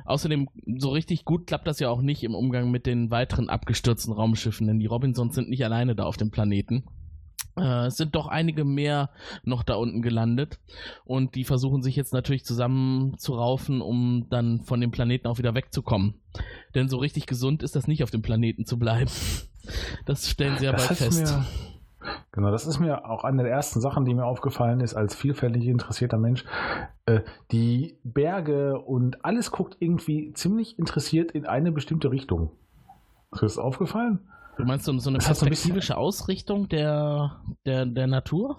Außerdem, 0.04 0.50
so 0.78 0.90
richtig 0.90 1.24
gut 1.24 1.48
klappt 1.48 1.68
das 1.68 1.80
ja 1.80 1.90
auch 1.90 2.02
nicht 2.02 2.24
im 2.24 2.36
Umgang 2.36 2.70
mit 2.70 2.86
den 2.86 3.12
weiteren 3.12 3.48
abgestürzten 3.48 4.12
Raumschiffen, 4.12 4.68
denn 4.68 4.80
die 4.80 4.88
Robinsons 4.88 5.36
sind 5.36 5.50
nicht 5.50 5.64
alleine 5.64 5.96
da 5.96 6.04
auf 6.04 6.18
dem 6.18 6.32
Planeten. 6.32 6.84
Äh, 7.58 7.88
es 7.88 7.98
sind 7.98 8.16
doch 8.16 8.28
einige 8.28 8.66
mehr 8.66 9.10
noch 9.44 9.64
da 9.64 9.76
unten 9.76 10.02
gelandet 10.02 10.60
und 11.06 11.36
die 11.36 11.44
versuchen 11.44 11.82
sich 11.82 11.96
jetzt 11.96 12.14
natürlich 12.14 12.46
zusammenzuraufen, 12.46 13.82
um 13.82 14.28
dann 14.30 14.62
von 14.62 14.82
dem 14.82 14.92
Planeten 14.92 15.28
auch 15.28 15.38
wieder 15.38 15.56
wegzukommen. 15.56 16.16
Denn 16.74 16.90
so 16.90 16.98
richtig 16.98 17.28
gesund 17.28 17.64
ist 17.64 17.76
das 17.76 17.88
nicht, 17.88 18.04
auf 18.04 18.12
dem 18.12 18.22
Planeten 18.22 18.66
zu 18.66 18.78
bleiben. 18.78 19.12
Das 20.06 20.30
stellen 20.30 20.60
sie 20.60 20.66
ja 20.66 20.74
bald 20.74 20.84
fest. 20.84 21.20
mir, 21.20 21.44
genau, 22.32 22.52
das 22.52 22.68
ist 22.68 22.78
mir 22.78 23.10
auch 23.10 23.24
eine 23.24 23.42
der 23.42 23.52
ersten 23.52 23.82
Sachen, 23.82 24.06
die 24.06 24.14
mir 24.14 24.24
aufgefallen 24.24 24.80
ist, 24.80 24.94
als 24.94 25.16
vielfältig 25.16 25.66
interessierter 25.66 26.20
Mensch. 26.20 26.46
Äh, 27.08 27.22
die 27.52 27.98
Berge 28.04 28.78
und 28.78 29.26
alles 29.26 29.50
guckt 29.50 29.78
irgendwie 29.80 30.34
ziemlich 30.34 30.78
interessiert 30.78 31.32
in 31.32 31.48
eine 31.48 31.72
bestimmte 31.72 32.12
Richtung. 32.12 32.52
Ist 33.32 33.42
dir 33.42 33.46
das 33.48 33.58
aufgefallen? 33.58 34.20
Du 34.58 34.64
meinst 34.64 34.86
so, 34.86 34.98
so 35.00 35.10
eine 35.10 35.18
Das 35.18 35.26
ein 35.28 35.36
perspektivische 35.36 35.98
Ausrichtung 35.98 36.70
der, 36.70 37.42
der, 37.66 37.86
der 37.86 38.08
Natur? 38.08 38.58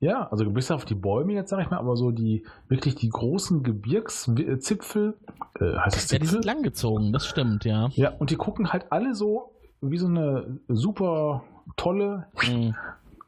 Ja, 0.00 0.28
also 0.30 0.48
bis 0.50 0.70
auf 0.70 0.84
die 0.86 0.94
Bäume 0.94 1.34
jetzt, 1.34 1.50
sag 1.50 1.60
ich 1.62 1.70
mal, 1.70 1.76
aber 1.78 1.94
so 1.96 2.10
die 2.10 2.46
wirklich 2.68 2.94
die 2.94 3.10
großen 3.10 3.62
Gebirgszipfel, 3.62 5.18
äh, 5.60 5.76
heißt 5.76 5.96
es 5.96 6.10
Ja, 6.10 6.18
die 6.18 6.24
Zipfel? 6.24 6.28
sind 6.28 6.44
langgezogen, 6.46 7.12
das 7.12 7.26
stimmt, 7.26 7.64
ja. 7.66 7.90
Ja, 7.94 8.10
und 8.18 8.30
die 8.30 8.36
gucken 8.36 8.72
halt 8.72 8.90
alle 8.90 9.14
so 9.14 9.52
wie 9.82 9.98
so 9.98 10.06
eine 10.06 10.58
super 10.68 11.44
tolle, 11.76 12.26
Mhm. 12.48 12.74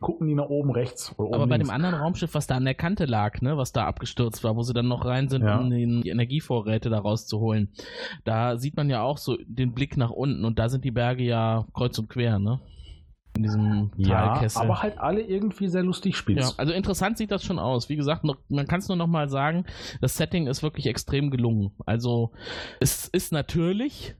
Gucken 0.02 0.28
die 0.28 0.34
nach 0.34 0.48
oben 0.50 0.70
rechts 0.72 1.12
oder 1.16 1.28
oben 1.28 1.34
Aber 1.34 1.46
bei 1.46 1.56
links. 1.56 1.70
dem 1.70 1.74
anderen 1.74 1.94
Raumschiff, 1.94 2.34
was 2.34 2.46
da 2.46 2.56
an 2.56 2.64
der 2.66 2.74
Kante 2.74 3.06
lag, 3.06 3.40
ne, 3.40 3.56
was 3.56 3.72
da 3.72 3.86
abgestürzt 3.86 4.44
war, 4.44 4.54
wo 4.56 4.62
sie 4.62 4.74
dann 4.74 4.88
noch 4.88 5.06
rein 5.06 5.28
sind, 5.28 5.42
Ja. 5.42 5.58
um 5.58 5.70
die 5.70 6.08
Energievorräte 6.10 6.90
da 6.90 6.98
rauszuholen, 6.98 7.72
da 8.24 8.58
sieht 8.58 8.76
man 8.76 8.90
ja 8.90 9.02
auch 9.02 9.16
so 9.16 9.38
den 9.46 9.72
Blick 9.72 9.96
nach 9.96 10.10
unten 10.10 10.44
und 10.44 10.58
da 10.58 10.68
sind 10.68 10.84
die 10.84 10.90
Berge 10.90 11.22
ja 11.24 11.64
kreuz 11.72 11.98
und 11.98 12.10
quer, 12.10 12.38
ne? 12.38 12.60
In 13.34 13.44
diesem 13.44 13.90
ja, 13.96 14.26
Talkessel. 14.34 14.60
aber 14.60 14.82
halt 14.82 14.98
alle 14.98 15.22
irgendwie 15.22 15.68
sehr 15.68 15.82
lustig 15.82 16.12
Ja, 16.12 16.18
spitz. 16.18 16.54
also 16.58 16.74
interessant 16.74 17.16
sieht 17.16 17.30
das 17.30 17.42
schon 17.42 17.58
aus. 17.58 17.88
Wie 17.88 17.96
gesagt, 17.96 18.24
noch, 18.24 18.36
man 18.50 18.66
kann 18.66 18.80
es 18.80 18.88
nur 18.88 18.96
noch 18.98 19.06
mal 19.06 19.30
sagen, 19.30 19.64
das 20.02 20.18
Setting 20.18 20.48
ist 20.48 20.62
wirklich 20.62 20.86
extrem 20.86 21.30
gelungen. 21.30 21.70
Also 21.86 22.32
es 22.78 23.08
ist 23.08 23.32
natürlich 23.32 24.14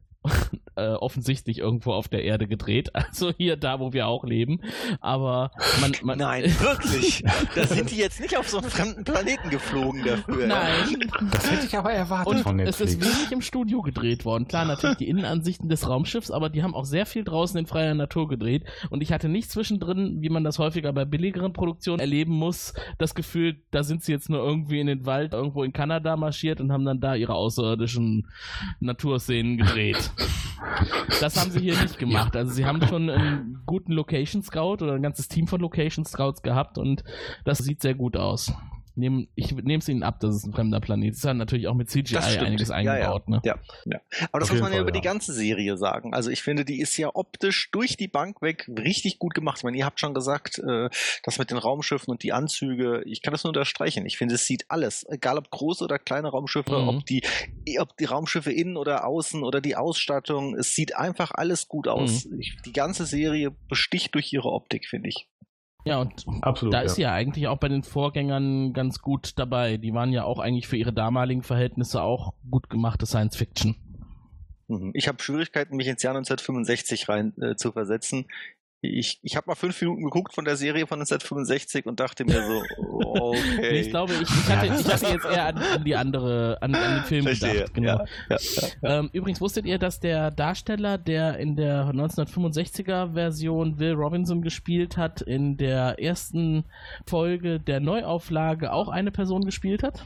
äh, 0.76 0.88
offensichtlich 0.94 1.58
irgendwo 1.58 1.92
auf 1.92 2.08
der 2.08 2.24
Erde 2.24 2.46
gedreht, 2.46 2.90
also 2.94 3.32
hier 3.36 3.56
da, 3.56 3.80
wo 3.80 3.92
wir 3.92 4.06
auch 4.06 4.24
leben. 4.24 4.60
Aber 5.00 5.50
man, 5.80 5.92
man 6.02 6.18
Nein, 6.18 6.44
wirklich. 6.60 7.24
da 7.54 7.66
sind 7.66 7.90
die 7.90 7.96
jetzt 7.96 8.20
nicht 8.20 8.36
auf 8.36 8.48
so 8.48 8.58
einen 8.58 8.70
fremden 8.70 9.04
Planeten 9.04 9.50
geflogen 9.50 10.04
dafür. 10.04 10.46
Nein. 10.46 11.10
Das 11.32 11.50
hätte 11.50 11.66
ich 11.66 11.76
aber 11.76 11.92
erwartet 11.92 12.28
Und 12.34 12.40
von 12.40 12.58
es 12.60 12.78
Netflix. 12.78 12.92
ist 12.94 13.00
wenig 13.18 13.32
im 13.32 13.42
Studio 13.42 13.82
gedreht 13.82 14.24
worden. 14.24 14.48
Klar, 14.48 14.64
natürlich 14.64 14.96
die 14.96 15.08
Innenansichten 15.08 15.68
des 15.68 15.88
Raumschiffs, 15.88 16.30
aber 16.30 16.48
die 16.48 16.62
haben 16.62 16.74
auch 16.74 16.84
sehr 16.84 17.06
viel 17.06 17.24
draußen 17.24 17.58
in 17.58 17.66
freier 17.66 17.94
Natur 17.94 18.28
gedreht. 18.28 18.64
Und 18.90 19.02
ich 19.02 19.12
hatte 19.12 19.28
nicht 19.28 19.50
zwischendrin, 19.50 20.22
wie 20.22 20.28
man 20.30 20.44
das 20.44 20.58
häufiger 20.58 20.92
bei 20.92 21.04
billigeren 21.04 21.52
Produktionen 21.52 22.00
erleben 22.00 22.32
muss, 22.32 22.72
das 22.98 23.14
Gefühl, 23.14 23.56
da 23.70 23.82
sind 23.82 24.02
sie 24.02 24.12
jetzt 24.12 24.30
nur 24.30 24.40
irgendwie 24.40 24.80
in 24.80 24.86
den 24.86 25.06
Wald 25.06 25.32
irgendwo 25.32 25.64
in 25.64 25.72
Kanada 25.72 26.16
marschiert 26.16 26.60
und 26.60 26.72
haben 26.72 26.84
dann 26.84 27.00
da 27.00 27.14
ihre 27.14 27.34
außerirdischen 27.34 28.28
Naturszenen 28.80 29.58
gedreht. 29.58 30.11
Das 31.20 31.40
haben 31.40 31.50
sie 31.50 31.60
hier 31.60 31.80
nicht 31.80 31.98
gemacht. 31.98 32.34
Also 32.34 32.52
sie 32.52 32.64
haben 32.64 32.84
schon 32.86 33.08
einen 33.08 33.62
guten 33.66 33.92
Location 33.92 34.42
Scout 34.42 34.82
oder 34.82 34.94
ein 34.94 35.02
ganzes 35.02 35.28
Team 35.28 35.46
von 35.46 35.60
Location 35.60 36.04
Scouts 36.04 36.42
gehabt 36.42 36.78
und 36.78 37.04
das 37.44 37.58
sieht 37.58 37.80
sehr 37.82 37.94
gut 37.94 38.16
aus. 38.16 38.52
Nehm, 38.94 39.28
ich 39.34 39.50
nehme 39.52 39.78
es 39.78 39.88
ihnen 39.88 40.02
ab, 40.02 40.20
dass 40.20 40.34
es 40.34 40.44
ein 40.44 40.52
fremder 40.52 40.80
Planet 40.80 41.12
ist. 41.14 41.24
Hat 41.24 41.36
natürlich 41.36 41.66
auch 41.68 41.74
mit 41.74 41.88
CGI 41.90 42.16
einiges 42.18 42.68
Ja, 42.68 42.74
eingebaut. 42.74 43.22
ja. 43.26 43.30
Ne? 43.34 43.40
Ja, 43.44 43.58
ja. 43.86 44.00
Aber 44.30 44.40
das 44.40 44.50
Auf 44.50 44.54
muss 44.54 44.60
man 44.60 44.60
jeden 44.60 44.62
ja 44.62 44.68
Fall, 44.70 44.80
über 44.82 44.92
die 44.92 44.98
ja. 44.98 45.12
ganze 45.12 45.32
Serie 45.32 45.76
sagen. 45.78 46.12
Also 46.14 46.30
ich 46.30 46.42
finde, 46.42 46.64
die 46.64 46.80
ist 46.80 46.96
ja 46.98 47.10
optisch 47.14 47.70
durch 47.70 47.96
die 47.96 48.08
Bank 48.08 48.42
weg 48.42 48.68
richtig 48.78 49.18
gut 49.18 49.34
gemacht. 49.34 49.58
Ich 49.58 49.64
meine, 49.64 49.76
ihr 49.78 49.84
habt 49.86 49.98
schon 50.00 50.12
gesagt, 50.14 50.58
äh, 50.58 50.90
das 51.22 51.38
mit 51.38 51.50
den 51.50 51.58
Raumschiffen 51.58 52.10
und 52.10 52.22
die 52.22 52.32
Anzüge, 52.32 53.02
ich 53.06 53.22
kann 53.22 53.32
das 53.32 53.44
nur 53.44 53.50
unterstreichen. 53.50 54.04
Ich 54.06 54.18
finde, 54.18 54.34
es 54.34 54.46
sieht 54.46 54.66
alles, 54.68 55.06
egal 55.08 55.38
ob 55.38 55.50
große 55.50 55.82
oder 55.84 55.98
kleine 55.98 56.28
Raumschiffe, 56.28 56.72
Mhm. 56.78 56.88
ob 56.88 57.06
die, 57.06 57.22
ob 57.78 57.96
die 57.96 58.04
Raumschiffe 58.04 58.52
innen 58.52 58.76
oder 58.76 59.06
außen 59.06 59.42
oder 59.42 59.60
die 59.60 59.76
Ausstattung, 59.76 60.54
es 60.56 60.74
sieht 60.74 60.96
einfach 60.96 61.30
alles 61.34 61.68
gut 61.68 61.88
aus. 61.88 62.26
Mhm. 62.26 62.40
Ich, 62.40 62.56
die 62.66 62.72
ganze 62.72 63.06
Serie 63.06 63.52
besticht 63.68 64.14
durch 64.14 64.32
ihre 64.32 64.50
Optik, 64.50 64.86
finde 64.86 65.08
ich. 65.08 65.28
Ja, 65.84 66.00
und 66.00 66.24
Absolut. 66.42 66.72
da 66.74 66.78
ja. 66.78 66.84
ist 66.84 66.94
sie 66.94 67.02
ja 67.02 67.12
eigentlich 67.12 67.48
auch 67.48 67.58
bei 67.58 67.68
den 67.68 67.82
Vorgängern 67.82 68.72
ganz 68.72 69.00
gut 69.00 69.38
dabei. 69.38 69.78
Die 69.78 69.92
waren 69.92 70.12
ja 70.12 70.24
auch 70.24 70.38
eigentlich 70.38 70.68
für 70.68 70.76
ihre 70.76 70.92
damaligen 70.92 71.42
Verhältnisse 71.42 72.02
auch 72.02 72.34
gut 72.50 72.70
gemachte 72.70 73.06
Science 73.06 73.36
Fiction. 73.36 73.76
Mhm. 74.68 74.92
Ich 74.94 75.08
habe 75.08 75.22
Schwierigkeiten, 75.22 75.76
mich 75.76 75.88
ins 75.88 76.02
Jahr 76.02 76.14
1965 76.14 77.08
rein 77.08 77.34
äh, 77.40 77.56
zu 77.56 77.72
versetzen. 77.72 78.26
Ich, 78.84 79.20
ich 79.22 79.36
habe 79.36 79.46
mal 79.46 79.54
fünf 79.54 79.80
Minuten 79.80 80.02
geguckt 80.02 80.34
von 80.34 80.44
der 80.44 80.56
Serie 80.56 80.88
von 80.88 80.98
1965 80.98 81.86
und 81.86 82.00
dachte 82.00 82.24
mir 82.24 82.44
so, 82.44 82.62
okay. 82.90 83.38
Nee, 83.60 83.80
ich 83.80 83.90
glaube, 83.90 84.12
ich, 84.14 84.22
ich, 84.22 84.48
hatte, 84.48 84.66
ich 84.66 84.92
hatte 84.92 85.06
jetzt 85.06 85.24
eher 85.24 85.46
an, 85.46 85.58
an 85.58 85.84
die 85.84 85.94
andere, 85.94 86.58
an, 86.60 86.74
an 86.74 86.96
den 86.96 87.04
Film 87.04 87.22
Verstehe. 87.22 87.52
gedacht. 87.52 87.74
Genau. 87.74 87.98
Ja, 87.98 88.06
ja, 88.28 88.38
ja. 88.82 88.98
Ähm, 88.98 89.10
übrigens 89.12 89.40
wusstet 89.40 89.66
ihr, 89.66 89.78
dass 89.78 90.00
der 90.00 90.32
Darsteller, 90.32 90.98
der 90.98 91.38
in 91.38 91.54
der 91.54 91.92
1965er 91.92 93.12
Version 93.14 93.78
Will 93.78 93.92
Robinson 93.92 94.42
gespielt 94.42 94.96
hat, 94.96 95.20
in 95.20 95.56
der 95.56 96.00
ersten 96.00 96.64
Folge 97.06 97.60
der 97.60 97.78
Neuauflage 97.78 98.72
auch 98.72 98.88
eine 98.88 99.12
Person 99.12 99.44
gespielt 99.44 99.84
hat? 99.84 100.04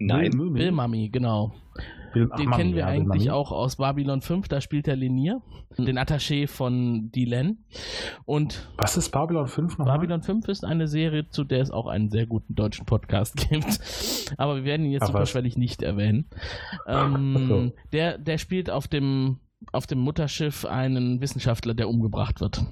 Nein. 0.00 0.30
Bill, 0.30 0.50
Bill 0.50 0.72
Mummy, 0.72 1.08
genau. 1.10 1.52
Bill, 2.12 2.28
ach, 2.32 2.36
Den 2.38 2.48
Mami, 2.48 2.56
kennen 2.62 2.74
wir 2.74 2.80
ja, 2.80 2.86
eigentlich 2.86 3.30
auch 3.30 3.52
aus 3.52 3.76
Babylon 3.76 4.20
5, 4.20 4.48
da 4.48 4.60
spielt 4.60 4.88
er 4.88 4.96
Linier, 4.96 5.42
den 5.78 5.98
Attaché 5.98 6.48
von 6.48 7.10
Dylan. 7.12 7.58
Und 8.24 8.68
Was 8.78 8.96
ist 8.96 9.10
Babylon 9.10 9.46
5 9.46 9.78
nochmal? 9.78 9.98
Babylon 9.98 10.22
5 10.22 10.48
ist 10.48 10.64
eine 10.64 10.88
Serie, 10.88 11.28
zu 11.28 11.44
der 11.44 11.60
es 11.60 11.70
auch 11.70 11.86
einen 11.86 12.10
sehr 12.10 12.26
guten 12.26 12.54
deutschen 12.54 12.86
Podcast 12.86 13.36
gibt. 13.50 14.34
Aber 14.38 14.56
wir 14.56 14.64
werden 14.64 14.86
ihn 14.86 14.92
jetzt 14.92 15.02
Ach, 15.02 15.08
was? 15.08 15.12
superschwellig 15.30 15.56
nicht 15.56 15.82
erwähnen. 15.82 16.26
Ähm, 16.88 17.36
Ach 17.36 17.48
so. 17.48 17.72
der, 17.92 18.18
der 18.18 18.38
spielt 18.38 18.70
auf 18.70 18.88
dem, 18.88 19.38
auf 19.70 19.86
dem 19.86 20.00
Mutterschiff 20.00 20.64
einen 20.64 21.20
Wissenschaftler, 21.20 21.74
der 21.74 21.88
umgebracht 21.88 22.40
wird. 22.40 22.64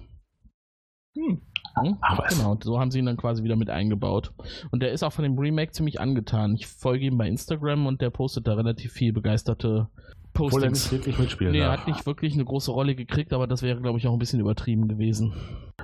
Hm. 1.17 1.43
Ach, 1.75 2.19
was? 2.19 2.37
Genau, 2.37 2.59
so 2.63 2.79
haben 2.79 2.91
sie 2.91 2.99
ihn 2.99 3.07
dann 3.07 3.17
quasi 3.17 3.43
wieder 3.43 3.57
mit 3.57 3.71
eingebaut. 3.71 4.33
Und 4.71 4.83
der 4.83 4.93
ist 4.93 5.03
auch 5.03 5.13
von 5.13 5.23
dem 5.23 5.39
Remake 5.39 5.73
ziemlich 5.73 6.01
angetan. 6.01 6.55
Ich 6.55 6.67
folge 6.67 7.07
ihm 7.07 7.19
bei 7.19 7.29
Instagram 7.29 7.87
und 7.87 8.01
der 8.01 8.11
postet 8.11 8.47
da 8.47 8.55
relativ 8.55 8.93
viel 8.93 9.13
begeisterte 9.13 9.89
Obwohl 10.35 10.63
er 10.65 10.71
nicht 10.71 10.83
Postings. 10.83 10.93
wirklich 10.93 11.19
mitspielen 11.19 11.53
Nee, 11.53 11.61
er 11.61 11.73
hat 11.73 11.87
nicht 11.87 12.07
wirklich 12.07 12.35
eine 12.35 12.45
große 12.45 12.71
Rolle 12.71 12.95
gekriegt, 12.95 13.33
aber 13.33 13.47
das 13.47 13.63
wäre, 13.63 13.81
glaube 13.81 13.99
ich, 13.99 14.07
auch 14.07 14.13
ein 14.13 14.19
bisschen 14.19 14.41
übertrieben 14.41 14.89
gewesen. 14.89 15.33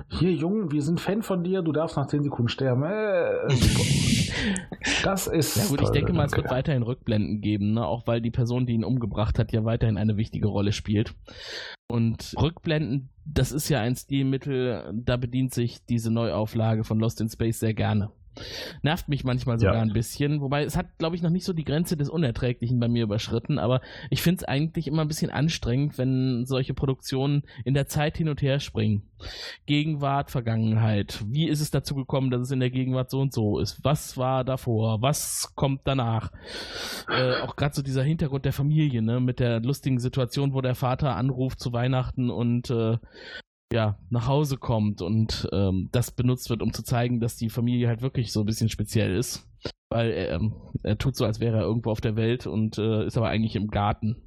Hier, 0.09 0.31
Junge, 0.33 0.71
wir 0.71 0.81
sind 0.81 0.99
Fan 1.01 1.23
von 1.23 1.43
dir, 1.43 1.61
du 1.61 1.71
darfst 1.71 1.97
nach 1.97 2.07
10 2.07 2.23
Sekunden 2.23 2.49
sterben. 2.49 2.83
Äh, 2.83 3.47
das 5.03 5.27
ist. 5.27 5.57
Ja 5.57 5.65
gut, 5.65 5.81
ich 5.81 5.89
denke 5.89 6.13
mal, 6.13 6.25
es 6.25 6.35
wird 6.35 6.49
weiterhin 6.49 6.83
Rückblenden 6.83 7.41
geben, 7.41 7.73
ne? 7.73 7.85
auch 7.85 8.05
weil 8.07 8.21
die 8.21 8.31
Person, 8.31 8.65
die 8.65 8.73
ihn 8.73 8.83
umgebracht 8.83 9.39
hat, 9.39 9.51
ja 9.51 9.65
weiterhin 9.65 9.97
eine 9.97 10.17
wichtige 10.17 10.47
Rolle 10.47 10.71
spielt. 10.71 11.13
Und 11.87 12.33
Rückblenden, 12.39 13.09
das 13.25 13.51
ist 13.51 13.69
ja 13.69 13.81
ein 13.81 13.95
Stilmittel, 13.95 14.93
da 14.93 15.17
bedient 15.17 15.53
sich 15.53 15.83
diese 15.85 16.11
Neuauflage 16.11 16.83
von 16.83 16.99
Lost 16.99 17.21
in 17.21 17.29
Space 17.29 17.59
sehr 17.59 17.73
gerne. 17.73 18.11
Nervt 18.81 19.09
mich 19.09 19.23
manchmal 19.23 19.59
sogar 19.59 19.75
Ja. 19.75 19.81
ein 19.81 19.93
bisschen. 19.93 20.41
Wobei 20.41 20.63
es 20.63 20.75
hat, 20.77 20.97
glaube 20.97 21.15
ich, 21.15 21.21
noch 21.21 21.29
nicht 21.29 21.45
so 21.45 21.53
die 21.53 21.63
Grenze 21.63 21.97
des 21.97 22.09
Unerträglichen 22.09 22.79
bei 22.79 22.87
mir 22.87 23.03
überschritten. 23.03 23.59
Aber 23.59 23.81
ich 24.09 24.21
finde 24.21 24.39
es 24.41 24.43
eigentlich 24.47 24.87
immer 24.87 25.01
ein 25.03 25.07
bisschen 25.07 25.31
anstrengend, 25.31 25.97
wenn 25.97 26.45
solche 26.45 26.73
Produktionen 26.73 27.43
in 27.63 27.73
der 27.73 27.87
Zeit 27.87 28.17
hin 28.17 28.29
und 28.29 28.41
her 28.41 28.59
springen. 28.59 29.03
Gegenwart, 29.65 30.29
Vergangenheit. 30.31 31.23
Wie 31.27 31.47
ist 31.47 31.61
es 31.61 31.71
dazu 31.71 31.95
gekommen, 31.95 32.31
dass 32.31 32.41
es 32.41 32.51
in 32.51 32.59
der 32.59 32.69
Gegenwart 32.69 33.09
so 33.09 33.19
und 33.21 33.33
so 33.33 33.59
ist? 33.59 33.79
Was 33.83 34.17
war 34.17 34.43
davor? 34.43 35.01
Was 35.01 35.53
kommt 35.55 35.81
danach? 35.85 36.31
Äh, 37.09 37.41
auch 37.41 37.55
gerade 37.55 37.73
so 37.73 37.81
dieser 37.81 38.03
Hintergrund 38.03 38.45
der 38.45 38.53
Familie, 38.53 39.01
ne, 39.01 39.19
mit 39.19 39.39
der 39.39 39.59
lustigen 39.61 39.99
Situation, 39.99 40.53
wo 40.53 40.61
der 40.61 40.75
Vater 40.75 41.15
anruft 41.15 41.59
zu 41.59 41.71
Weihnachten 41.73 42.29
und 42.29 42.69
äh, 42.69 42.97
ja, 43.73 43.97
nach 44.09 44.27
Hause 44.27 44.57
kommt 44.57 45.01
und 45.01 45.47
ähm, 45.51 45.89
das 45.91 46.11
benutzt 46.11 46.49
wird, 46.49 46.61
um 46.61 46.71
zu 46.73 46.83
zeigen, 46.83 47.19
dass 47.19 47.35
die 47.35 47.49
Familie 47.49 47.87
halt 47.87 48.01
wirklich 48.01 48.31
so 48.31 48.41
ein 48.41 48.45
bisschen 48.45 48.69
speziell 48.69 49.15
ist. 49.15 49.47
Weil 49.89 50.11
er, 50.11 50.33
ähm, 50.35 50.53
er 50.83 50.97
tut 50.97 51.15
so, 51.15 51.25
als 51.25 51.39
wäre 51.39 51.57
er 51.57 51.63
irgendwo 51.63 51.91
auf 51.91 52.01
der 52.01 52.15
Welt 52.15 52.47
und 52.47 52.77
äh, 52.77 53.05
ist 53.05 53.17
aber 53.17 53.29
eigentlich 53.29 53.55
im 53.55 53.67
Garten. 53.69 54.17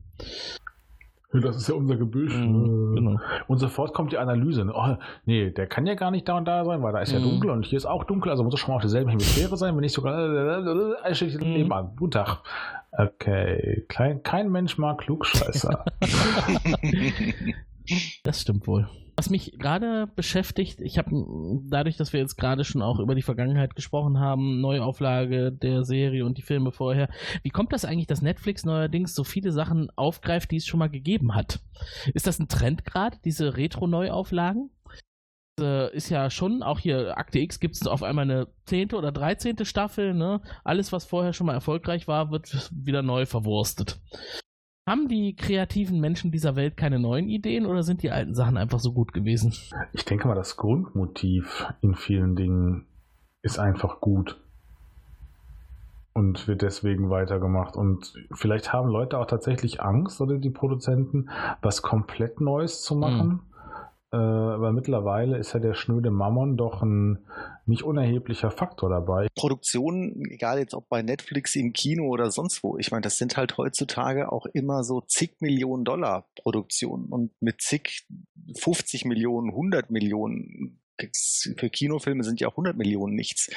Das 1.32 1.56
ist 1.56 1.68
ja 1.68 1.74
unser 1.74 1.96
Gebüsch. 1.96 2.34
Mhm, 2.34 2.92
Äh, 2.92 2.94
genau. 2.96 3.20
Und 3.48 3.58
sofort 3.58 3.92
kommt 3.92 4.12
die 4.12 4.18
Analyse. 4.18 4.64
ne? 4.64 4.72
Oh, 4.74 4.96
nee, 5.26 5.50
der 5.50 5.66
kann 5.66 5.86
ja 5.86 5.94
gar 5.94 6.10
nicht 6.10 6.26
da 6.28 6.38
und 6.38 6.46
da 6.46 6.64
sein, 6.64 6.82
weil 6.82 6.92
da 6.92 7.00
ist 7.00 7.12
ja 7.12 7.18
Mhm. 7.18 7.24
dunkel 7.24 7.50
und 7.50 7.66
hier 7.66 7.76
ist 7.76 7.84
auch 7.86 8.04
dunkel, 8.04 8.30
also 8.30 8.42
muss 8.44 8.54
er 8.54 8.58
schon 8.58 8.70
mal 8.70 8.76
auf 8.76 8.82
derselben 8.82 9.10
Hemisphäre 9.10 9.56
sein, 9.56 9.74
wenn 9.76 9.82
nicht 9.82 9.92
sogar 9.92 10.18
äh, 11.04 11.14
Stückchen 11.14 11.46
Mhm. 11.46 11.52
nebenan. 11.52 11.92
Guten 11.96 12.12
Tag. 12.12 12.38
Okay, 12.92 13.84
kein, 13.88 14.22
kein 14.22 14.50
Mensch 14.50 14.78
mag 14.78 14.98
Klugscheißer. 14.98 15.84
Das 18.24 18.40
stimmt 18.40 18.66
wohl. 18.66 18.88
Was 19.16 19.30
mich 19.30 19.58
gerade 19.58 20.06
beschäftigt, 20.14 20.80
ich 20.80 20.96
habe 20.96 21.10
dadurch, 21.68 21.96
dass 21.96 22.12
wir 22.12 22.20
jetzt 22.20 22.36
gerade 22.36 22.64
schon 22.64 22.82
auch 22.82 23.00
über 23.00 23.16
die 23.16 23.22
Vergangenheit 23.22 23.74
gesprochen 23.74 24.20
haben, 24.20 24.60
Neuauflage 24.60 25.50
der 25.50 25.82
Serie 25.82 26.24
und 26.24 26.38
die 26.38 26.42
Filme 26.42 26.70
vorher, 26.70 27.08
wie 27.42 27.50
kommt 27.50 27.72
das 27.72 27.84
eigentlich, 27.84 28.06
dass 28.06 28.22
Netflix 28.22 28.64
neuerdings 28.64 29.16
so 29.16 29.24
viele 29.24 29.50
Sachen 29.50 29.90
aufgreift, 29.96 30.52
die 30.52 30.56
es 30.58 30.66
schon 30.66 30.78
mal 30.78 30.88
gegeben 30.88 31.34
hat? 31.34 31.58
Ist 32.14 32.28
das 32.28 32.38
ein 32.38 32.46
Trend 32.46 32.84
gerade, 32.84 33.18
diese 33.24 33.56
Retro-Neuauflagen? 33.56 34.70
Ist 35.92 36.10
ja 36.10 36.30
schon, 36.30 36.62
auch 36.62 36.78
hier 36.78 37.18
Akte 37.18 37.40
X 37.40 37.58
gibt 37.58 37.74
es 37.74 37.88
auf 37.88 38.04
einmal 38.04 38.22
eine 38.22 38.46
zehnte 38.66 38.94
oder 38.94 39.10
dreizehnte 39.10 39.64
Staffel, 39.64 40.14
ne? 40.14 40.40
Alles, 40.62 40.92
was 40.92 41.04
vorher 41.04 41.32
schon 41.32 41.48
mal 41.48 41.54
erfolgreich 41.54 42.06
war, 42.06 42.30
wird 42.30 42.70
wieder 42.72 43.02
neu 43.02 43.26
verwurstet. 43.26 44.00
Haben 44.88 45.06
die 45.06 45.36
kreativen 45.36 46.00
Menschen 46.00 46.30
dieser 46.30 46.56
Welt 46.56 46.78
keine 46.78 46.98
neuen 46.98 47.28
Ideen 47.28 47.66
oder 47.66 47.82
sind 47.82 48.02
die 48.02 48.10
alten 48.10 48.34
Sachen 48.34 48.56
einfach 48.56 48.80
so 48.80 48.94
gut 48.94 49.12
gewesen? 49.12 49.52
Ich 49.92 50.06
denke 50.06 50.26
mal, 50.26 50.34
das 50.34 50.56
Grundmotiv 50.56 51.66
in 51.82 51.94
vielen 51.94 52.36
Dingen 52.36 52.86
ist 53.42 53.58
einfach 53.58 54.00
gut 54.00 54.40
und 56.14 56.48
wird 56.48 56.62
deswegen 56.62 57.10
weitergemacht. 57.10 57.76
Und 57.76 58.14
vielleicht 58.32 58.72
haben 58.72 58.88
Leute 58.88 59.18
auch 59.18 59.26
tatsächlich 59.26 59.82
Angst 59.82 60.22
oder 60.22 60.38
die 60.38 60.48
Produzenten, 60.48 61.28
was 61.60 61.82
komplett 61.82 62.40
Neues 62.40 62.80
zu 62.80 62.96
machen. 62.96 63.40
Äh, 64.10 64.16
aber 64.16 64.72
mittlerweile 64.72 65.36
ist 65.36 65.52
ja 65.52 65.60
der 65.60 65.74
schnöde 65.74 66.10
Mammon 66.10 66.56
doch 66.56 66.82
ein 66.82 67.26
nicht 67.66 67.82
unerheblicher 67.82 68.50
Faktor 68.50 68.88
dabei. 68.88 69.28
Produktionen, 69.34 70.24
egal 70.30 70.58
jetzt 70.58 70.74
ob 70.74 70.88
bei 70.88 71.02
Netflix, 71.02 71.54
im 71.56 71.74
Kino 71.74 72.08
oder 72.08 72.30
sonst 72.30 72.62
wo, 72.62 72.78
ich 72.78 72.90
meine, 72.90 73.02
das 73.02 73.18
sind 73.18 73.36
halt 73.36 73.58
heutzutage 73.58 74.32
auch 74.32 74.46
immer 74.46 74.82
so 74.82 75.02
zig 75.02 75.36
Millionen 75.40 75.84
Dollar 75.84 76.26
Produktionen 76.36 77.06
und 77.06 77.32
mit 77.40 77.60
zig 77.60 78.06
50 78.56 79.04
Millionen, 79.04 79.50
100 79.50 79.90
Millionen 79.90 80.80
für 81.56 81.70
Kinofilme 81.70 82.24
sind 82.24 82.40
ja 82.40 82.48
auch 82.48 82.52
100 82.52 82.76
Millionen 82.76 83.14
nichts. 83.14 83.50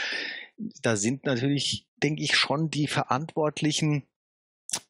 Da 0.81 0.95
sind 0.95 1.25
natürlich, 1.25 1.87
denke 2.03 2.21
ich, 2.21 2.35
schon 2.35 2.69
die 2.69 2.87
Verantwortlichen 2.87 4.03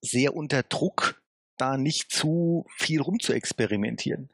sehr 0.01 0.35
unter 0.35 0.63
Druck, 0.63 1.21
da 1.57 1.77
nicht 1.77 2.11
zu 2.11 2.65
viel 2.75 2.99
rum 2.99 3.19
zu 3.19 3.33
experimentieren. 3.33 4.29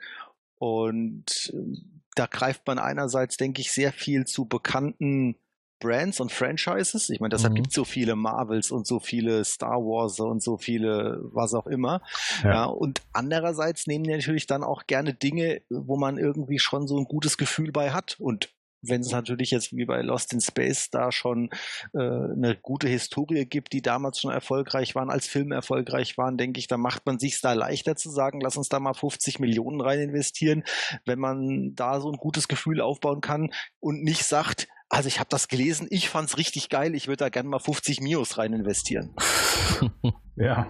Und 0.59 1.53
äh, 1.53 1.77
da 2.15 2.25
greift 2.25 2.65
man 2.67 2.79
einerseits, 2.79 3.37
denke 3.37 3.61
ich, 3.61 3.71
sehr 3.71 3.91
viel 3.91 4.25
zu 4.25 4.45
bekannten 4.45 5.35
Brands 5.79 6.19
und 6.19 6.31
Franchises. 6.31 7.09
Ich 7.11 7.19
meine, 7.19 7.29
deshalb 7.35 7.51
Mhm. 7.53 7.57
gibt 7.57 7.67
es 7.67 7.75
so 7.75 7.83
viele 7.83 8.15
Marvels 8.15 8.71
und 8.71 8.87
so 8.87 8.99
viele 8.99 9.45
Star 9.45 9.77
Wars 9.77 10.19
und 10.19 10.41
so 10.41 10.57
viele 10.57 11.19
was 11.31 11.53
auch 11.53 11.67
immer. 11.67 12.01
Ja. 12.43 12.49
Ja. 12.49 12.65
und 12.65 13.03
andererseits 13.13 13.85
nehmen 13.85 14.03
die 14.03 14.09
natürlich 14.09 14.47
dann 14.47 14.63
auch 14.63 14.87
gerne 14.87 15.13
Dinge, 15.13 15.61
wo 15.69 15.95
man 15.95 16.17
irgendwie 16.17 16.57
schon 16.57 16.87
so 16.87 16.97
ein 16.97 17.05
gutes 17.05 17.37
Gefühl 17.37 17.71
bei 17.71 17.91
hat. 17.91 18.15
Und 18.19 18.49
wenn 18.81 19.01
es 19.01 19.11
natürlich 19.11 19.51
jetzt 19.51 19.75
wie 19.75 19.85
bei 19.85 20.01
Lost 20.01 20.33
in 20.33 20.41
Space 20.41 20.89
da 20.89 21.11
schon 21.11 21.49
äh, 21.93 21.99
eine 21.99 22.57
gute 22.61 22.87
Historie 22.87 23.45
gibt, 23.45 23.73
die 23.73 23.81
damals 23.81 24.19
schon 24.19 24.31
erfolgreich 24.31 24.95
waren, 24.95 25.09
als 25.09 25.27
Filme 25.27 25.55
erfolgreich 25.55 26.17
waren, 26.17 26.37
denke 26.37 26.59
ich, 26.59 26.67
da 26.67 26.77
macht 26.77 27.05
man 27.05 27.19
sich 27.19 27.39
da 27.41 27.53
leichter 27.53 27.95
zu 27.95 28.09
sagen, 28.09 28.41
lass 28.41 28.57
uns 28.57 28.69
da 28.69 28.79
mal 28.79 28.93
50 28.93 29.39
Millionen 29.39 29.81
rein 29.81 29.99
investieren, 29.99 30.63
wenn 31.05 31.19
man 31.19 31.73
da 31.75 31.99
so 31.99 32.11
ein 32.11 32.17
gutes 32.17 32.47
Gefühl 32.47 32.81
aufbauen 32.81 33.21
kann 33.21 33.51
und 33.79 34.03
nicht 34.03 34.23
sagt, 34.23 34.67
also 34.89 35.07
ich 35.07 35.19
habe 35.19 35.29
das 35.29 35.47
gelesen, 35.47 35.87
ich 35.89 36.09
fand's 36.09 36.37
richtig 36.37 36.69
geil, 36.69 36.95
ich 36.95 37.07
würde 37.07 37.25
da 37.25 37.29
gerne 37.29 37.49
mal 37.49 37.59
50 37.59 38.01
Mios 38.01 38.37
rein 38.37 38.53
investieren. 38.53 39.15
Ja. 40.39 40.67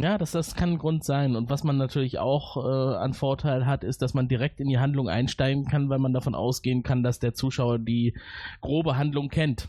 Ja, 0.00 0.18
das, 0.18 0.32
das 0.32 0.54
kann 0.54 0.72
ein 0.72 0.78
Grund 0.78 1.04
sein. 1.04 1.36
Und 1.36 1.50
was 1.50 1.64
man 1.64 1.76
natürlich 1.76 2.18
auch 2.18 2.56
äh, 2.56 2.96
an 2.96 3.14
Vorteil 3.14 3.64
hat, 3.64 3.84
ist, 3.84 4.02
dass 4.02 4.12
man 4.12 4.28
direkt 4.28 4.60
in 4.60 4.68
die 4.68 4.78
Handlung 4.78 5.08
einsteigen 5.08 5.66
kann, 5.66 5.88
weil 5.88 5.98
man 5.98 6.12
davon 6.12 6.34
ausgehen 6.34 6.82
kann, 6.82 7.02
dass 7.02 7.20
der 7.20 7.34
Zuschauer 7.34 7.78
die 7.78 8.14
grobe 8.60 8.96
Handlung 8.96 9.28
kennt. 9.28 9.68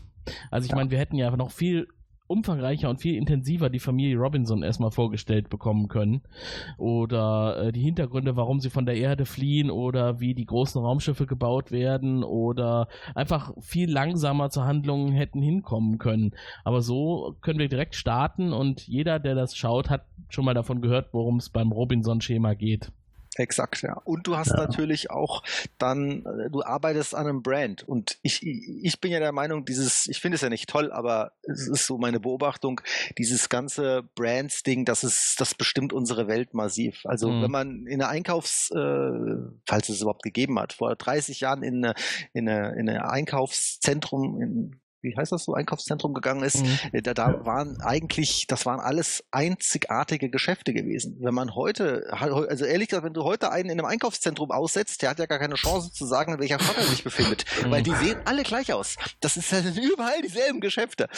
Also 0.50 0.66
ich 0.66 0.74
meine, 0.74 0.90
wir 0.90 0.98
hätten 0.98 1.16
ja 1.16 1.34
noch 1.36 1.52
viel 1.52 1.88
umfangreicher 2.26 2.90
und 2.90 3.00
viel 3.00 3.16
intensiver 3.16 3.70
die 3.70 3.78
Familie 3.78 4.16
Robinson 4.16 4.62
erstmal 4.62 4.90
vorgestellt 4.90 5.48
bekommen 5.48 5.88
können. 5.88 6.22
Oder 6.78 7.66
äh, 7.66 7.72
die 7.72 7.82
Hintergründe, 7.82 8.36
warum 8.36 8.60
sie 8.60 8.70
von 8.70 8.86
der 8.86 8.96
Erde 8.96 9.26
fliehen 9.26 9.70
oder 9.70 10.20
wie 10.20 10.34
die 10.34 10.46
großen 10.46 10.80
Raumschiffe 10.80 11.26
gebaut 11.26 11.70
werden 11.70 12.24
oder 12.24 12.88
einfach 13.14 13.52
viel 13.60 13.90
langsamer 13.90 14.50
zur 14.50 14.66
Handlung 14.66 15.12
hätten 15.12 15.42
hinkommen 15.42 15.98
können. 15.98 16.32
Aber 16.64 16.82
so 16.82 17.36
können 17.40 17.58
wir 17.58 17.68
direkt 17.68 17.94
starten 17.94 18.52
und 18.52 18.86
jeder, 18.86 19.18
der 19.18 19.34
das 19.34 19.56
schaut, 19.56 19.90
hat 19.90 20.06
schon 20.28 20.44
mal 20.44 20.54
davon 20.54 20.80
gehört, 20.80 21.08
worum 21.12 21.36
es 21.36 21.50
beim 21.50 21.72
Robinson-Schema 21.72 22.54
geht. 22.54 22.90
Exakt, 23.38 23.82
ja. 23.82 24.00
Und 24.04 24.26
du 24.26 24.36
hast 24.36 24.48
Ja. 24.50 24.56
natürlich 24.56 25.10
auch 25.10 25.42
dann, 25.78 26.24
äh, 26.24 26.50
du 26.50 26.62
arbeitest 26.62 27.14
an 27.14 27.26
einem 27.26 27.42
Brand. 27.42 27.86
Und 27.86 28.18
ich, 28.22 28.42
ich 28.46 29.00
bin 29.00 29.12
ja 29.12 29.18
der 29.20 29.32
Meinung, 29.32 29.64
dieses, 29.66 30.06
ich 30.08 30.20
finde 30.20 30.36
es 30.36 30.40
ja 30.40 30.48
nicht 30.48 30.68
toll, 30.68 30.90
aber 30.90 31.32
es 31.42 31.68
ist 31.68 31.86
so 31.86 31.98
meine 31.98 32.18
Beobachtung, 32.18 32.80
dieses 33.18 33.48
ganze 33.48 34.02
Brands-Ding, 34.14 34.84
das 34.86 35.04
ist, 35.04 35.36
das 35.38 35.54
bestimmt 35.54 35.92
unsere 35.92 36.28
Welt 36.28 36.54
massiv. 36.54 37.04
Also 37.04 37.30
Mhm. 37.30 37.42
wenn 37.42 37.50
man 37.50 37.86
in 37.86 38.00
eine 38.02 38.08
Einkaufs, 38.08 38.70
äh, 38.70 39.10
falls 39.66 39.88
es 39.90 40.00
überhaupt 40.00 40.22
gegeben 40.22 40.58
hat, 40.58 40.72
vor 40.72 40.96
30 40.96 41.40
Jahren 41.40 41.62
in 41.62 41.84
eine, 41.84 41.94
in 42.32 42.48
eine, 42.48 42.72
in 42.78 42.88
eine 42.88 43.10
Einkaufszentrum, 43.10 44.40
in, 44.40 44.80
wie 45.02 45.16
heißt 45.16 45.32
das 45.32 45.44
so, 45.44 45.54
Einkaufszentrum 45.54 46.14
gegangen 46.14 46.42
ist, 46.42 46.64
Mhm. 46.64 46.78
äh, 46.92 47.02
Da, 47.02 47.14
da 47.14 47.44
waren 47.44 47.80
eigentlich, 47.80 48.46
das 48.48 48.66
waren 48.66 48.80
alles 48.80 49.24
einzigartige 49.30 50.30
Geschäfte 50.30 50.72
gewesen. 50.72 51.18
Wenn 51.20 51.34
man 51.34 51.54
heute, 51.54 52.06
also 52.10 52.64
ehrlich 52.64 52.88
gesagt, 52.88 53.04
wenn 53.04 53.14
du 53.14 53.24
heute 53.24 53.50
einen 53.50 53.70
in 53.70 53.78
einem 53.78 53.86
Einkaufszentrum 53.88 54.50
aussetzt, 54.50 55.02
der 55.02 55.10
hat 55.10 55.18
ja 55.18 55.26
gar 55.26 55.38
keine 55.38 55.54
Chance 55.54 55.92
zu 55.92 56.06
sagen, 56.06 56.32
in 56.34 56.40
welcher 56.40 56.58
Stadt 56.58 56.76
er 56.78 56.84
sich 56.84 57.04
befindet, 57.04 57.44
weil 57.70 57.82
die 57.82 57.94
sehen 57.94 58.18
alle 58.24 58.42
gleich 58.42 58.72
aus. 58.72 58.96
Das 59.20 59.36
ist 59.36 59.52
ja 59.52 59.60
überall 59.60 60.20
dieselben 60.22 60.60
Geschäfte. 60.60 61.08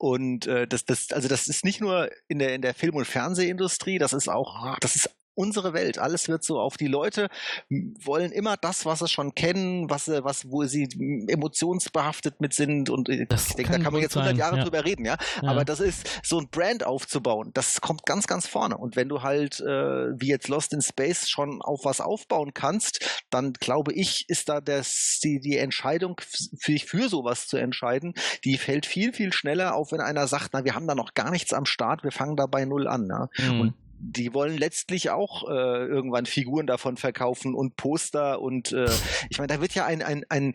Und 0.00 0.46
äh, 0.46 0.68
das, 0.68 0.84
das, 0.84 1.10
also 1.10 1.26
das 1.26 1.48
ist 1.48 1.64
nicht 1.64 1.80
nur 1.80 2.08
in 2.28 2.38
der 2.38 2.54
in 2.54 2.62
der 2.62 2.72
Film- 2.74 2.94
und 2.94 3.04
Fernsehindustrie, 3.04 3.98
das 3.98 4.12
ist 4.12 4.28
auch, 4.28 4.76
das 4.80 4.94
ist 4.94 5.10
unsere 5.38 5.72
Welt. 5.72 5.98
Alles 5.98 6.28
wird 6.28 6.42
so 6.42 6.58
auf 6.58 6.76
die 6.76 6.88
Leute 6.88 7.28
wollen 7.70 8.32
immer 8.32 8.56
das, 8.56 8.84
was 8.84 8.98
sie 8.98 9.08
schon 9.08 9.34
kennen, 9.34 9.88
was 9.88 10.06
sie, 10.06 10.24
was 10.24 10.50
wo 10.50 10.64
sie 10.64 10.88
emotionsbehaftet 11.28 12.40
mit 12.40 12.54
sind 12.54 12.90
und 12.90 13.08
äh, 13.08 13.26
Das 13.26 13.50
ich 13.50 13.56
denke, 13.56 13.72
da 13.72 13.78
kann 13.78 13.92
man 13.92 14.02
jetzt 14.02 14.16
100 14.16 14.32
sein, 14.32 14.38
Jahre 14.38 14.56
ja. 14.58 14.64
drüber 14.64 14.84
reden, 14.84 15.04
ja. 15.04 15.16
Ja. 15.42 15.48
Aber 15.48 15.64
das 15.64 15.80
ist 15.80 16.20
so 16.24 16.38
ein 16.38 16.48
Brand 16.48 16.84
aufzubauen, 16.84 17.52
das 17.54 17.80
kommt 17.80 18.04
ganz, 18.04 18.26
ganz 18.26 18.46
vorne. 18.46 18.76
Und 18.76 18.96
wenn 18.96 19.08
du 19.08 19.22
halt 19.22 19.60
äh, 19.60 19.64
wie 19.64 20.28
jetzt 20.28 20.48
Lost 20.48 20.72
in 20.72 20.82
Space 20.82 21.28
schon 21.28 21.62
auf 21.62 21.84
was 21.84 22.00
aufbauen 22.00 22.52
kannst, 22.52 23.22
dann 23.30 23.52
glaube 23.52 23.92
ich, 23.92 24.28
ist 24.28 24.48
da 24.48 24.60
das, 24.60 25.20
die, 25.22 25.40
die 25.40 25.56
Entscheidung 25.56 26.20
für, 26.58 26.78
für 26.78 27.08
sowas 27.08 27.46
zu 27.46 27.56
entscheiden, 27.56 28.14
die 28.44 28.58
fällt 28.58 28.86
viel, 28.86 29.12
viel 29.12 29.32
schneller 29.32 29.74
auf, 29.74 29.92
wenn 29.92 30.00
einer 30.00 30.26
sagt, 30.26 30.50
na, 30.52 30.64
wir 30.64 30.74
haben 30.74 30.88
da 30.88 30.94
noch 30.94 31.14
gar 31.14 31.30
nichts 31.30 31.52
am 31.52 31.64
Start, 31.64 32.02
wir 32.02 32.12
fangen 32.12 32.36
da 32.36 32.46
bei 32.46 32.64
Null 32.64 32.88
an. 32.88 33.08
Ja? 33.08 33.28
Mhm. 33.50 33.60
Und 33.60 33.74
die 34.00 34.32
wollen 34.34 34.56
letztlich 34.56 35.10
auch 35.10 35.48
äh, 35.48 35.52
irgendwann 35.52 36.26
Figuren 36.26 36.66
davon 36.66 36.96
verkaufen 36.96 37.54
und 37.54 37.76
Poster 37.76 38.40
und 38.40 38.72
äh, 38.72 38.88
ich 39.28 39.38
meine, 39.38 39.48
da 39.48 39.60
wird 39.60 39.74
ja 39.74 39.86
ein, 39.86 40.02
ein, 40.02 40.24
ein, 40.28 40.54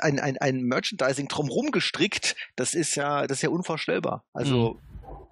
ein, 0.00 0.18
ein, 0.18 0.38
ein 0.38 0.62
Merchandising 0.62 1.28
drumherum 1.28 1.70
gestrickt, 1.70 2.36
das 2.56 2.74
ist 2.74 2.94
ja, 2.94 3.26
das 3.26 3.38
ist 3.38 3.42
ja 3.42 3.50
unvorstellbar. 3.50 4.24
Also 4.32 4.80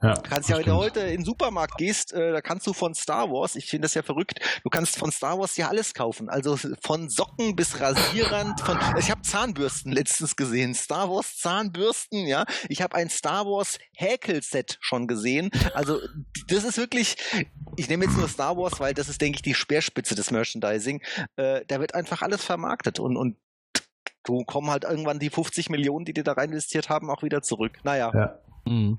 Ja, 0.03 0.15
Du 0.15 0.23
kannst 0.23 0.49
ja, 0.49 0.59
wenn 0.59 0.67
du 0.67 0.75
heute 0.75 1.01
in 1.01 1.19
den 1.21 1.25
Supermarkt 1.25 1.79
gehst, 1.79 2.13
äh, 2.13 2.33
da 2.33 2.41
kannst 2.41 2.67
du 2.67 2.73
von 2.73 2.95
Star 2.95 3.31
Wars, 3.31 3.57
ich 3.57 3.67
finde 3.67 3.87
das 3.87 3.95
ja 3.95 4.03
verrückt, 4.03 4.41
du 4.63 4.69
kannst 4.69 4.99
von 4.99 5.11
Star 5.11 5.39
Wars 5.39 5.57
ja 5.57 5.69
alles 5.69 5.95
kaufen. 5.95 6.29
Also 6.29 6.57
von 6.83 7.09
Socken 7.09 7.57
bis 7.57 7.81
Rasierrand, 7.81 8.61
von 8.61 8.79
ich 8.99 9.11
habe 9.11 9.23
Zahnbürsten 9.23 9.93
letztens 9.93 10.37
gesehen, 10.37 10.75
Star 10.75 11.11
Wars 11.11 11.39
Zahnbürsten, 11.39 12.27
ja. 12.27 12.45
Ich 12.69 12.83
habe 12.83 12.95
ein 12.95 13.09
Star 13.09 13.47
Wars 13.47 13.79
Häkelset 13.95 14.77
schon 14.81 15.07
gesehen. 15.07 15.51
Also 15.75 15.99
das 16.49 16.65
ist 16.65 16.77
wirklich, 16.77 17.17
ich 17.77 17.89
nehme 17.89 18.05
jetzt 18.05 18.17
nur 18.17 18.29
Star 18.29 18.57
Wars, 18.57 18.79
weil 18.79 18.95
das 18.95 19.09
ist, 19.09 19.21
denke 19.21 19.37
ich, 19.37 19.43
die 19.43 19.55
Speerspitze 19.55 20.15
des 20.15 20.31
Merchandising. 20.31 21.03
Äh, 21.37 21.65
da 21.67 21.81
wird 21.81 21.95
einfach 21.95 22.23
alles 22.23 22.45
vermarktet 22.45 23.01
und, 23.01 23.17
und 23.17 23.37
du 24.25 24.45
kommen 24.45 24.71
halt 24.71 24.85
irgendwann 24.85 25.19
die 25.19 25.31
50 25.31 25.71
Millionen, 25.71 26.05
die 26.05 26.13
die 26.13 26.23
da 26.23 26.33
rein 26.33 26.51
investiert 26.51 26.89
haben, 26.89 27.11
auch 27.11 27.23
wieder 27.23 27.43
zurück. 27.43 27.79
Naja. 27.85 28.13
Ja. 28.15 28.39
Mhm. 28.67 28.99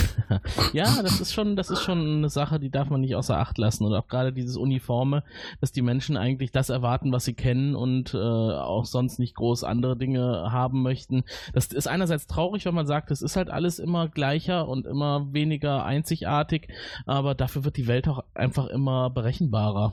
ja, 0.72 1.02
das 1.02 1.20
ist 1.20 1.32
schon, 1.32 1.56
das 1.56 1.70
ist 1.70 1.82
schon 1.82 2.18
eine 2.18 2.28
Sache, 2.28 2.58
die 2.58 2.70
darf 2.70 2.90
man 2.90 3.00
nicht 3.00 3.14
außer 3.14 3.38
Acht 3.38 3.58
lassen. 3.58 3.84
Und 3.84 3.94
auch 3.94 4.08
gerade 4.08 4.32
dieses 4.32 4.56
Uniforme, 4.56 5.22
dass 5.60 5.72
die 5.72 5.82
Menschen 5.82 6.16
eigentlich 6.16 6.52
das 6.52 6.70
erwarten, 6.70 7.12
was 7.12 7.24
sie 7.24 7.34
kennen 7.34 7.74
und 7.74 8.14
äh, 8.14 8.18
auch 8.18 8.84
sonst 8.84 9.18
nicht 9.18 9.34
groß 9.34 9.64
andere 9.64 9.96
Dinge 9.96 10.48
haben 10.50 10.82
möchten. 10.82 11.24
Das 11.52 11.66
ist 11.66 11.88
einerseits 11.88 12.26
traurig, 12.26 12.64
wenn 12.64 12.74
man 12.74 12.86
sagt, 12.86 13.10
es 13.10 13.22
ist 13.22 13.36
halt 13.36 13.50
alles 13.50 13.78
immer 13.78 14.08
gleicher 14.08 14.68
und 14.68 14.86
immer 14.86 15.32
weniger 15.32 15.84
einzigartig, 15.84 16.68
aber 17.06 17.34
dafür 17.34 17.64
wird 17.64 17.76
die 17.76 17.86
Welt 17.86 18.08
auch 18.08 18.24
einfach 18.34 18.66
immer 18.66 19.10
berechenbarer. 19.10 19.92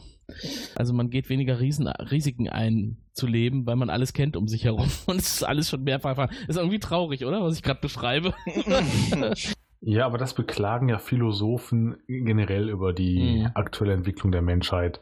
Also 0.75 0.93
man 0.93 1.09
geht 1.09 1.29
weniger 1.29 1.59
Riesen, 1.59 1.87
Risiken 1.87 2.49
ein 2.49 2.97
zu 3.13 3.27
leben, 3.27 3.65
weil 3.65 3.75
man 3.75 3.89
alles 3.89 4.13
kennt 4.13 4.37
um 4.37 4.47
sich 4.47 4.63
herum. 4.63 4.89
Und 5.05 5.17
es 5.17 5.35
ist 5.35 5.43
alles 5.43 5.69
schon 5.69 5.83
mehrfach. 5.83 6.29
Ist 6.47 6.57
irgendwie 6.57 6.79
traurig, 6.79 7.25
oder? 7.25 7.43
Was 7.43 7.57
ich 7.57 7.63
gerade 7.63 7.81
beschreibe. 7.81 8.33
Ja, 9.81 10.05
aber 10.05 10.17
das 10.17 10.33
beklagen 10.33 10.89
ja 10.89 10.97
Philosophen 10.97 11.95
generell 12.07 12.67
über 12.67 12.91
die 12.91 13.39
Mhm. 13.45 13.51
aktuelle 13.53 13.93
Entwicklung 13.93 14.29
der 14.33 14.41
Menschheit. 14.41 14.99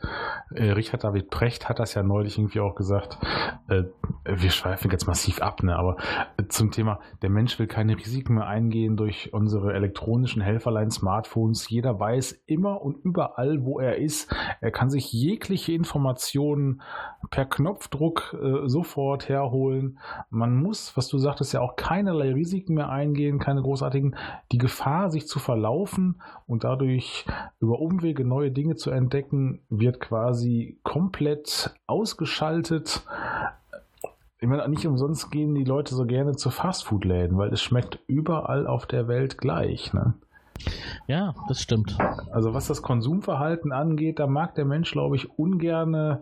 Äh, 0.54 0.70
Richard 0.72 1.04
David 1.04 1.32
Precht 1.32 1.68
hat 1.68 1.80
das 1.80 1.96
ja 1.96 2.04
neulich 2.04 2.38
irgendwie 2.38 2.60
auch 2.60 2.76
gesagt. 2.76 3.18
Äh, 3.70 3.86
wir 4.24 4.52
schweifen 4.52 4.92
jetzt 4.92 5.08
massiv 5.08 5.42
ab, 5.42 5.64
ne? 5.64 5.76
aber 5.76 5.98
äh, 6.38 6.44
zum 6.50 6.70
Thema, 6.70 7.00
der 7.24 7.32
Mensch 7.32 7.58
will 7.58 7.66
keine 7.66 7.98
Risiken 7.98 8.36
mehr 8.36 8.46
eingehen 8.46 8.98
durch 8.98 9.34
unsere 9.34 9.74
elektronischen 9.74 10.44
Helferlein 10.44 10.92
Smartphones. 10.92 11.68
Jeder 11.70 12.00
weiß 12.00 12.44
immer 12.46 12.80
und 12.84 13.04
überall, 13.04 13.64
wo 13.66 13.80
er 13.80 13.98
ist. 13.98 14.32
Er 14.62 14.70
kann 14.70 14.92
sich 14.92 15.12
jegliche 15.12 15.72
Informationen 15.72 16.84
per 17.32 17.46
Knopfdruck 17.46 18.38
äh, 18.40 18.68
sofort 18.70 19.28
herholen. 19.28 19.98
Man 20.30 20.56
muss, 20.56 20.96
was 20.96 21.08
du 21.08 21.18
sagtest, 21.18 21.54
ja 21.54 21.62
auch 21.62 21.78
keinerlei 21.78 22.32
Risiken 22.34 22.76
mehr 22.76 22.90
eingehen, 22.90 23.40
keine 23.40 23.64
großartigen. 23.64 24.16
Die 24.52 24.67
Gefahr, 24.68 25.10
sich 25.10 25.28
zu 25.28 25.40
verlaufen 25.40 26.22
und 26.46 26.66
dadurch 26.66 27.26
über 27.62 27.80
Umwege 27.80 28.26
neue 28.26 28.52
Dinge 28.52 28.76
zu 28.76 28.92
entdecken, 28.92 29.62
wird 29.70 30.02
quasi 30.02 30.78
komplett 30.84 31.74
ausgeschaltet. 31.88 33.06
Ich 34.42 34.48
meine, 34.50 34.68
nicht 34.68 34.86
umsonst 34.86 35.32
gehen 35.32 35.56
die 35.56 35.64
Leute 35.64 35.96
so 35.96 36.06
gerne 36.06 36.36
zu 36.36 36.50
Fastfood-Läden, 36.50 37.38
weil 37.38 37.54
es 37.54 37.62
schmeckt 37.62 38.00
überall 38.08 38.68
auf 38.68 38.86
der 38.86 39.08
Welt 39.08 39.38
gleich. 39.38 39.94
Ne? 39.94 40.16
Ja, 41.08 41.34
das 41.48 41.62
stimmt. 41.62 41.98
Also 42.32 42.54
was 42.54 42.68
das 42.68 42.82
Konsumverhalten 42.82 43.72
angeht, 43.72 44.20
da 44.20 44.28
mag 44.28 44.56
der 44.56 44.66
Mensch, 44.66 44.92
glaube 44.92 45.16
ich, 45.16 45.38
ungerne 45.38 46.22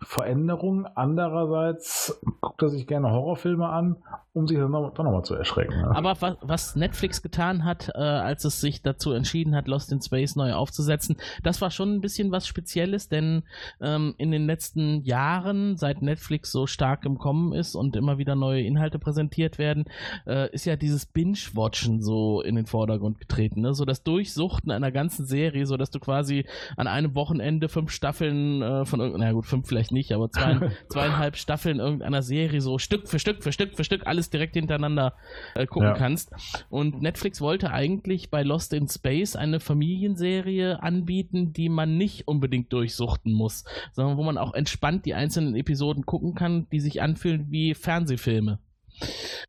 Veränderungen. 0.00 0.86
Andererseits 0.94 2.20
guckt 2.40 2.62
er 2.62 2.68
sich 2.68 2.86
gerne 2.86 3.10
Horrorfilme 3.10 3.68
an, 3.68 3.96
um 4.32 4.46
sich 4.46 4.58
dann 4.58 4.70
noch, 4.70 4.92
doch 4.92 5.04
nochmal 5.04 5.24
zu 5.24 5.34
erschrecken. 5.34 5.80
Ne? 5.80 5.94
Aber 5.94 6.20
was, 6.20 6.36
was 6.42 6.76
Netflix 6.76 7.22
getan 7.22 7.64
hat, 7.64 7.90
äh, 7.94 7.98
als 8.00 8.44
es 8.44 8.60
sich 8.60 8.82
dazu 8.82 9.12
entschieden 9.12 9.54
hat, 9.54 9.68
Lost 9.68 9.92
in 9.92 10.00
Space 10.00 10.36
neu 10.36 10.52
aufzusetzen, 10.52 11.16
das 11.42 11.60
war 11.60 11.70
schon 11.70 11.94
ein 11.94 12.00
bisschen 12.00 12.32
was 12.32 12.46
Spezielles, 12.46 13.08
denn 13.08 13.44
ähm, 13.80 14.14
in 14.18 14.30
den 14.30 14.46
letzten 14.46 15.02
Jahren, 15.02 15.76
seit 15.76 16.02
Netflix 16.02 16.52
so 16.52 16.66
stark 16.66 17.04
im 17.04 17.18
Kommen 17.18 17.52
ist 17.52 17.74
und 17.74 17.96
immer 17.96 18.18
wieder 18.18 18.34
neue 18.34 18.62
Inhalte 18.62 18.98
präsentiert 18.98 19.58
werden, 19.58 19.84
äh, 20.26 20.50
ist 20.52 20.64
ja 20.64 20.76
dieses 20.76 21.06
Binge-Watchen 21.06 22.02
so 22.02 22.40
in 22.42 22.56
den 22.56 22.66
Vordergrund 22.66 23.18
getreten. 23.18 23.62
Ne? 23.62 23.73
So 23.74 23.84
das 23.84 24.02
Durchsuchten 24.02 24.70
einer 24.70 24.90
ganzen 24.92 25.24
Serie, 25.26 25.66
so 25.66 25.76
dass 25.76 25.90
du 25.90 26.00
quasi 26.00 26.44
an 26.76 26.86
einem 26.86 27.14
Wochenende 27.14 27.68
fünf 27.68 27.90
Staffeln 27.90 28.62
äh, 28.62 28.84
von 28.84 29.00
irgendeiner, 29.00 29.26
na 29.26 29.32
gut, 29.32 29.46
fünf 29.46 29.68
vielleicht 29.68 29.92
nicht, 29.92 30.12
aber 30.12 30.30
zwei, 30.30 30.70
zweieinhalb 30.88 31.36
Staffeln 31.36 31.78
irgendeiner 31.78 32.22
Serie 32.22 32.60
so 32.60 32.78
Stück 32.78 33.08
für 33.08 33.18
Stück 33.18 33.42
für 33.42 33.52
Stück 33.52 33.74
für 33.76 33.84
Stück 33.84 34.06
alles 34.06 34.30
direkt 34.30 34.54
hintereinander 34.54 35.14
äh, 35.54 35.66
gucken 35.66 35.88
Ja. 35.88 35.94
kannst. 35.94 36.32
Und 36.70 37.02
Netflix 37.02 37.40
wollte 37.40 37.70
eigentlich 37.70 38.30
bei 38.30 38.42
Lost 38.42 38.72
in 38.72 38.88
Space 38.88 39.36
eine 39.36 39.60
Familienserie 39.60 40.82
anbieten, 40.82 41.52
die 41.52 41.68
man 41.68 41.96
nicht 41.96 42.28
unbedingt 42.28 42.72
durchsuchten 42.72 43.32
muss, 43.32 43.64
sondern 43.92 44.16
wo 44.16 44.22
man 44.22 44.38
auch 44.38 44.54
entspannt 44.54 45.04
die 45.06 45.14
einzelnen 45.14 45.54
Episoden 45.56 46.04
gucken 46.06 46.34
kann, 46.34 46.66
die 46.70 46.80
sich 46.80 47.02
anfühlen 47.02 47.46
wie 47.50 47.74
Fernsehfilme. 47.74 48.58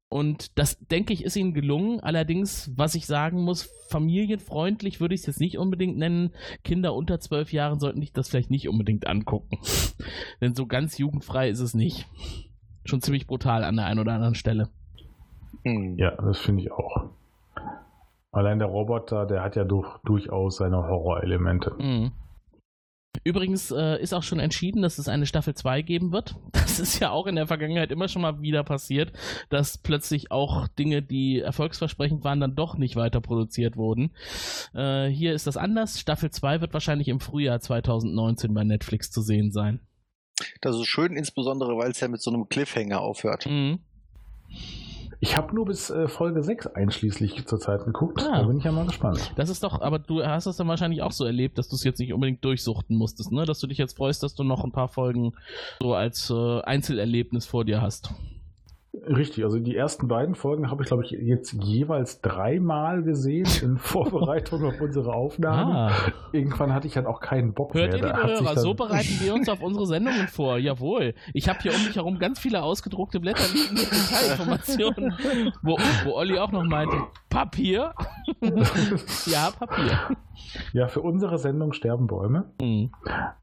Und 0.10 0.58
das, 0.58 0.80
denke 0.80 1.14
ich, 1.14 1.24
ist 1.24 1.36
ihnen 1.36 1.54
gelungen. 1.54 2.00
Allerdings, 2.00 2.72
was 2.76 2.96
ich 2.96 3.06
sagen 3.06 3.42
muss, 3.42 3.64
familienfreundlich 3.90 5.00
würde 5.00 5.16
ich 5.16 5.22
es 5.22 5.28
jetzt 5.28 5.40
nicht 5.40 5.58
unbedingt 5.58 5.98
nennen. 5.98 6.32
Kinder 6.64 6.94
unter 6.94 7.20
zwölf 7.20 7.52
Jahren 7.52 7.80
sollten 7.80 8.02
sich 8.02 8.14
das 8.14 8.30
vielleicht 8.30 8.52
nicht 8.52 8.70
unbedingt 8.70 9.08
angucken. 9.08 9.58
Denn 10.42 10.56
so 10.56 10.66
ganz 10.68 10.98
jugendfrei 10.98 11.50
ist 11.50 11.60
es 11.60 11.74
nicht. 11.74 12.08
Schon 12.86 13.02
ziemlich 13.02 13.28
brutal 13.28 13.64
an 13.64 13.76
der 13.76 13.86
einen 13.86 14.00
oder 14.00 14.14
anderen 14.14 14.36
Stelle. 14.36 14.70
Hm. 15.64 15.98
Ja, 15.98 16.12
das 16.12 16.40
finde 16.40 16.64
ich 16.64 16.72
auch. 16.72 17.10
Allein 18.32 18.60
der 18.60 18.68
Roboter, 18.68 19.26
der 19.26 19.42
hat 19.42 19.56
ja 19.56 19.64
durch, 19.64 19.98
durchaus 20.04 20.58
seine 20.58 20.78
Horrorelemente. 20.78 21.74
Mhm. 21.80 22.12
Übrigens 23.24 23.72
äh, 23.72 24.02
ist 24.02 24.14
auch 24.14 24.24
schon 24.24 24.40
entschieden, 24.40 24.82
dass 24.82 24.98
es 24.98 25.08
eine 25.08 25.26
Staffel 25.26 25.56
2 25.56 25.82
geben 25.82 26.12
wird. 26.12 26.36
Das 26.66 26.80
ist 26.82 27.00
ja 27.00 27.12
auch 27.12 27.26
in 27.26 27.36
der 27.36 27.48
Vergangenheit 27.48 27.90
immer 27.90 28.10
schon 28.10 28.22
mal 28.22 28.42
wieder 28.42 28.66
passiert, 28.66 29.14
dass 29.50 29.78
plötzlich 29.78 30.30
auch 30.30 30.68
Dinge, 30.68 31.02
die 31.02 31.40
erfolgsversprechend 31.40 32.26
waren, 32.26 32.42
dann 32.42 32.56
doch 32.56 32.76
nicht 32.76 32.98
weiter 32.98 33.22
produziert 33.22 33.78
wurden. 33.78 34.12
Äh, 34.74 35.08
hier 35.08 35.34
ist 35.34 35.48
das 35.48 35.56
anders. 35.56 36.02
Staffel 36.02 36.32
2 36.32 36.60
wird 36.60 36.74
wahrscheinlich 36.74 37.08
im 37.08 37.22
Frühjahr 37.22 37.62
2019 37.62 38.54
bei 38.54 38.66
Netflix 38.66 39.10
zu 39.10 39.22
sehen 39.22 39.54
sein. 39.54 39.80
Das 40.60 40.76
ist 40.76 40.88
schön, 40.88 41.16
insbesondere 41.16 41.78
weil 41.78 41.92
es 41.92 42.02
ja 42.02 42.10
mit 42.10 42.22
so 42.22 42.30
einem 42.30 42.50
Cliffhanger 42.50 43.00
aufhört. 43.00 43.46
Mhm. 43.46 43.80
Ich 45.26 45.36
habe 45.36 45.56
nur 45.56 45.66
bis 45.66 45.90
äh, 45.90 46.08
Folge 46.08 46.44
6 46.44 46.68
einschließlich 46.68 47.48
zurzeit 47.48 47.84
geguckt. 47.84 48.22
Ah. 48.22 48.42
Da 48.42 48.44
bin 48.44 48.60
ich 48.60 48.64
ja 48.64 48.72
mal 48.72 48.86
gespannt. 48.86 49.32
Das 49.36 49.50
ist 49.50 49.64
doch, 49.64 49.82
aber 49.82 49.98
du 49.98 50.24
hast 50.24 50.46
es 50.46 50.58
dann 50.58 50.68
wahrscheinlich 50.68 51.02
auch 51.02 51.12
so 51.12 51.26
erlebt, 51.26 51.58
dass 51.58 51.68
du 51.68 51.76
es 51.76 51.84
jetzt 51.84 51.98
nicht 51.98 52.14
unbedingt 52.14 52.46
durchsuchten 52.46 52.96
musstest, 52.96 53.32
ne? 53.32 53.44
Dass 53.44 53.60
du 53.60 53.66
dich 53.66 53.80
jetzt 53.80 53.98
freust, 53.98 54.22
dass 54.22 54.36
du 54.36 54.44
noch 54.44 54.64
ein 54.64 54.72
paar 54.72 54.88
Folgen 54.88 55.34
so 55.82 55.96
als 55.96 56.30
äh, 56.30 56.62
Einzelerlebnis 56.62 57.48
vor 57.48 57.66
dir 57.66 57.82
hast. 57.82 58.14
Richtig, 59.08 59.44
also 59.44 59.60
die 59.60 59.76
ersten 59.76 60.08
beiden 60.08 60.36
Folgen 60.36 60.72
habe 60.72 60.84
ich, 60.84 60.88
glaube 60.88 61.04
ich, 61.04 61.12
jetzt 61.12 61.54
jeweils 61.54 62.22
dreimal 62.22 63.04
gesehen 63.04 63.48
in 63.62 63.78
Vorbereitung 63.80 64.64
auf 64.66 64.80
unsere 64.80 65.14
Aufnahme. 65.14 65.92
Ah. 65.92 65.92
Irgendwann 66.32 66.74
hatte 66.74 66.88
ich 66.88 66.96
halt 66.96 67.06
auch 67.06 67.20
keinen 67.20 67.54
Bock 67.54 67.74
Hört 67.74 67.92
mehr. 67.92 67.98
ihr, 67.98 68.08
Da 68.08 68.22
liebe 68.28 68.46
Hörer, 68.46 68.58
so 68.58 68.74
bereiten 68.74 69.20
wir 69.20 69.34
uns 69.34 69.50
auf 69.50 69.62
unsere 69.62 69.86
Sendungen 69.86 70.28
vor. 70.28 70.58
Jawohl. 70.58 71.14
Ich 71.34 71.50
habe 71.50 71.60
hier 71.62 71.74
um 71.74 71.84
mich 71.86 71.96
herum 71.96 72.20
ganz 72.20 72.40
viele 72.40 72.64
ausgedruckte 72.64 73.20
Blätter 73.20 73.46
liegen 73.54 73.76
mit 73.76 73.92
Detailinformationen, 73.92 75.14
wo, 75.62 75.78
wo 76.04 76.14
Olli 76.14 76.38
auch 76.38 76.52
noch 76.52 76.64
meinte, 76.64 76.98
Papier? 77.30 77.94
ja, 79.26 79.52
Papier. 79.52 80.16
Ja, 80.74 80.88
für 80.88 81.02
unsere 81.02 81.38
Sendung 81.38 81.74
sterben 81.74 82.08
Bäume. 82.08 82.46
Mhm. 82.62 82.92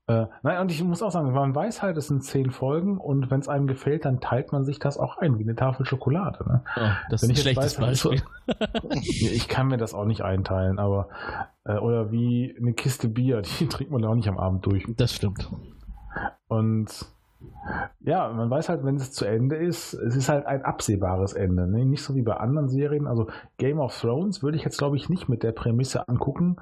Äh, 0.07 0.27
nein, 0.43 0.61
und 0.61 0.71
ich 0.71 0.83
muss 0.83 1.03
auch 1.03 1.11
sagen, 1.11 1.33
man 1.33 1.55
weiß 1.55 1.83
halt, 1.83 1.97
es 1.97 2.09
sind 2.09 2.25
zehn 2.25 2.51
Folgen 2.51 2.99
und 2.99 3.31
wenn 3.31 3.41
es 3.41 3.49
einem 3.49 3.67
gefällt, 3.67 4.05
dann 4.05 4.21
teilt 4.21 4.53
man 4.53 4.65
sich 4.65 4.79
das 4.79 4.99
auch 4.99 5.19
ein, 5.19 5.39
wie 5.39 5.43
eine 5.45 5.55
Tafel 5.55 5.87
Schokolade. 5.87 6.45
Ne? 6.47 6.65
Oh, 6.77 6.81
das 7.11 7.23
Wenn 7.23 7.31
ist 7.31 7.39
ein 7.39 7.43
schlechtes 7.43 7.81
weiß, 7.81 8.07
also- 8.07 8.11
Beispiel. 8.11 8.23
ich 9.33 9.49
kann 9.49 9.69
mir 9.69 9.79
das 9.79 9.95
auch 9.95 10.05
nicht 10.05 10.23
einteilen, 10.23 10.79
aber 10.79 11.09
äh, 11.65 11.77
oder 11.79 12.11
wie 12.11 12.55
eine 12.59 12.73
Kiste 12.73 13.09
Bier, 13.09 13.43
die 13.61 13.67
trinkt 13.69 13.93
man 13.93 14.05
auch 14.05 14.15
nicht 14.15 14.29
am 14.29 14.39
Abend 14.39 14.67
durch. 14.67 14.85
Das 14.97 15.13
stimmt. 15.15 15.49
Und 16.49 17.07
ja, 18.01 18.29
man 18.33 18.51
weiß 18.51 18.69
halt, 18.69 18.85
wenn 18.85 18.97
es 18.97 19.13
zu 19.13 19.25
Ende 19.25 19.57
ist, 19.57 19.95
es 19.95 20.17
ist 20.17 20.29
halt 20.29 20.47
ein 20.47 20.63
absehbares 20.65 21.33
Ende. 21.33 21.67
Ne? 21.69 21.85
Nicht 21.85 22.03
so 22.03 22.15
wie 22.15 22.23
bei 22.23 22.35
anderen 22.37 22.69
Serien. 22.69 23.07
Also 23.07 23.29
Game 23.59 23.79
of 23.79 23.99
Thrones 23.99 24.43
würde 24.43 24.57
ich 24.57 24.65
jetzt, 24.65 24.79
glaube 24.79 24.97
ich, 24.97 25.09
nicht 25.09 25.29
mit 25.29 25.43
der 25.43 25.53
Prämisse 25.53 26.09
angucken. 26.09 26.57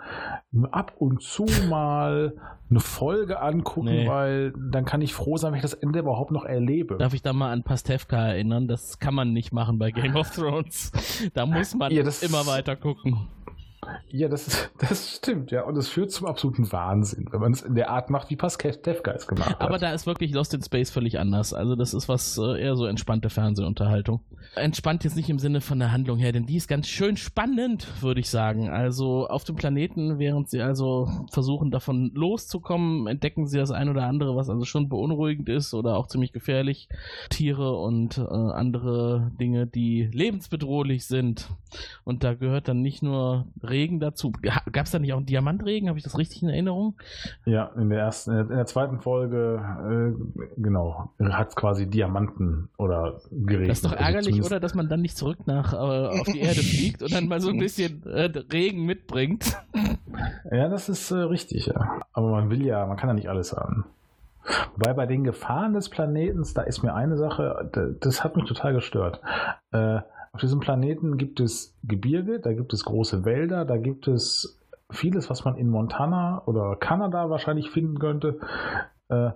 Ab 0.70 0.92
und 0.98 1.22
zu 1.22 1.46
mal 1.68 2.34
eine 2.68 2.80
Folge 2.80 3.40
angucken, 3.40 3.86
Nee. 3.88 4.08
weil 4.08 4.52
dann 4.70 4.84
kann 4.84 5.00
ich 5.00 5.14
froh 5.14 5.36
sein, 5.36 5.52
wenn 5.52 5.56
ich 5.56 5.62
das 5.62 5.74
Ende 5.74 5.98
überhaupt 6.00 6.30
noch 6.30 6.44
erlebe. 6.44 6.96
Darf 6.98 7.14
ich 7.14 7.22
da 7.22 7.32
mal 7.32 7.50
an 7.50 7.62
Pastewka 7.64 8.28
erinnern? 8.28 8.68
Das 8.68 8.98
kann 8.98 9.14
man 9.14 9.32
nicht 9.32 9.52
machen 9.52 9.78
bei 9.78 9.90
Game 9.90 10.14
of 10.16 10.30
Thrones. 10.30 10.92
Da 11.34 11.46
muss 11.46 11.74
man 11.74 11.90
Ja, 11.92 12.02
das- 12.02 12.22
immer 12.22 12.46
weiter 12.46 12.76
gucken. 12.76 13.28
Ja, 14.08 14.28
das, 14.28 14.46
ist, 14.48 14.70
das 14.78 15.16
stimmt, 15.16 15.50
ja. 15.50 15.62
Und 15.64 15.76
es 15.76 15.88
führt 15.88 16.10
zum 16.10 16.26
absoluten 16.26 16.70
Wahnsinn, 16.72 17.28
wenn 17.30 17.40
man 17.40 17.52
es 17.52 17.62
in 17.62 17.74
der 17.74 17.90
Art 17.90 18.10
macht, 18.10 18.30
wie 18.30 18.36
Pascal 18.36 18.72
Stefka 18.72 19.12
es 19.12 19.26
gemacht 19.26 19.50
hat. 19.50 19.60
Aber 19.60 19.78
da 19.78 19.92
ist 19.92 20.06
wirklich 20.06 20.32
Lost 20.32 20.54
in 20.54 20.62
Space 20.62 20.90
völlig 20.90 21.18
anders. 21.18 21.52
Also 21.54 21.76
das 21.76 21.94
ist 21.94 22.08
was 22.08 22.38
äh, 22.38 22.60
eher 22.60 22.76
so 22.76 22.86
entspannte 22.86 23.30
Fernsehunterhaltung. 23.30 24.20
Entspannt 24.54 25.04
jetzt 25.04 25.16
nicht 25.16 25.30
im 25.30 25.38
Sinne 25.38 25.60
von 25.60 25.78
der 25.78 25.92
Handlung 25.92 26.18
her, 26.18 26.32
denn 26.32 26.46
die 26.46 26.56
ist 26.56 26.68
ganz 26.68 26.88
schön 26.88 27.16
spannend, 27.16 27.86
würde 28.02 28.20
ich 28.20 28.30
sagen. 28.30 28.68
Also 28.68 29.28
auf 29.28 29.44
dem 29.44 29.56
Planeten, 29.56 30.18
während 30.18 30.48
sie 30.48 30.60
also 30.60 31.08
versuchen 31.30 31.70
davon 31.70 32.10
loszukommen, 32.14 33.06
entdecken 33.06 33.46
sie 33.46 33.58
das 33.58 33.70
ein 33.70 33.88
oder 33.88 34.06
andere, 34.06 34.36
was 34.36 34.50
also 34.50 34.64
schon 34.64 34.88
beunruhigend 34.88 35.48
ist 35.48 35.74
oder 35.74 35.96
auch 35.96 36.06
ziemlich 36.06 36.32
gefährlich. 36.32 36.88
Tiere 37.28 37.76
und 37.76 38.18
äh, 38.18 38.22
andere 38.22 39.30
Dinge, 39.40 39.66
die 39.66 40.08
lebensbedrohlich 40.12 41.06
sind. 41.06 41.48
Und 42.04 42.24
da 42.24 42.34
gehört 42.34 42.68
dann 42.68 42.82
nicht 42.82 43.02
nur 43.02 43.46
Regen 43.62 43.79
dazu. 44.00 44.32
Gab 44.72 44.84
es 44.86 44.90
da 44.90 44.98
nicht 44.98 45.12
auch 45.12 45.16
einen 45.16 45.26
Diamantregen? 45.26 45.88
Habe 45.88 45.98
ich 45.98 46.04
das 46.04 46.18
richtig 46.18 46.42
in 46.42 46.48
Erinnerung? 46.50 46.96
Ja, 47.46 47.70
in 47.76 47.88
der 47.88 48.00
ersten, 48.00 48.30
in 48.32 48.48
der 48.48 48.66
zweiten 48.66 49.00
Folge, 49.00 49.60
äh, 50.16 50.40
genau, 50.60 51.10
hat 51.20 51.56
quasi 51.56 51.88
Diamanten 51.88 52.68
oder 52.76 53.20
geregnet. 53.30 53.70
Das 53.70 53.78
ist 53.78 53.84
doch 53.86 53.92
Also 53.92 54.02
ärgerlich, 54.04 54.24
zumindest- 54.26 54.52
oder? 54.52 54.60
Dass 54.60 54.74
man 54.74 54.88
dann 54.88 55.00
nicht 55.00 55.16
zurück 55.16 55.38
nach 55.46 55.72
äh, 55.72 55.76
auf 55.76 56.26
die 56.32 56.40
Erde 56.40 56.60
fliegt 56.60 57.02
und 57.02 57.12
dann 57.14 57.26
mal 57.28 57.40
so 57.40 57.48
ein 57.50 57.58
bisschen 57.58 58.02
äh, 58.06 58.30
Regen 58.52 58.84
mitbringt. 58.84 59.56
Ja, 60.50 60.68
das 60.68 60.88
ist 60.88 61.10
äh, 61.12 61.14
richtig, 61.16 61.66
ja. 61.66 62.00
Aber 62.12 62.30
man 62.30 62.50
will 62.50 62.66
ja, 62.66 62.84
man 62.84 62.96
kann 62.96 63.08
ja 63.08 63.14
nicht 63.14 63.28
alles 63.30 63.52
haben. 63.56 63.84
Wobei 64.76 64.92
bei 64.94 65.06
den 65.06 65.22
Gefahren 65.24 65.72
des 65.72 65.88
Planetens, 65.88 66.52
da 66.52 66.62
ist 66.62 66.82
mir 66.82 66.94
eine 66.94 67.16
Sache, 67.16 67.70
da- 67.72 67.86
das 68.00 68.24
hat 68.24 68.36
mich 68.36 68.44
total 68.46 68.72
gestört. 68.74 69.20
Äh, 69.72 70.00
auf 70.32 70.40
diesem 70.40 70.60
Planeten 70.60 71.16
gibt 71.16 71.40
es 71.40 71.76
Gebirge, 71.82 72.40
da 72.40 72.52
gibt 72.52 72.72
es 72.72 72.84
große 72.84 73.24
Wälder, 73.24 73.64
da 73.64 73.76
gibt 73.76 74.06
es 74.06 74.60
vieles, 74.90 75.28
was 75.30 75.44
man 75.44 75.56
in 75.56 75.68
Montana 75.68 76.42
oder 76.46 76.76
Kanada 76.76 77.30
wahrscheinlich 77.30 77.70
finden 77.70 77.98
könnte. 77.98 78.38
Äh, 79.08 79.30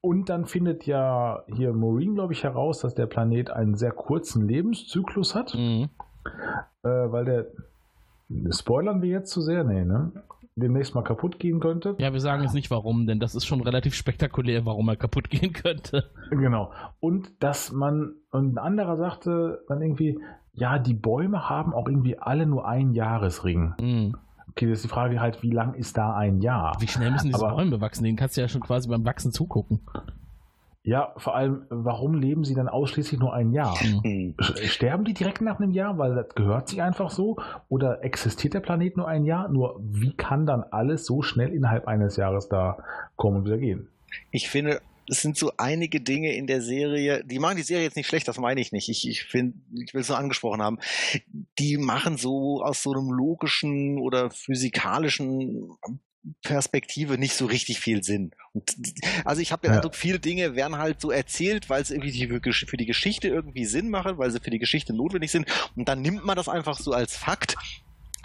und 0.00 0.28
dann 0.28 0.46
findet 0.46 0.86
ja 0.86 1.44
hier 1.46 1.72
Maureen, 1.72 2.14
glaube 2.14 2.32
ich, 2.32 2.42
heraus, 2.42 2.80
dass 2.80 2.94
der 2.94 3.06
Planet 3.06 3.50
einen 3.50 3.76
sehr 3.76 3.92
kurzen 3.92 4.46
Lebenszyklus 4.48 5.34
hat, 5.34 5.54
Mhm. 5.54 5.88
äh, 6.82 6.88
weil 6.88 7.24
der, 7.24 7.46
spoilern 8.50 9.02
wir 9.02 9.10
jetzt 9.10 9.30
zu 9.30 9.40
sehr? 9.40 9.62
Nee, 9.64 9.84
ne? 9.84 10.10
Demnächst 10.54 10.94
mal 10.94 11.02
kaputt 11.02 11.38
gehen 11.38 11.60
könnte. 11.60 11.94
Ja, 11.98 12.12
wir 12.12 12.20
sagen 12.20 12.42
jetzt 12.42 12.52
nicht 12.54 12.70
warum, 12.70 13.06
denn 13.06 13.20
das 13.20 13.34
ist 13.34 13.46
schon 13.46 13.62
relativ 13.62 13.94
spektakulär, 13.94 14.66
warum 14.66 14.88
er 14.88 14.96
kaputt 14.96 15.30
gehen 15.30 15.52
könnte. 15.52 16.10
Genau. 16.30 16.72
Und 17.00 17.30
dass 17.42 17.72
man, 17.72 18.12
und 18.30 18.54
ein 18.54 18.58
anderer 18.58 18.96
sagte 18.98 19.64
dann 19.68 19.80
irgendwie, 19.80 20.18
ja, 20.52 20.78
die 20.78 20.92
Bäume 20.94 21.48
haben 21.48 21.72
auch 21.72 21.88
irgendwie 21.88 22.18
alle 22.18 22.44
nur 22.46 22.68
einen 22.68 22.92
Jahresring. 22.92 23.72
Mhm. 23.80 24.14
Okay, 24.50 24.66
das 24.68 24.80
ist 24.80 24.84
die 24.84 24.88
Frage 24.88 25.18
halt, 25.20 25.42
wie 25.42 25.50
lang 25.50 25.72
ist 25.72 25.96
da 25.96 26.14
ein 26.14 26.40
Jahr? 26.42 26.76
Wie 26.78 26.86
schnell 26.86 27.10
müssen 27.10 27.28
diese 27.28 27.42
Aber- 27.46 27.56
Bäume 27.56 27.80
wachsen? 27.80 28.04
Den 28.04 28.16
kannst 28.16 28.36
du 28.36 28.42
ja 28.42 28.48
schon 28.48 28.60
quasi 28.60 28.86
beim 28.90 29.06
Wachsen 29.06 29.32
zugucken. 29.32 29.80
Ja, 30.84 31.14
vor 31.16 31.36
allem, 31.36 31.66
warum 31.70 32.14
leben 32.14 32.44
sie 32.44 32.54
dann 32.54 32.68
ausschließlich 32.68 33.20
nur 33.20 33.32
ein 33.32 33.52
Jahr? 33.52 33.78
Hm. 33.80 34.34
Sterben 34.64 35.04
die 35.04 35.14
direkt 35.14 35.40
nach 35.40 35.60
einem 35.60 35.70
Jahr, 35.70 35.96
weil 35.96 36.14
das 36.16 36.34
gehört 36.34 36.68
sich 36.68 36.82
einfach 36.82 37.10
so? 37.10 37.36
Oder 37.68 38.02
existiert 38.02 38.54
der 38.54 38.60
Planet 38.60 38.96
nur 38.96 39.06
ein 39.06 39.24
Jahr? 39.24 39.48
Nur 39.48 39.80
wie 39.80 40.12
kann 40.12 40.44
dann 40.44 40.64
alles 40.64 41.06
so 41.06 41.22
schnell 41.22 41.52
innerhalb 41.52 41.86
eines 41.86 42.16
Jahres 42.16 42.48
da 42.48 42.78
kommen 43.14 43.38
und 43.38 43.44
wieder 43.44 43.58
gehen? 43.58 43.88
Ich 44.32 44.50
finde, 44.50 44.80
es 45.08 45.22
sind 45.22 45.36
so 45.36 45.52
einige 45.56 46.00
Dinge 46.00 46.34
in 46.34 46.48
der 46.48 46.60
Serie, 46.60 47.22
die 47.24 47.38
machen 47.38 47.56
die 47.56 47.62
Serie 47.62 47.84
jetzt 47.84 47.96
nicht 47.96 48.08
schlecht, 48.08 48.26
das 48.26 48.38
meine 48.38 48.60
ich 48.60 48.72
nicht. 48.72 48.88
Ich, 48.88 49.08
ich 49.08 49.24
finde, 49.24 49.58
ich 49.72 49.94
will 49.94 50.00
es 50.00 50.08
nur 50.08 50.18
angesprochen 50.18 50.62
haben. 50.62 50.78
Die 51.58 51.76
machen 51.76 52.16
so 52.16 52.62
aus 52.62 52.82
so 52.82 52.92
einem 52.92 53.10
logischen 53.10 53.98
oder 53.98 54.30
physikalischen 54.30 55.76
Perspektive 56.42 57.18
nicht 57.18 57.34
so 57.34 57.46
richtig 57.46 57.80
viel 57.80 58.02
Sinn. 58.04 58.32
Und, 58.52 58.76
also 59.24 59.42
ich 59.42 59.50
habe 59.50 59.62
den 59.62 59.72
Ja. 59.72 59.76
Eindruck, 59.78 59.96
viele 59.96 60.20
Dinge 60.20 60.54
werden 60.54 60.78
halt 60.78 61.00
so 61.00 61.10
erzählt, 61.10 61.68
weil 61.68 61.84
sie 61.84 61.94
irgendwie 61.94 62.40
für 62.52 62.76
die 62.76 62.86
Geschichte 62.86 63.28
irgendwie 63.28 63.64
Sinn 63.64 63.90
machen, 63.90 64.18
weil 64.18 64.30
sie 64.30 64.40
für 64.40 64.50
die 64.50 64.58
Geschichte 64.58 64.92
notwendig 64.92 65.30
sind. 65.30 65.46
Und 65.74 65.88
dann 65.88 66.00
nimmt 66.00 66.24
man 66.24 66.36
das 66.36 66.48
einfach 66.48 66.78
so 66.78 66.92
als 66.92 67.16
Fakt. 67.16 67.56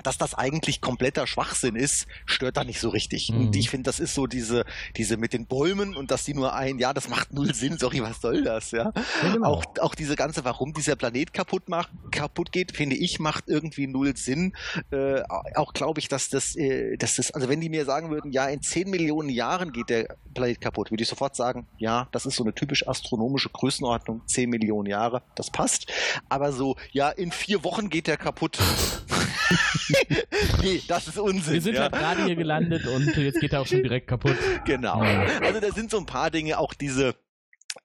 Dass 0.04 0.18
das 0.18 0.34
eigentlich 0.34 0.82
kompletter 0.82 1.28
Schwachsinn 1.28 1.76
ist, 1.76 2.08
stört 2.26 2.58
da 2.58 2.64
nicht 2.64 2.80
so 2.80 2.90
richtig. 2.90 3.32
Mhm. 3.32 3.48
Und 3.48 3.56
ich 3.56 3.70
finde, 3.70 3.84
das 3.84 4.00
ist 4.00 4.14
so 4.14 4.28
diese, 4.28 4.66
diese 4.96 5.18
mit 5.18 5.34
den 5.34 5.46
Bäumen 5.48 5.96
und 5.96 6.12
dass 6.12 6.24
die 6.24 6.34
nur 6.34 6.54
ein, 6.54 6.80
ja, 6.80 6.94
das 6.94 7.10
macht 7.10 7.34
null 7.34 7.54
Sinn, 7.54 7.78
sorry, 7.78 8.02
was 8.02 8.22
soll 8.22 8.44
das, 8.44 8.72
ja? 8.72 8.92
Genau. 9.22 9.48
Auch, 9.48 9.64
auch 9.82 9.96
diese 9.96 10.16
ganze, 10.16 10.44
warum 10.46 10.74
dieser 10.74 10.96
Planet 10.96 11.34
kaputt 11.34 11.70
macht, 11.70 11.90
kaputt 12.12 12.52
geht, 12.52 12.76
finde 12.76 12.96
ich, 12.96 13.20
macht 13.20 13.46
irgendwie 13.48 13.88
null 13.88 14.16
Sinn. 14.16 14.54
Äh, 14.92 15.22
auch 15.56 15.74
glaube 15.74 16.00
ich, 16.00 16.08
dass 16.08 16.30
das, 16.30 16.56
äh, 16.56 16.98
dass 16.98 17.16
das, 17.16 17.32
also 17.32 17.50
wenn 17.50 17.62
die 17.62 17.70
mir 17.70 17.86
sagen 17.86 18.10
würden, 18.10 18.32
ja, 18.32 18.48
in 18.48 18.62
10 18.62 18.90
Millionen 18.90 19.30
Jahren 19.30 19.72
geht 19.72 19.90
der 19.90 20.16
Planet 20.34 20.62
kaputt, 20.62 20.92
würde 20.92 21.04
ich 21.04 21.10
sofort 21.10 21.36
sagen, 21.36 21.68
ja, 21.78 22.08
das 22.12 22.26
ist 22.26 22.36
so 22.36 22.44
eine 22.44 22.54
typisch 22.54 22.88
astronomische 22.88 23.50
Größenordnung, 23.50 24.22
10 24.26 24.50
Millionen 24.50 24.88
Jahre, 24.88 25.24
das 25.36 25.50
passt. 25.50 25.88
Aber 26.30 26.52
so, 26.52 26.76
ja, 26.92 27.10
in 27.10 27.32
vier 27.32 27.64
Wochen 27.64 27.90
geht 27.90 28.08
der 28.08 28.18
kaputt. 28.18 28.60
nee, 30.62 30.82
das 30.88 31.08
ist 31.08 31.18
Unsinn. 31.18 31.54
Wir 31.54 31.62
sind 31.62 31.76
ja. 31.76 31.82
halt 31.84 31.94
gerade 31.94 32.26
hier 32.26 32.36
gelandet 32.36 32.86
und 32.88 33.16
jetzt 33.18 33.40
geht 33.40 33.54
er 33.54 33.62
auch 33.62 33.68
schon 33.68 33.84
direkt 33.84 34.08
kaputt. 34.08 34.36
Genau. 34.66 35.00
Also 35.00 35.60
da 35.60 35.72
sind 35.72 35.92
so 35.92 35.98
ein 35.98 36.06
paar 36.06 36.32
Dinge, 36.32 36.58
auch 36.58 36.74
diese, 36.74 37.16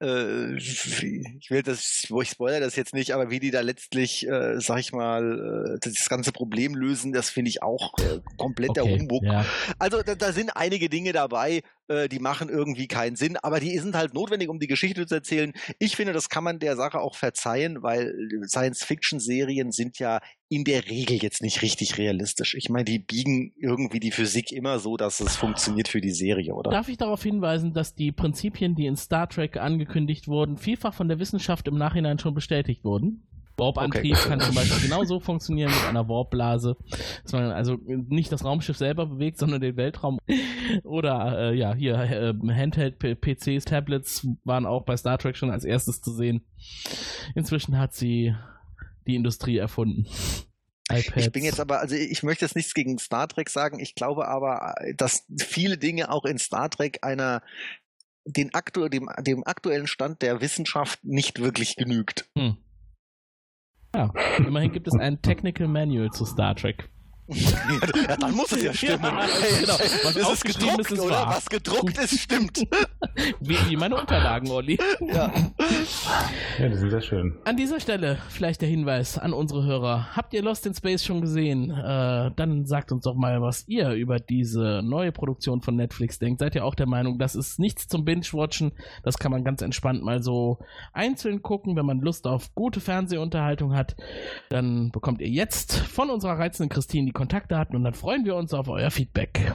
äh, 0.01 0.57
ich 0.57 1.51
will 1.51 1.63
das, 1.63 2.07
wo 2.09 2.23
ich 2.23 2.31
spoiler 2.31 2.61
das 2.61 2.77
jetzt 2.77 2.95
nicht, 2.95 3.13
aber 3.13 3.31
wie 3.31 3.41
die 3.41 3.51
da 3.51 3.61
letztlich, 3.61 4.27
äh, 4.27 4.61
sag 4.61 4.79
ich 4.81 4.93
mal, 4.93 5.77
äh, 5.77 5.79
das 5.81 6.09
ganze 6.09 6.33
Problem 6.33 6.75
lösen, 6.75 7.13
das 7.13 7.31
finde 7.31 7.51
ich 7.51 7.63
auch 7.63 7.95
äh, 7.99 8.21
kompletter 8.37 8.83
Okay, 8.83 8.99
Humbug. 8.99 9.25
ja. 9.25 9.45
Also 9.79 10.03
da, 10.03 10.15
da 10.15 10.33
sind 10.33 10.51
einige 10.57 10.89
Dinge 10.89 11.13
dabei, 11.13 11.63
äh, 11.89 12.09
die 12.09 12.19
machen 12.19 12.49
irgendwie 12.49 12.89
keinen 12.89 13.17
Sinn, 13.17 13.37
aber 13.37 13.61
die 13.61 13.79
sind 13.79 13.95
halt 13.95 14.15
notwendig, 14.15 14.49
um 14.49 14.59
die 14.59 14.67
Geschichte 14.67 15.07
zu 15.07 15.15
erzählen. 15.15 15.53
Ich 15.79 15.97
finde, 15.97 16.13
das 16.13 16.29
kann 16.29 16.45
man 16.45 16.59
der 16.59 16.77
Sache 16.77 17.01
auch 17.01 17.17
verzeihen, 17.17 17.83
weil 17.83 18.15
Science-Fiction-Serien 18.47 19.73
sind 19.73 19.99
ja 19.99 20.21
in 20.53 20.65
der 20.65 20.87
Regel 20.91 21.17
jetzt 21.17 21.41
nicht 21.41 21.63
richtig 21.63 21.97
realistisch. 21.97 22.55
Ich 22.55 22.69
meine, 22.69 22.85
die 22.85 22.99
biegen 22.99 23.55
irgendwie 23.57 24.01
die 24.01 24.11
Physik 24.11 24.53
immer 24.53 24.79
so, 24.79 24.99
dass 24.99 25.21
es 25.21 25.35
funktioniert 25.35 25.89
für 25.89 26.03
die 26.03 26.11
Serie, 26.11 26.53
oder? 26.55 26.71
Darf 26.71 26.91
ich 26.91 26.99
darauf 26.99 27.23
hinweisen, 27.23 27.73
dass 27.73 27.95
die 27.95 28.13
Prinzipien, 28.13 28.75
die 28.75 28.85
in 28.85 28.97
Star 28.97 29.31
Trek 29.31 29.57
angekündigt 29.57 30.29
wurden, 30.29 30.59
vielfach 30.59 30.93
von 30.93 31.09
der 31.09 31.19
Wissenschaft 31.19 31.69
im 31.69 31.79
Nachhinein 31.79 32.19
schon 32.19 32.35
bestätigt 32.35 32.85
wurden? 32.85 33.23
Warp-Antrieb 33.57 34.15
Okay. 34.15 34.29
kann 34.29 34.41
zum 34.41 34.55
Beispiel 34.55 34.83
genauso 34.89 35.21
funktionieren 35.21 35.71
mit 35.71 35.89
einer 35.89 36.07
Warpblase, 36.07 36.77
dass 37.23 37.33
man 37.33 37.51
also 37.51 37.79
nicht 37.87 38.31
das 38.31 38.45
Raumschiff 38.45 38.77
selber 38.77 39.07
bewegt, 39.07 39.39
sondern 39.39 39.63
den 39.63 39.77
Weltraum. 39.79 40.19
Oder 40.85 41.51
äh, 41.51 41.57
ja, 41.57 41.75
hier 41.75 41.95
äh, 41.95 42.35
Handheld-PCs, 42.35 43.65
Tablets 43.65 44.27
waren 44.45 44.67
auch 44.67 44.85
bei 44.85 44.99
Star 44.99 45.17
Trek 45.17 45.37
schon 45.37 45.51
als 45.51 45.65
erstes 45.65 46.03
zu 46.03 46.13
sehen. 46.13 46.43
Inzwischen 47.35 47.79
hat 47.79 47.95
sie 47.95 48.35
die 49.07 49.15
Industrie 49.15 49.59
erfunden. 49.59 50.07
iPads. 50.91 51.27
Ich 51.27 51.33
bin 51.33 51.45
jetzt 51.45 51.61
aber, 51.61 51.81
also 51.81 51.95
ich 51.95 52.23
möchte 52.23 52.45
jetzt 52.45 52.57
nichts 52.57 52.75
gegen 52.75 52.99
Star 52.99 53.29
Trek 53.29 53.49
sagen. 53.49 53.79
Ich 53.79 53.95
glaube 53.95 54.29
aber, 54.29 54.75
dass 54.97 55.25
viele 55.41 55.79
Dinge 55.79 56.11
auch 56.11 56.25
in 56.25 56.39
Star 56.39 56.71
Trek 56.71 56.99
einer 57.03 57.43
den 58.25 58.55
aktu 58.55 58.89
dem, 58.89 59.09
dem 59.21 59.45
aktuellen 59.45 59.87
Stand 59.87 60.23
der 60.23 60.41
Wissenschaft 60.41 61.05
nicht 61.05 61.41
wirklich 61.41 61.77
genügt. 61.77 62.29
Hm. 62.37 62.57
Ja, 63.95 64.13
immerhin 64.39 64.73
gibt 64.73 64.89
es 64.89 64.95
ein 64.99 65.21
Technical 65.21 65.69
Manual 65.69 66.11
zu 66.11 66.25
Star 66.25 66.55
Trek. 66.55 66.89
Ja, 67.29 68.17
dann 68.17 68.35
muss 68.35 68.53
es 68.53 68.63
ja 68.63 68.75
stimmen. 68.75 69.05
Ja, 69.05 69.11
genau. 69.61 69.79
hey, 69.79 69.89
Was 70.03 70.11
es 70.11 70.17
ist 70.17 70.25
aufgeschrieben 70.27 70.69
gedruckt, 70.77 70.91
ist, 70.91 70.99
ist 70.99 71.01
oder? 71.05 71.15
wahr. 71.15 71.29
Was 71.37 71.47
gedruckt 71.49 71.99
ist, 71.99 72.19
stimmt. 72.21 72.59
Wie, 73.41 73.57
wie 73.69 73.77
meine 73.77 73.97
Unterlagen, 73.97 74.51
Olli. 74.51 74.79
ja. 75.01 75.33
Ja, 76.59 76.69
die 76.69 76.75
sind 76.77 76.91
sehr 76.91 77.01
schön. 77.01 77.39
An 77.45 77.57
dieser 77.57 77.79
Stelle 77.81 78.19
vielleicht 78.29 78.61
der 78.63 78.69
Hinweis 78.69 79.19
an 79.19 79.33
unsere 79.33 79.65
Hörer. 79.65 80.17
Habt 80.17 80.35
ihr 80.35 80.43
Lost 80.43 80.67
in 80.67 80.75
Space 80.75 81.05
schon 81.05 81.21
gesehen? 81.21 81.71
Äh, 81.71 82.31
dann 82.35 82.67
sagt 82.67 82.91
uns 82.93 83.05
doch 83.05 83.15
mal, 83.15 83.41
was 83.41 83.67
ihr 83.69 83.91
über 83.93 84.19
diese 84.19 84.83
neue 84.85 85.13
Produktion 85.13 85.61
von 85.63 85.77
Netflix 85.77 86.19
denkt. 86.19 86.41
Seid 86.41 86.55
ihr 86.55 86.65
auch 86.65 86.75
der 86.75 86.87
Meinung, 86.87 87.19
das 87.19 87.35
ist 87.35 87.59
nichts 87.59 87.87
zum 87.89 88.05
Binge-Watchen? 88.05 88.73
Das 89.03 89.19
kann 89.19 89.31
man 89.31 89.45
ganz 89.45 89.63
entspannt 89.63 90.03
mal 90.03 90.23
so 90.23 90.59
einzeln 90.93 91.43
gucken. 91.43 91.77
Wenn 91.77 91.87
man 91.87 92.01
Lust 92.01 92.27
auf 92.27 92.55
gute 92.55 92.81
Fernsehunterhaltung 92.81 93.75
hat, 93.75 93.95
dann 94.49 94.91
bekommt 94.91 95.21
ihr 95.21 95.29
jetzt 95.29 95.77
von 95.77 96.11
unserer 96.11 96.39
reizenden 96.39 96.69
Christine 96.71 97.12
Kontaktdaten 97.13 97.77
und 97.77 97.85
dann 97.85 97.95
freuen 97.95 98.25
wir 98.25 98.37
uns 98.37 98.55
auf 98.55 98.69
euer 98.69 98.91
Feedback. 98.91 99.53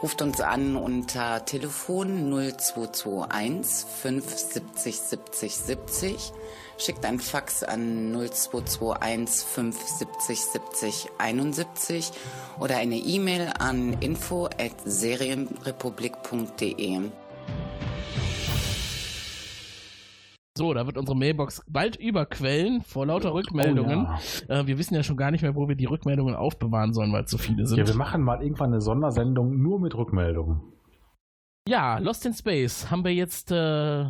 Ruft 0.00 0.22
uns 0.22 0.40
an 0.40 0.76
unter 0.76 1.44
Telefon 1.44 2.30
0221 2.30 3.84
570 4.00 4.96
70 4.96 5.56
70. 5.56 6.32
Schickt 6.78 7.04
ein 7.04 7.18
Fax 7.18 7.64
an 7.64 8.12
0221 8.12 9.44
570 9.44 10.40
70 10.40 11.08
71 11.18 12.12
oder 12.60 12.76
eine 12.76 12.94
E-Mail 12.94 13.52
an 13.58 13.94
info 13.94 14.46
at 14.46 14.76
serienrepublik.de. 14.84 17.00
So, 20.58 20.74
da 20.74 20.86
wird 20.86 20.98
unsere 20.98 21.16
Mailbox 21.16 21.62
bald 21.68 21.94
überquellen 21.94 22.80
vor 22.80 23.06
lauter 23.06 23.32
Rückmeldungen. 23.32 24.08
Oh, 24.08 24.52
äh, 24.52 24.66
wir 24.66 24.76
wissen 24.76 24.96
ja 24.96 25.04
schon 25.04 25.16
gar 25.16 25.30
nicht 25.30 25.42
mehr, 25.42 25.54
wo 25.54 25.68
wir 25.68 25.76
die 25.76 25.84
Rückmeldungen 25.84 26.34
aufbewahren 26.34 26.92
sollen, 26.92 27.12
weil 27.12 27.22
es 27.22 27.30
so 27.30 27.38
viele 27.38 27.64
sind. 27.64 27.78
Ja, 27.78 27.86
wir 27.86 27.94
machen 27.94 28.22
mal 28.22 28.42
irgendwann 28.42 28.72
eine 28.72 28.80
Sondersendung 28.80 29.56
nur 29.62 29.78
mit 29.78 29.94
Rückmeldungen. 29.94 30.60
Ja, 31.68 31.98
Lost 31.98 32.24
in 32.24 32.32
Space 32.32 32.90
haben 32.90 33.04
wir 33.04 33.12
jetzt 33.12 33.52
äh, 33.52 34.06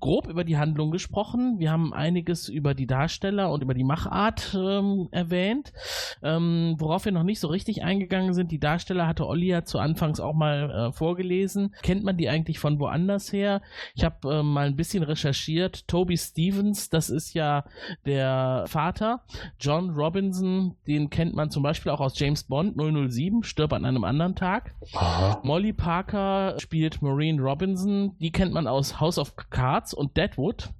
grob 0.00 0.28
über 0.28 0.44
die 0.44 0.56
Handlung 0.56 0.90
gesprochen. 0.90 1.58
Wir 1.58 1.70
haben 1.70 1.92
einiges 1.92 2.48
über 2.48 2.72
die 2.72 2.86
Darsteller 2.86 3.52
und 3.52 3.62
über 3.62 3.74
die 3.74 3.84
Machart 3.84 4.56
ähm, 4.58 5.08
erwähnt. 5.10 5.74
Ähm, 6.22 6.74
worauf 6.78 7.04
wir 7.04 7.12
noch 7.12 7.22
nicht 7.22 7.38
so 7.38 7.48
richtig 7.48 7.84
eingegangen 7.84 8.32
sind, 8.32 8.50
die 8.50 8.58
Darsteller 8.58 9.06
hatte 9.06 9.26
Olli 9.26 9.48
ja 9.48 9.62
zu 9.62 9.78
Anfangs 9.78 10.20
auch 10.20 10.32
mal 10.32 10.70
äh, 10.70 10.92
vorgelesen. 10.92 11.74
Kennt 11.82 12.02
man 12.02 12.16
die 12.16 12.30
eigentlich 12.30 12.58
von 12.58 12.80
woanders 12.80 13.30
her? 13.30 13.60
Ich 13.94 14.04
habe 14.04 14.38
äh, 14.38 14.42
mal 14.42 14.66
ein 14.66 14.76
bisschen 14.76 15.02
recherchiert. 15.02 15.86
Toby 15.88 16.16
Stevens, 16.16 16.88
das 16.88 17.10
ist 17.10 17.34
ja 17.34 17.66
der 18.06 18.64
Vater. 18.68 19.22
John 19.60 19.90
Robinson, 19.90 20.76
den 20.86 21.10
kennt 21.10 21.34
man 21.34 21.50
zum 21.50 21.62
Beispiel 21.62 21.92
auch 21.92 22.00
aus 22.00 22.18
James 22.18 22.44
Bond 22.44 22.74
007, 22.78 23.42
stirbt 23.42 23.74
an 23.74 23.84
einem 23.84 24.04
anderen 24.04 24.34
Tag. 24.34 24.74
Aha. 24.94 25.42
Molly 25.44 25.74
Parker 25.74 26.54
spielt 26.58 27.01
Maureen 27.02 27.40
Robinson, 27.40 28.16
die 28.18 28.32
kennt 28.32 28.52
man 28.52 28.66
aus 28.66 29.00
House 29.00 29.18
of 29.18 29.36
Cards 29.50 29.92
und 29.92 30.16
Deadwood. 30.16 30.70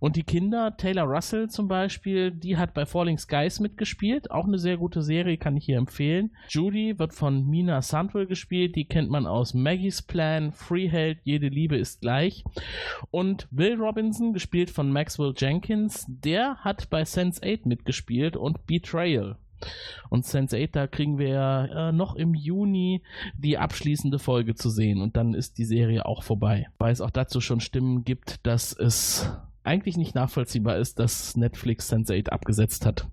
Und 0.00 0.16
die 0.16 0.22
Kinder, 0.22 0.76
Taylor 0.76 1.04
Russell 1.04 1.48
zum 1.48 1.68
Beispiel, 1.68 2.30
die 2.30 2.56
hat 2.56 2.74
bei 2.74 2.86
Falling 2.86 3.18
Skies 3.18 3.60
mitgespielt. 3.60 4.30
Auch 4.30 4.46
eine 4.46 4.58
sehr 4.58 4.76
gute 4.76 5.02
Serie, 5.02 5.36
kann 5.36 5.56
ich 5.56 5.66
hier 5.66 5.78
empfehlen. 5.78 6.30
Judy 6.48 6.98
wird 6.98 7.14
von 7.14 7.46
Mina 7.46 7.82
Sandwell 7.82 8.26
gespielt. 8.26 8.76
Die 8.76 8.86
kennt 8.86 9.10
man 9.10 9.26
aus 9.26 9.54
Maggie's 9.54 10.02
Plan, 10.02 10.52
Freeheld, 10.52 11.18
Jede 11.24 11.48
Liebe 11.48 11.76
ist 11.76 12.00
gleich. 12.00 12.44
Und 13.10 13.48
Will 13.50 13.74
Robinson, 13.74 14.32
gespielt 14.32 14.70
von 14.70 14.92
Maxwell 14.92 15.34
Jenkins, 15.36 16.06
der 16.08 16.56
hat 16.56 16.90
bei 16.90 17.02
Sense8 17.02 17.68
mitgespielt 17.68 18.36
und 18.36 18.66
Betrayal. 18.66 19.36
Und 20.10 20.24
Sense8, 20.24 20.70
da 20.72 20.86
kriegen 20.86 21.18
wir 21.18 21.68
äh, 21.72 21.92
noch 21.92 22.14
im 22.14 22.34
Juni 22.34 23.02
die 23.36 23.58
abschließende 23.58 24.18
Folge 24.18 24.54
zu 24.54 24.70
sehen 24.70 25.00
und 25.00 25.16
dann 25.16 25.34
ist 25.34 25.58
die 25.58 25.64
Serie 25.64 26.06
auch 26.06 26.22
vorbei. 26.22 26.66
Weil 26.78 26.92
es 26.92 27.00
auch 27.00 27.10
dazu 27.10 27.40
schon 27.40 27.60
Stimmen 27.60 28.04
gibt, 28.04 28.46
dass 28.46 28.72
es 28.72 29.30
eigentlich 29.64 29.96
nicht 29.96 30.14
nachvollziehbar 30.14 30.78
ist, 30.78 30.98
dass 30.98 31.36
Netflix 31.36 31.92
Sense8 31.92 32.30
abgesetzt 32.30 32.86
hat. 32.86 33.06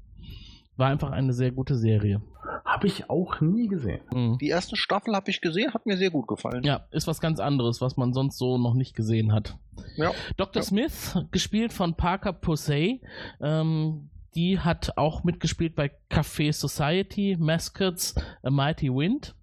War 0.77 0.89
einfach 0.89 1.11
eine 1.11 1.33
sehr 1.33 1.51
gute 1.51 1.77
Serie. 1.77 2.21
Habe 2.63 2.87
ich 2.87 3.09
auch 3.09 3.39
nie 3.41 3.67
gesehen. 3.67 4.01
Mhm. 4.13 4.37
Die 4.39 4.47
erste 4.47 4.75
Staffel 4.75 5.15
habe 5.15 5.29
ich 5.29 5.39
gesehen, 5.41 5.73
hat 5.73 5.85
mir 5.85 5.97
sehr 5.97 6.09
gut 6.09 6.27
gefallen. 6.27 6.63
Ja, 6.63 6.87
ist 6.91 7.07
was 7.07 7.21
ganz 7.21 7.39
anderes, 7.39 7.79
was 7.79 7.95
man 7.95 8.13
sonst 8.13 8.37
so 8.37 8.57
noch 8.57 8.73
nicht 8.73 8.95
gesehen 8.95 9.31
hat. 9.31 9.57
Ja. 9.95 10.11
Dr. 10.37 10.63
Smith, 10.63 11.17
gespielt 11.31 11.71
von 11.71 11.95
Parker 11.95 12.33
Posey, 12.33 13.01
ähm, 13.39 14.09
die 14.35 14.59
hat 14.59 14.97
auch 14.97 15.23
mitgespielt 15.23 15.75
bei 15.75 15.91
Café 16.09 16.51
Society, 16.53 17.37
Mascots, 17.39 18.15
A 18.43 18.49
Mighty 18.49 18.89
Wind. 18.89 19.35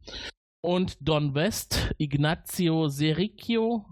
Und 0.60 0.96
Don 1.00 1.34
West, 1.34 1.92
Ignazio 1.98 2.86
Sericchio, 2.88 3.84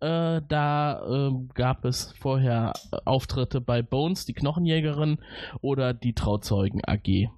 äh, 0.00 0.40
da 0.48 1.02
äh, 1.04 1.32
gab 1.54 1.84
es 1.84 2.14
vorher 2.18 2.72
Auftritte 3.04 3.60
bei 3.60 3.82
Bones, 3.82 4.24
die 4.24 4.32
Knochenjägerin, 4.32 5.18
oder 5.60 5.92
die 5.92 6.14
Trauzeugen 6.14 6.80
AG. 6.86 7.28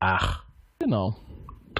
Ach, 0.00 0.44
Genau. 0.78 1.14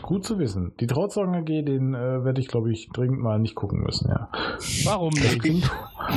gut 0.01 0.25
zu 0.25 0.39
wissen. 0.39 0.73
Die 0.81 0.87
Trauzeugen 0.87 1.35
AG, 1.35 1.47
den 1.47 1.95
äh, 1.95 2.25
werde 2.25 2.41
ich, 2.41 2.49
glaube 2.49 2.71
ich, 2.73 2.89
dringend 2.91 3.21
mal 3.21 3.39
nicht 3.39 3.55
gucken 3.55 3.81
müssen, 3.83 4.09
ja. 4.09 4.29
Warum 4.85 5.11
nicht? 5.11 5.43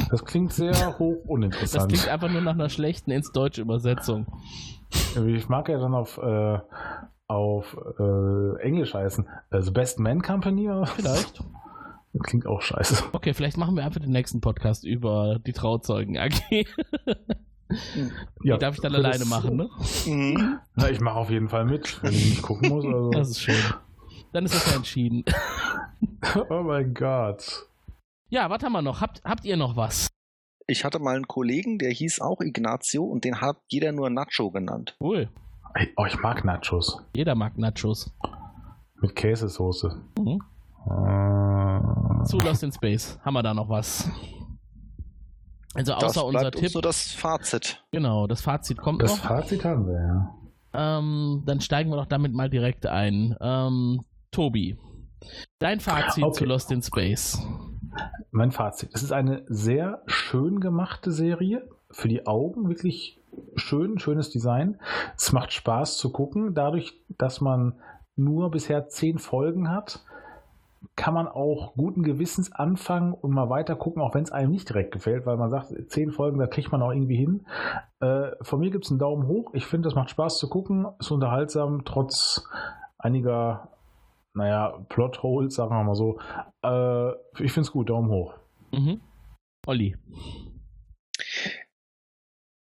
Das 0.10 0.26
klingt 0.26 0.54
sehr 0.54 0.74
hoch 1.00 1.16
Das 1.22 1.30
uninteressant. 1.30 1.92
klingt 1.92 2.08
einfach 2.08 2.30
nur 2.32 2.42
nach 2.42 2.54
einer 2.54 2.70
schlechten 2.70 3.12
ins 3.12 3.32
Deutsche 3.32 3.62
Übersetzung. 3.62 4.28
Ich 5.28 5.50
mag 5.50 5.68
ja 5.70 5.80
dann 5.80 5.94
auf, 5.94 6.18
äh, 6.18 6.60
auf 7.28 7.76
äh, 8.00 8.60
Englisch 8.62 8.94
heißen. 8.94 9.28
Also 9.50 9.72
Best 9.74 10.00
Man 10.00 10.22
Company? 10.22 10.70
Vielleicht. 10.96 11.44
Das 12.14 12.22
klingt 12.24 12.48
auch 12.48 12.62
scheiße. 12.62 13.04
Okay, 13.12 13.34
vielleicht 13.34 13.58
machen 13.58 13.76
wir 13.76 13.84
einfach 13.84 14.00
den 14.00 14.12
nächsten 14.12 14.40
Podcast 14.42 14.86
über 14.86 15.40
die 15.46 15.54
Trauzeugen 15.54 16.18
AG. 16.18 16.34
Ja, 18.44 18.56
Die 18.58 18.60
darf 18.60 18.76
ich 18.76 18.82
dann 18.82 18.94
alleine 18.94 19.18
das- 19.20 19.28
machen, 19.28 19.56
ne? 19.58 19.70
Mhm. 20.06 20.60
Na, 20.76 20.88
ich 20.92 21.02
mache 21.02 21.18
auf 21.18 21.32
jeden 21.32 21.50
Fall 21.50 21.66
mit, 21.66 22.02
wenn 22.04 22.14
ich 22.14 22.26
nicht 22.30 22.42
gucken 22.44 22.70
muss. 22.70 22.86
Also. 22.86 23.10
Das 23.10 23.30
ist 23.32 23.42
schön. 23.42 23.56
Dann 24.34 24.46
ist 24.46 24.54
das 24.54 24.70
ja 24.70 24.76
entschieden. 24.78 25.24
oh 26.50 26.62
mein 26.62 26.94
Gott. 26.94 27.66
Ja, 28.30 28.50
was 28.50 28.64
haben 28.64 28.74
wir 28.74 28.82
noch? 28.82 29.02
Habt, 29.02 29.24
habt 29.24 29.46
ihr 29.46 29.58
noch 29.58 29.76
was? 29.76 30.10
Ich 30.68 30.84
hatte 30.84 31.00
mal 31.00 31.16
einen 31.16 31.28
Kollegen, 31.28 31.78
der 31.78 31.92
hieß 31.92 32.22
auch 32.22 32.42
Ignazio 32.42 33.04
und 33.04 33.24
den 33.24 33.40
hat 33.40 33.58
jeder 33.68 33.92
nur 33.92 34.10
Nacho 34.10 34.50
genannt. 34.52 34.96
Cool. 35.00 35.30
Ey, 35.76 35.94
Oh, 35.98 36.06
ich 36.06 36.18
mag 36.20 36.44
Nachos. 36.44 36.98
Jeder 37.16 37.36
mag 37.36 37.58
Nachos. 37.58 38.12
Mit 39.02 39.16
Käsesoße. 39.16 40.02
Mhm. 40.18 40.42
Äh, 40.88 42.24
Zu 42.26 42.38
Lost 42.40 42.64
in 42.64 42.72
Space. 42.72 43.20
Haben 43.24 43.34
wir 43.36 43.44
da 43.44 43.54
noch 43.54 43.70
was? 43.70 44.10
Also 45.76 45.94
Das 45.94 46.04
außer 46.06 46.26
unser 46.26 46.40
bleibt 46.40 46.56
uns 46.56 46.62
Tipp. 46.64 46.72
so 46.72 46.82
das 46.82 47.12
Fazit. 47.12 47.84
Genau, 47.92 48.26
das 48.28 48.42
Fazit 48.42 48.78
kommt 48.78 49.02
das 49.04 49.18
noch. 49.18 49.26
Fazit 49.26 49.66
haben 49.66 49.86
wir, 49.86 50.00
ja. 50.00 50.36
Ähm, 50.98 51.44
dann 51.46 51.60
steigen 51.62 51.90
wir 51.90 51.98
doch 51.98 52.06
damit 52.06 52.34
mal 52.34 52.50
direkt 52.50 52.86
ein. 52.88 53.36
Ähm, 53.42 54.02
Tobi, 54.32 54.78
dein 55.60 55.80
Fazit 55.82 56.24
Okay. 56.24 56.34
zu 56.40 56.46
Lost 56.46 56.72
in 56.72 56.82
Space. 56.82 57.46
Mein 58.32 58.52
Fazit. 58.52 58.90
Es 58.94 59.04
ist 59.04 59.12
eine 59.12 59.44
sehr 59.48 60.02
schön 60.06 60.60
gemachte 60.60 61.12
Serie. 61.12 61.68
Für 61.92 62.08
die 62.08 62.28
Augen 62.28 62.68
wirklich 62.68 63.22
schön, 63.56 64.00
schönes 64.00 64.30
Design. 64.30 64.80
Es 65.16 65.32
macht 65.32 65.54
Spaß 65.54 65.98
zu 65.98 66.12
gucken. 66.12 66.54
Dadurch, 66.54 67.00
dass 67.18 67.42
man 67.42 67.74
nur 68.16 68.52
bisher 68.52 68.88
zehn 68.88 69.20
Folgen 69.20 69.70
hat, 69.70 70.04
kann 70.96 71.14
man 71.14 71.28
auch 71.28 71.74
guten 71.76 72.04
Gewissens 72.04 72.52
anfangen 72.52 73.14
und 73.14 73.32
mal 73.32 73.50
weiter 73.50 73.76
gucken, 73.76 74.02
auch 74.02 74.14
wenn 74.14 74.24
es 74.24 74.32
einem 74.32 74.52
nicht 74.52 74.70
direkt 74.70 74.92
gefällt, 74.92 75.26
weil 75.26 75.38
man 75.38 75.50
sagt, 75.50 75.74
zehn 75.90 76.12
Folgen, 76.12 76.40
da 76.40 76.48
kriegt 76.48 76.72
man 76.72 76.82
auch 76.82 76.92
irgendwie 76.92 77.18
hin. 77.18 77.46
Äh, 78.00 78.32
von 78.42 78.60
mir 78.60 78.72
gibt 78.72 78.86
es 78.86 78.92
einen 78.92 79.00
Daumen 79.00 79.28
hoch. 79.28 79.52
Ich 79.54 79.66
finde, 79.66 79.90
es 79.90 79.96
macht 79.96 80.10
Spaß 80.10 80.38
zu 80.38 80.48
gucken, 80.50 80.88
ist 81.00 81.12
unterhaltsam, 81.12 81.84
trotz 81.86 82.48
einiger, 82.98 83.70
naja, 84.36 84.86
Plotholes, 84.90 85.56
sagen 85.56 85.72
wir 85.72 85.84
mal 85.84 85.96
so. 85.96 86.20
Äh, 86.62 87.12
ich 87.44 87.52
finde 87.52 87.68
es 87.68 87.72
gut, 87.72 87.90
Daumen 87.90 88.10
hoch. 88.10 88.34
Mhm. 88.72 89.02
Olli. 89.66 89.96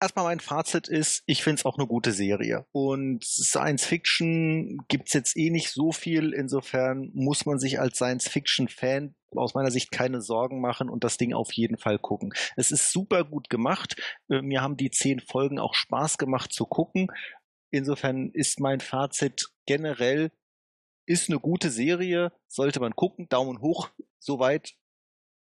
Erstmal 0.00 0.26
mein 0.26 0.40
Fazit 0.40 0.88
ist, 0.88 1.22
ich 1.26 1.42
finde 1.42 1.60
es 1.60 1.64
auch 1.64 1.78
eine 1.78 1.86
gute 1.86 2.12
Serie. 2.12 2.66
Und 2.70 3.24
Science 3.24 3.86
Fiction 3.86 4.78
gibt's 4.88 5.14
jetzt 5.14 5.36
eh 5.36 5.50
nicht 5.50 5.70
so 5.70 5.90
viel. 5.90 6.32
Insofern 6.32 7.10
muss 7.14 7.46
man 7.46 7.58
sich 7.58 7.80
als 7.80 7.96
Science 7.96 8.28
Fiction-Fan 8.28 9.14
aus 9.34 9.54
meiner 9.54 9.70
Sicht 9.70 9.90
keine 9.90 10.20
Sorgen 10.20 10.60
machen 10.60 10.90
und 10.90 11.02
das 11.02 11.16
Ding 11.16 11.32
auf 11.32 11.52
jeden 11.52 11.78
Fall 11.78 11.98
gucken. 11.98 12.32
Es 12.56 12.70
ist 12.70 12.92
super 12.92 13.24
gut 13.24 13.48
gemacht. 13.48 13.96
Äh, 14.28 14.42
Mir 14.42 14.60
haben 14.62 14.76
die 14.76 14.90
zehn 14.90 15.20
Folgen 15.20 15.58
auch 15.58 15.74
Spaß 15.74 16.18
gemacht 16.18 16.52
zu 16.52 16.66
gucken. 16.66 17.08
Insofern 17.70 18.30
ist 18.30 18.60
mein 18.60 18.80
Fazit 18.80 19.48
generell, 19.66 20.30
ist 21.06 21.30
eine 21.30 21.38
gute 21.38 21.70
Serie, 21.70 22.32
sollte 22.48 22.80
man 22.80 22.94
gucken. 22.94 23.28
Daumen 23.28 23.60
hoch, 23.60 23.90
soweit 24.18 24.74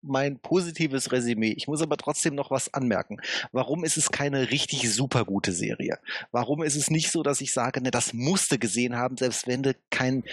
mein 0.03 0.39
positives 0.39 1.11
Resümee. 1.11 1.53
Ich 1.55 1.67
muss 1.67 1.81
aber 1.81 1.97
trotzdem 1.97 2.35
noch 2.35 2.51
was 2.51 2.73
anmerken. 2.73 3.17
Warum 3.51 3.85
ist 3.85 3.97
es 3.97 4.11
keine 4.11 4.51
richtig 4.51 4.93
super 4.93 5.23
gute 5.25 5.53
Serie? 5.53 5.97
Warum 6.31 6.61
ist 6.61 6.75
es 6.75 6.89
nicht 6.89 7.09
so, 7.09 7.23
dass 7.23 7.41
ich 7.41 7.53
sage, 7.53 7.81
ne, 7.81 7.89
das 7.89 8.13
musst 8.13 8.51
du 8.51 8.59
gesehen 8.59 8.97
haben, 8.97 9.17
selbst 9.17 9.47
wenn 9.47 9.63
du 9.63 9.75
kein 9.89 10.23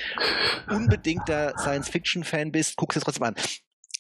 unbedingter 0.69 1.55
Science-Fiction-Fan 1.57 2.53
bist, 2.53 2.77
guckst 2.77 2.97
es 2.97 3.05
trotzdem 3.05 3.23
an. 3.23 3.37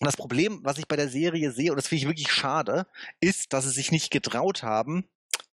Das 0.01 0.16
Problem, 0.16 0.61
was 0.64 0.78
ich 0.78 0.89
bei 0.89 0.97
der 0.97 1.09
Serie 1.09 1.53
sehe, 1.53 1.70
und 1.70 1.76
das 1.76 1.89
finde 1.89 2.03
ich 2.03 2.09
wirklich 2.09 2.33
schade, 2.33 2.87
ist, 3.20 3.53
dass 3.53 3.64
sie 3.64 3.70
sich 3.70 3.93
nicht 3.93 4.11
getraut 4.11 4.62
haben, 4.62 5.05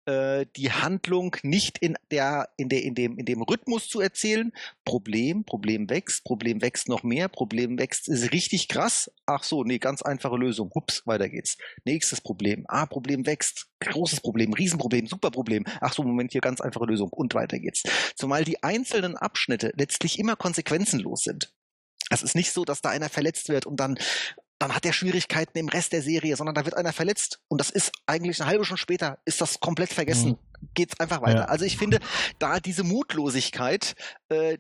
die 0.09 0.71
Handlung 0.71 1.35
nicht 1.43 1.79
in 1.79 1.97
der, 2.13 2.49
in 2.57 2.69
der, 2.69 2.85
in 2.85 2.95
dem, 2.95 3.19
in 3.19 3.25
dem 3.25 3.43
Rhythmus 3.43 3.89
zu 3.89 4.01
erzählen. 4.01 4.53
Problem, 4.85 5.45
Problem 5.45 5.91
wächst, 5.91 6.23
Problem 6.23 6.63
wächst 6.63 6.89
noch 6.89 7.03
mehr, 7.03 7.29
Problem 7.29 7.77
wächst, 7.77 8.07
ist 8.07 8.31
richtig 8.33 8.69
krass. 8.69 9.11
Ach 9.27 9.43
so, 9.43 9.65
nee, 9.65 9.79
ganz 9.79 10.03
einfache 10.03 10.37
Lösung. 10.37 10.71
Hups, 10.77 11.05
weiter 11.07 11.29
geht's. 11.29 11.57
Nächstes 11.85 12.21
Problem. 12.21 12.65
Ah, 12.69 12.87
Problem 12.87 13.27
wächst. 13.27 13.67
Großes 13.81 14.21
Problem, 14.21 14.53
Riesenproblem, 14.53 15.09
Superproblem. 15.09 15.65
Ach 15.81 15.93
so, 15.93 16.05
Moment, 16.05 16.31
hier 16.31 16.41
ganz 16.41 16.61
einfache 16.61 16.87
Lösung. 16.87 17.09
Und 17.09 17.35
weiter 17.35 17.59
geht's. 17.59 17.83
Zumal 18.15 18.45
die 18.45 18.63
einzelnen 18.63 19.17
Abschnitte 19.17 19.73
letztlich 19.77 20.21
immer 20.21 20.37
konsequenzenlos 20.37 21.25
sind. 21.25 21.53
Es 22.11 22.23
ist 22.23 22.37
nicht 22.37 22.53
so, 22.53 22.65
dass 22.65 22.81
da 22.81 22.91
einer 22.91 23.09
verletzt 23.09 23.49
wird 23.49 23.67
und 23.67 23.81
dann 23.81 23.99
dann 24.59 24.75
hat 24.75 24.87
er 24.87 24.93
Schwierigkeiten 24.93 25.59
im 25.59 25.69
Rest 25.69 25.93
der 25.93 26.03
Serie, 26.03 26.37
sondern 26.37 26.55
da 26.55 26.65
wird 26.65 26.77
einer 26.77 26.93
verletzt 26.93 27.41
und 27.49 27.61
das 27.61 27.71
ist 27.71 27.93
eigentlich 28.07 28.41
eine 28.41 28.51
halbe 28.51 28.65
Stunde 28.65 28.81
später, 28.81 29.19
ist 29.25 29.41
das 29.41 29.61
komplett 29.61 29.93
vergessen. 29.93 30.39
Geht's 30.75 30.99
einfach 30.99 31.23
weiter. 31.23 31.41
Ja. 31.41 31.45
Also 31.47 31.65
ich 31.65 31.77
finde, 31.77 32.01
da 32.39 32.61
diese 32.61 32.83
Mutlosigkeit, 32.83 33.95
äh, 34.31 34.59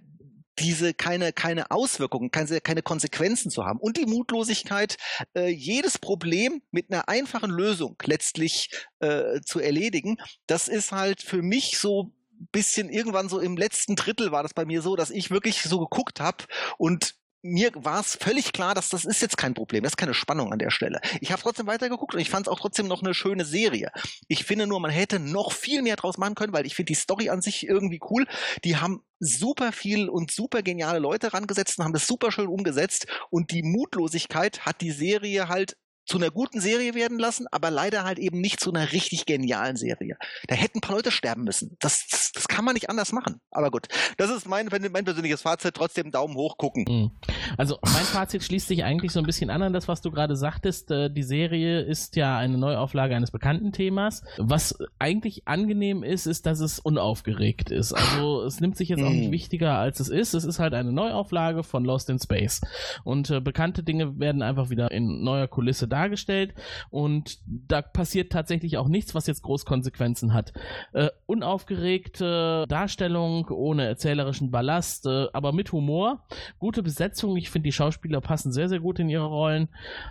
diese 0.58 0.94
keine 0.94 1.32
keine 1.32 1.70
Auswirkungen, 1.70 2.30
keine 2.30 2.60
keine 2.60 2.82
Konsequenzen 2.82 3.50
zu 3.50 3.64
haben 3.64 3.78
und 3.78 3.96
die 3.96 4.06
Mutlosigkeit, 4.06 4.96
äh, 5.34 5.48
jedes 5.48 5.98
Problem 5.98 6.62
mit 6.70 6.90
einer 6.90 7.08
einfachen 7.08 7.50
Lösung 7.50 7.96
letztlich 8.04 8.70
äh, 9.00 9.40
zu 9.42 9.60
erledigen, 9.60 10.16
das 10.46 10.68
ist 10.68 10.92
halt 10.92 11.22
für 11.22 11.42
mich 11.42 11.78
so 11.78 12.12
bisschen 12.52 12.90
irgendwann 12.90 13.28
so 13.28 13.38
im 13.40 13.56
letzten 13.56 13.96
Drittel 13.96 14.30
war 14.30 14.42
das 14.42 14.54
bei 14.54 14.64
mir 14.66 14.82
so, 14.82 14.96
dass 14.96 15.10
ich 15.10 15.30
wirklich 15.30 15.62
so 15.62 15.78
geguckt 15.78 16.20
habe 16.20 16.44
und 16.78 17.14
mir 17.46 17.70
war 17.74 18.00
es 18.00 18.16
völlig 18.16 18.52
klar, 18.52 18.74
dass 18.74 18.88
das 18.88 19.04
ist 19.04 19.22
jetzt 19.22 19.36
kein 19.36 19.54
Problem, 19.54 19.82
das 19.82 19.92
ist 19.92 19.96
keine 19.96 20.14
Spannung 20.14 20.52
an 20.52 20.58
der 20.58 20.70
Stelle. 20.70 21.00
Ich 21.20 21.32
habe 21.32 21.42
trotzdem 21.42 21.66
weitergeguckt 21.66 22.14
und 22.14 22.20
ich 22.20 22.30
fand 22.30 22.46
es 22.46 22.52
auch 22.52 22.60
trotzdem 22.60 22.88
noch 22.88 23.02
eine 23.02 23.14
schöne 23.14 23.44
Serie. 23.44 23.90
Ich 24.28 24.44
finde 24.44 24.66
nur, 24.66 24.80
man 24.80 24.90
hätte 24.90 25.18
noch 25.18 25.52
viel 25.52 25.82
mehr 25.82 25.96
draus 25.96 26.18
machen 26.18 26.34
können, 26.34 26.52
weil 26.52 26.66
ich 26.66 26.74
finde 26.74 26.88
die 26.88 26.94
Story 26.94 27.30
an 27.30 27.42
sich 27.42 27.66
irgendwie 27.66 28.00
cool. 28.10 28.26
Die 28.64 28.76
haben 28.76 29.02
super 29.18 29.72
viel 29.72 30.08
und 30.08 30.30
super 30.30 30.62
geniale 30.62 30.98
Leute 30.98 31.32
rangesetzt 31.32 31.78
und 31.78 31.84
haben 31.84 31.92
das 31.94 32.06
super 32.06 32.30
schön 32.32 32.48
umgesetzt 32.48 33.06
und 33.30 33.50
die 33.50 33.62
Mutlosigkeit 33.62 34.66
hat 34.66 34.80
die 34.80 34.90
Serie 34.90 35.48
halt 35.48 35.76
zu 36.06 36.18
einer 36.18 36.30
guten 36.30 36.60
Serie 36.60 36.94
werden 36.94 37.18
lassen, 37.18 37.46
aber 37.50 37.70
leider 37.70 38.04
halt 38.04 38.18
eben 38.18 38.40
nicht 38.40 38.60
zu 38.60 38.72
einer 38.72 38.92
richtig 38.92 39.26
genialen 39.26 39.76
Serie. 39.76 40.16
Da 40.48 40.54
hätten 40.54 40.78
ein 40.78 40.80
paar 40.80 40.96
Leute 40.96 41.10
sterben 41.10 41.44
müssen. 41.44 41.76
Das, 41.80 42.06
das, 42.08 42.32
das 42.32 42.48
kann 42.48 42.64
man 42.64 42.74
nicht 42.74 42.88
anders 42.90 43.12
machen. 43.12 43.40
Aber 43.50 43.70
gut, 43.70 43.88
das 44.16 44.30
ist 44.30 44.48
mein, 44.48 44.68
mein 44.92 45.04
persönliches 45.04 45.42
Fazit. 45.42 45.74
Trotzdem 45.74 46.10
Daumen 46.10 46.36
hoch 46.36 46.56
gucken. 46.58 46.84
Mhm. 46.88 47.10
Also 47.58 47.78
mein 47.82 48.04
Fazit 48.04 48.42
schließt 48.44 48.68
sich 48.68 48.84
eigentlich 48.84 49.12
so 49.12 49.18
ein 49.18 49.26
bisschen 49.26 49.50
an 49.50 49.62
an 49.62 49.72
das, 49.72 49.88
was 49.88 50.00
du 50.00 50.10
gerade 50.10 50.36
sagtest. 50.36 50.90
Äh, 50.90 51.10
die 51.10 51.22
Serie 51.22 51.80
ist 51.80 52.16
ja 52.16 52.38
eine 52.38 52.56
Neuauflage 52.58 53.14
eines 53.16 53.30
bekannten 53.30 53.72
Themas. 53.72 54.22
Was 54.38 54.78
eigentlich 54.98 55.46
angenehm 55.48 56.02
ist, 56.02 56.26
ist, 56.26 56.46
dass 56.46 56.60
es 56.60 56.78
unaufgeregt 56.78 57.70
ist. 57.70 57.92
Also 57.92 58.42
es 58.44 58.60
nimmt 58.60 58.76
sich 58.76 58.88
jetzt 58.90 59.02
auch 59.02 59.10
nicht 59.10 59.28
Mhm. 59.28 59.32
wichtiger, 59.32 59.78
als 59.78 59.98
es 60.00 60.08
ist. 60.08 60.34
Es 60.34 60.44
ist 60.44 60.58
halt 60.58 60.74
eine 60.74 60.92
Neuauflage 60.92 61.62
von 61.64 61.84
Lost 61.84 62.10
in 62.10 62.18
Space. 62.18 62.60
Und 63.04 63.30
äh, 63.30 63.40
bekannte 63.40 63.82
Dinge 63.82 64.18
werden 64.18 64.42
einfach 64.42 64.70
wieder 64.70 64.90
in 64.90 65.24
neuer 65.24 65.48
Kulisse 65.48 65.88
dargestellt. 65.96 66.54
Und 66.90 67.38
da 67.46 67.80
passiert 67.80 68.30
tatsächlich 68.30 68.76
auch 68.76 68.88
nichts, 68.88 69.14
was 69.14 69.26
jetzt 69.26 69.42
groß 69.42 69.64
Konsequenzen 69.64 70.34
hat. 70.34 70.52
Äh, 70.92 71.08
unaufgeregte 71.24 72.66
Darstellung, 72.68 73.48
ohne 73.48 73.86
erzählerischen 73.86 74.50
Ballast, 74.50 75.06
äh, 75.06 75.26
aber 75.32 75.52
mit 75.52 75.72
Humor. 75.72 76.26
Gute 76.58 76.82
Besetzung. 76.82 77.36
Ich 77.36 77.50
finde, 77.50 77.68
die 77.68 77.72
Schauspieler 77.72 78.20
passen 78.20 78.52
sehr, 78.52 78.68
sehr 78.68 78.80
gut 78.80 78.98
in 78.98 79.08
ihre 79.08 79.24
Rollen. 79.26 79.68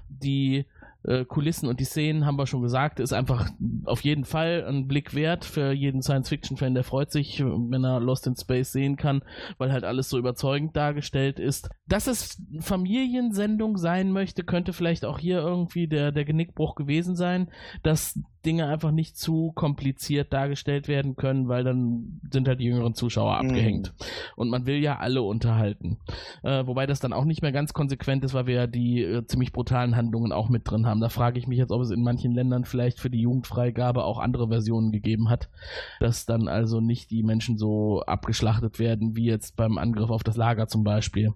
Die 0.10 0.66
äh, 1.08 1.26
Kulissen 1.26 1.68
und 1.68 1.80
die 1.80 1.86
Szenen, 1.86 2.26
haben 2.26 2.38
wir 2.38 2.48
schon 2.48 2.62
gesagt, 2.62 3.00
ist 3.00 3.14
einfach 3.14 3.50
auf 3.86 4.02
jeden 4.02 4.26
Fall 4.26 4.66
ein 4.68 4.88
Blick 4.88 5.14
wert 5.16 5.46
für 5.46 5.72
jeden 5.72 6.02
Science-Fiction-Fan, 6.02 6.74
der 6.74 6.84
freut 6.84 7.12
sich, 7.12 7.44
wenn 7.44 7.84
er 7.84 8.00
Lost 8.00 8.28
in 8.28 8.36
Space 8.36 8.72
sehen 8.72 8.96
kann, 8.96 9.24
weil 9.58 9.72
halt 9.72 9.84
alles 9.84 10.10
so 10.10 10.18
überzeugend 10.18 10.76
dargestellt 10.76 11.40
ist. 11.40 11.70
Dass 11.88 12.08
es 12.08 12.42
Familiensendung 12.60 13.78
sein 13.78 14.12
möchte, 14.12 14.44
könnte 14.44 14.74
vielleicht 14.74 15.06
auch 15.06 15.20
hier 15.20 15.40
irgendwie 15.40 15.88
der, 15.88 16.12
der 16.12 16.26
Genickbruch 16.26 16.76
gewesen 16.76 17.16
sein, 17.16 17.50
dass 17.84 18.20
Dinge 18.46 18.68
einfach 18.68 18.92
nicht 18.92 19.18
zu 19.18 19.52
kompliziert 19.54 20.32
dargestellt 20.32 20.88
werden 20.88 21.16
können, 21.16 21.48
weil 21.48 21.64
dann 21.64 22.20
sind 22.32 22.48
halt 22.48 22.60
die 22.60 22.66
jüngeren 22.66 22.94
Zuschauer 22.94 23.42
Mhm. 23.42 23.50
abgehängt. 23.50 23.94
Und 24.36 24.50
man 24.50 24.68
will 24.68 24.78
ja 24.78 24.98
alle 24.98 25.24
unterhalten. 25.24 25.98
Äh, 26.44 26.68
wobei 26.68 26.86
das 26.86 27.00
dann 27.00 27.12
auch 27.14 27.26
nicht 27.26 27.42
mehr 27.42 27.52
ganz 27.52 27.74
konsequent 27.74 28.24
ist, 28.24 28.34
weil 28.36 28.46
wir 28.46 28.54
ja 28.54 28.68
die 28.68 29.02
äh, 29.02 29.26
ziemlich 29.26 29.52
brutalen 29.52 29.96
Handlungen 29.96 30.32
auch 30.32 30.50
mit 30.50 30.70
drin 30.70 30.86
haben. 30.86 30.95
Da 31.00 31.10
frage 31.10 31.40
ich 31.40 31.48
mich 31.48 31.58
jetzt, 31.58 31.72
ob 31.72 31.82
es 31.82 31.92
in 31.92 32.04
manchen 32.04 32.32
Ländern 32.32 32.66
vielleicht 32.66 33.00
für 33.00 33.10
die 33.10 33.22
Jugendfreigabe 33.22 34.04
auch 34.04 34.20
andere 34.20 34.48
Versionen 34.48 34.92
gegeben 34.92 35.30
hat, 35.30 35.50
dass 36.00 36.26
dann 36.26 36.48
also 36.48 36.82
nicht 36.82 37.12
die 37.12 37.24
Menschen 37.24 37.58
so 37.58 38.02
abgeschlachtet 38.02 38.80
werden, 38.80 39.16
wie 39.16 39.26
jetzt 39.26 39.56
beim 39.56 39.78
Angriff 39.78 40.10
auf 40.10 40.24
das 40.24 40.38
Lager 40.38 40.68
zum 40.68 40.84
Beispiel. 40.84 41.34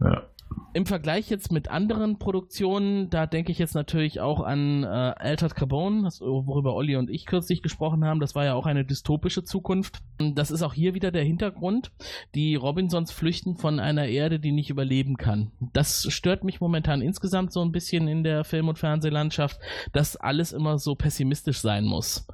Ja. 0.00 0.31
Im 0.74 0.86
Vergleich 0.86 1.28
jetzt 1.28 1.52
mit 1.52 1.68
anderen 1.68 2.18
Produktionen, 2.18 3.10
da 3.10 3.26
denke 3.26 3.52
ich 3.52 3.58
jetzt 3.58 3.74
natürlich 3.74 4.20
auch 4.20 4.40
an 4.40 4.84
äh, 4.84 4.86
Altered 4.86 5.54
Carbon, 5.54 6.04
das, 6.04 6.20
worüber 6.20 6.74
Olli 6.74 6.96
und 6.96 7.10
ich 7.10 7.26
kürzlich 7.26 7.62
gesprochen 7.62 8.04
haben. 8.04 8.20
Das 8.20 8.34
war 8.34 8.44
ja 8.44 8.54
auch 8.54 8.66
eine 8.66 8.84
dystopische 8.84 9.44
Zukunft. 9.44 10.00
Das 10.34 10.50
ist 10.50 10.62
auch 10.62 10.72
hier 10.72 10.94
wieder 10.94 11.10
der 11.10 11.24
Hintergrund. 11.24 11.92
Die 12.34 12.54
Robinsons 12.54 13.12
flüchten 13.12 13.56
von 13.56 13.80
einer 13.80 14.06
Erde, 14.06 14.40
die 14.40 14.52
nicht 14.52 14.70
überleben 14.70 15.16
kann. 15.16 15.50
Das 15.72 16.06
stört 16.10 16.44
mich 16.44 16.60
momentan 16.60 17.02
insgesamt 17.02 17.52
so 17.52 17.62
ein 17.62 17.72
bisschen 17.72 18.08
in 18.08 18.24
der 18.24 18.44
Film- 18.44 18.68
und 18.68 18.78
Fernsehlandschaft, 18.78 19.58
dass 19.92 20.16
alles 20.16 20.52
immer 20.52 20.78
so 20.78 20.94
pessimistisch 20.94 21.60
sein 21.60 21.84
muss. 21.84 22.26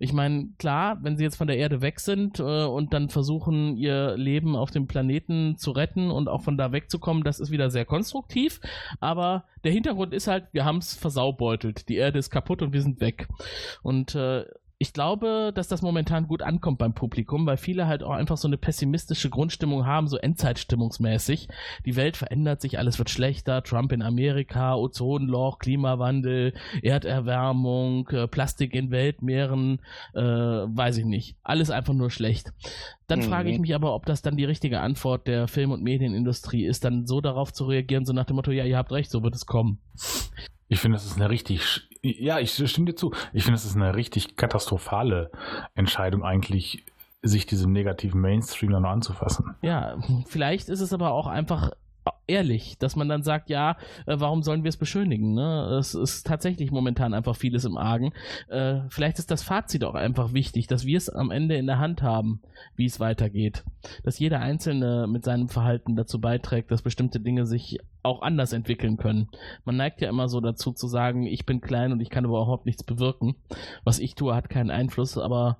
Ich 0.00 0.12
meine, 0.12 0.48
klar, 0.58 0.98
wenn 1.02 1.16
sie 1.16 1.24
jetzt 1.24 1.36
von 1.36 1.46
der 1.46 1.56
Erde 1.56 1.80
weg 1.80 2.00
sind 2.00 2.40
äh, 2.40 2.64
und 2.64 2.92
dann 2.92 3.08
versuchen, 3.08 3.76
ihr 3.76 4.16
Leben 4.16 4.56
auf 4.56 4.70
dem 4.70 4.86
Planeten 4.86 5.56
zu 5.56 5.70
retten 5.70 6.10
und 6.10 6.28
auch 6.28 6.42
von 6.42 6.56
da 6.56 6.72
wegzukommen, 6.72 7.24
das 7.24 7.40
ist 7.40 7.50
wieder 7.50 7.65
sehr 7.70 7.84
konstruktiv. 7.84 8.60
Aber 9.00 9.44
der 9.64 9.72
Hintergrund 9.72 10.14
ist 10.14 10.26
halt, 10.26 10.46
wir 10.52 10.64
haben 10.64 10.78
es 10.78 10.94
versaubeutelt. 10.94 11.88
Die 11.88 11.96
Erde 11.96 12.18
ist 12.18 12.30
kaputt 12.30 12.62
und 12.62 12.72
wir 12.72 12.82
sind 12.82 13.00
weg. 13.00 13.28
Und 13.82 14.14
äh, 14.14 14.44
ich 14.78 14.92
glaube, 14.92 15.52
dass 15.54 15.68
das 15.68 15.80
momentan 15.80 16.26
gut 16.28 16.42
ankommt 16.42 16.78
beim 16.78 16.92
Publikum, 16.92 17.46
weil 17.46 17.56
viele 17.56 17.86
halt 17.86 18.02
auch 18.02 18.10
einfach 18.10 18.36
so 18.36 18.46
eine 18.46 18.58
pessimistische 18.58 19.30
Grundstimmung 19.30 19.86
haben, 19.86 20.06
so 20.06 20.18
Endzeitstimmungsmäßig. 20.18 21.48
Die 21.86 21.96
Welt 21.96 22.18
verändert 22.18 22.60
sich, 22.60 22.78
alles 22.78 22.98
wird 22.98 23.08
schlechter, 23.08 23.62
Trump 23.62 23.92
in 23.92 24.02
Amerika, 24.02 24.74
Ozonloch, 24.74 25.60
Klimawandel, 25.60 26.52
Erderwärmung, 26.82 28.06
äh, 28.08 28.28
Plastik 28.28 28.74
in 28.74 28.90
Weltmeeren, 28.90 29.80
äh, 30.12 30.20
weiß 30.20 30.98
ich 30.98 31.06
nicht. 31.06 31.36
Alles 31.42 31.70
einfach 31.70 31.94
nur 31.94 32.10
schlecht. 32.10 32.52
Dann 33.06 33.20
Mhm. 33.20 33.24
frage 33.24 33.50
ich 33.50 33.58
mich 33.58 33.74
aber, 33.74 33.94
ob 33.94 34.04
das 34.04 34.20
dann 34.20 34.36
die 34.36 34.44
richtige 34.44 34.80
Antwort 34.80 35.26
der 35.26 35.48
Film- 35.48 35.70
und 35.70 35.82
Medienindustrie 35.82 36.66
ist, 36.66 36.84
dann 36.84 37.06
so 37.06 37.22
darauf 37.22 37.52
zu 37.52 37.64
reagieren, 37.64 38.04
so 38.04 38.12
nach 38.12 38.26
dem 38.26 38.36
Motto, 38.36 38.50
ja, 38.50 38.64
ihr 38.64 38.76
habt 38.76 38.92
recht, 38.92 39.10
so 39.10 39.22
wird 39.22 39.34
es 39.34 39.46
kommen. 39.46 39.78
Ich 40.68 40.80
finde, 40.80 40.96
das 40.96 41.06
ist 41.06 41.16
eine 41.16 41.30
richtig, 41.30 41.88
ja, 42.02 42.38
ich 42.38 42.52
stimme 42.52 42.86
dir 42.86 42.96
zu. 42.96 43.12
Ich 43.32 43.44
finde, 43.44 43.56
das 43.56 43.64
ist 43.64 43.76
eine 43.76 43.94
richtig 43.94 44.36
katastrophale 44.36 45.30
Entscheidung 45.74 46.24
eigentlich, 46.24 46.84
sich 47.22 47.46
diesem 47.46 47.72
negativen 47.72 48.20
Mainstream 48.20 48.72
dann 48.72 48.84
anzufassen. 48.84 49.54
Ja, 49.62 49.98
vielleicht 50.26 50.68
ist 50.68 50.80
es 50.80 50.92
aber 50.92 51.12
auch 51.12 51.26
einfach 51.26 51.70
ehrlich, 52.26 52.78
dass 52.78 52.96
man 52.96 53.08
dann 53.08 53.22
sagt, 53.22 53.50
ja, 53.50 53.76
äh, 54.06 54.16
warum 54.18 54.42
sollen 54.42 54.64
wir 54.64 54.68
es 54.68 54.76
beschönigen? 54.76 55.34
Ne? 55.34 55.76
Es 55.78 55.94
ist 55.94 56.26
tatsächlich 56.26 56.70
momentan 56.70 57.14
einfach 57.14 57.36
vieles 57.36 57.64
im 57.64 57.76
Argen. 57.76 58.12
Äh, 58.48 58.80
vielleicht 58.88 59.18
ist 59.18 59.30
das 59.30 59.42
Fazit 59.42 59.84
auch 59.84 59.94
einfach 59.94 60.32
wichtig, 60.32 60.66
dass 60.66 60.86
wir 60.86 60.98
es 60.98 61.08
am 61.08 61.30
Ende 61.30 61.56
in 61.56 61.66
der 61.66 61.78
Hand 61.78 62.02
haben, 62.02 62.40
wie 62.74 62.86
es 62.86 63.00
weitergeht. 63.00 63.64
Dass 64.02 64.18
jeder 64.18 64.40
Einzelne 64.40 65.06
mit 65.08 65.24
seinem 65.24 65.48
Verhalten 65.48 65.96
dazu 65.96 66.20
beiträgt, 66.20 66.70
dass 66.70 66.82
bestimmte 66.82 67.20
Dinge 67.20 67.46
sich 67.46 67.78
auch 68.06 68.22
anders 68.22 68.52
entwickeln 68.52 68.96
können. 68.96 69.28
Man 69.64 69.76
neigt 69.76 70.00
ja 70.00 70.08
immer 70.08 70.28
so 70.28 70.40
dazu 70.40 70.72
zu 70.72 70.86
sagen, 70.86 71.26
ich 71.26 71.44
bin 71.44 71.60
klein 71.60 71.92
und 71.92 72.00
ich 72.00 72.10
kann 72.10 72.24
überhaupt 72.24 72.66
nichts 72.66 72.82
bewirken. 72.82 73.36
Was 73.84 73.98
ich 73.98 74.14
tue, 74.14 74.34
hat 74.34 74.48
keinen 74.48 74.70
Einfluss, 74.70 75.18
aber 75.18 75.58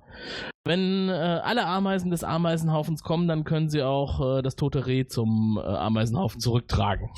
wenn 0.65 1.09
äh, 1.09 1.11
alle 1.11 1.65
Ameisen 1.65 2.11
des 2.11 2.23
Ameisenhaufens 2.23 3.03
kommen, 3.03 3.27
dann 3.27 3.43
können 3.43 3.69
sie 3.69 3.83
auch 3.83 4.39
äh, 4.39 4.41
das 4.41 4.55
tote 4.55 4.85
Reh 4.85 5.05
zum 5.05 5.59
äh, 5.61 5.65
Ameisenhaufen 5.65 6.41
zurücktragen. 6.41 7.09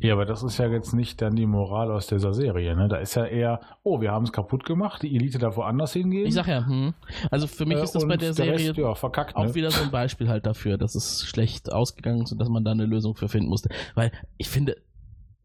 Ja, 0.00 0.14
aber 0.14 0.24
das 0.24 0.42
ist 0.42 0.58
ja 0.58 0.68
jetzt 0.68 0.92
nicht 0.92 1.20
dann 1.20 1.34
die 1.34 1.46
Moral 1.46 1.90
aus 1.90 2.06
dieser 2.06 2.32
Serie, 2.32 2.76
ne? 2.76 2.88
Da 2.88 2.96
ist 2.98 3.16
ja 3.16 3.24
eher, 3.24 3.60
oh, 3.82 4.00
wir 4.00 4.12
haben 4.12 4.24
es 4.24 4.32
kaputt 4.32 4.64
gemacht, 4.64 5.02
die 5.02 5.14
Elite 5.14 5.38
darf 5.38 5.56
woanders 5.56 5.92
hingehen. 5.92 6.26
Ich 6.26 6.34
sag 6.34 6.46
ja, 6.46 6.64
hm. 6.64 6.94
also 7.30 7.46
für 7.46 7.66
mich 7.66 7.78
Äh, 7.78 7.82
ist 7.82 7.94
das 7.94 8.06
bei 8.06 8.16
der 8.16 8.28
der 8.28 8.34
Serie 8.34 8.68
Rest, 8.68 8.78
ja, 8.78 8.94
verkackt, 8.94 9.34
auch 9.36 9.46
ne? 9.46 9.54
wieder 9.54 9.70
so 9.70 9.82
ein 9.82 9.90
Beispiel 9.90 10.28
halt 10.28 10.46
dafür, 10.46 10.78
dass 10.78 10.94
es 10.94 11.26
schlecht 11.26 11.72
ausgegangen 11.72 12.22
ist 12.22 12.32
und 12.32 12.38
dass 12.40 12.48
man 12.48 12.64
da 12.64 12.70
eine 12.70 12.86
Lösung 12.86 13.16
für 13.16 13.28
finden 13.28 13.48
musste. 13.48 13.70
Weil 13.94 14.12
ich 14.36 14.48
finde, 14.48 14.76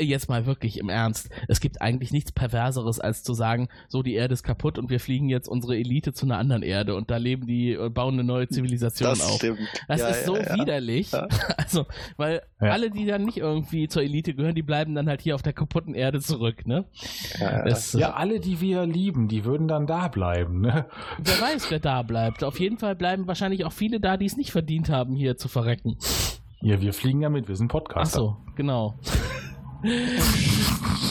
jetzt 0.02 0.28
mal 0.28 0.46
wirklich 0.46 0.80
im 0.80 0.90
Ernst, 0.90 1.30
es 1.48 1.60
gibt 1.60 1.82
eigentlich 1.82 2.12
nichts 2.12 2.32
Perverseres, 2.32 3.00
als 3.00 3.24
zu 3.24 3.34
sagen, 3.34 3.70
so 3.88 4.02
die 4.04 4.16
Erde 4.16 4.34
ist 4.34 4.44
kaputt 4.44 4.78
und 4.80 4.90
wir 4.90 5.00
fliegen 5.00 5.30
jetzt 5.30 5.48
unsere 5.48 5.78
Elite 5.78 6.14
zu 6.14 6.26
einer 6.26 6.38
anderen 6.40 6.64
Erde 6.64 6.96
und 6.96 7.12
da 7.12 7.18
leben 7.18 7.46
die 7.46 7.78
und 7.78 7.94
bauen 7.94 8.16
eine 8.16 8.24
neue 8.24 8.48
Zivilisation 8.48 9.10
Das 9.12 9.22
auf. 9.22 9.36
stimmt. 9.36 9.60
Das 9.88 10.02
Ja, 10.02 10.08
ist 10.10 10.20
ja, 10.22 10.26
so 10.26 10.38
ja. 10.38 10.56
widerlich. 10.56 11.12
Ja. 11.12 11.28
Also, 11.58 11.86
weil 12.18 12.42
Ja. 12.62 12.72
alle, 12.72 12.90
die 12.92 13.06
dann 13.06 13.24
nicht 13.24 13.38
irgendwie 13.38 13.88
zur 13.88 14.02
Elite 14.04 14.34
gehören, 14.34 14.56
die 14.56 14.62
bleiben 14.64 14.96
dann 14.96 15.08
halt 15.08 15.22
hier 15.22 15.36
auf 15.36 15.42
der 15.42 15.54
kaputten 15.54 15.94
Erde 15.96 16.20
zurück, 16.20 16.66
ne? 16.68 16.86
Ja, 17.40 17.64
Das, 17.64 17.94
Ja, 17.94 18.14
alle, 18.14 18.40
die 18.40 18.60
wir 18.62 18.86
lieben, 18.86 19.28
die 19.28 19.46
würden 19.46 19.68
dann 19.68 19.88
da 19.88 20.08
bleiben, 20.08 20.62
ne? 20.62 20.86
Wer 21.20 21.42
weiß, 21.42 21.72
wer 21.72 21.80
da 21.80 22.02
bleibt. 22.02 22.44
Auf 22.44 22.60
jeden 22.60 22.78
Fall 22.78 22.96
bleiben 22.96 23.28
wahrscheinlich 23.28 23.64
auch 23.66 23.72
viele 23.74 24.00
da, 24.00 24.18
die 24.18 24.26
es 24.26 24.38
nicht 24.38 24.52
verdient 24.52 24.90
haben, 24.90 25.16
hier 25.16 25.38
zu 25.38 25.48
verrecken. 25.48 25.98
Ja, 26.62 26.80
wir 26.82 26.94
fliegen 26.94 27.22
ja 27.22 27.30
mit, 27.30 27.48
wir 27.48 27.56
sind 27.56 27.68
Ach 27.72 27.80
Podcaster. 27.80 28.20
so, 28.20 28.38
genau. 28.56 28.96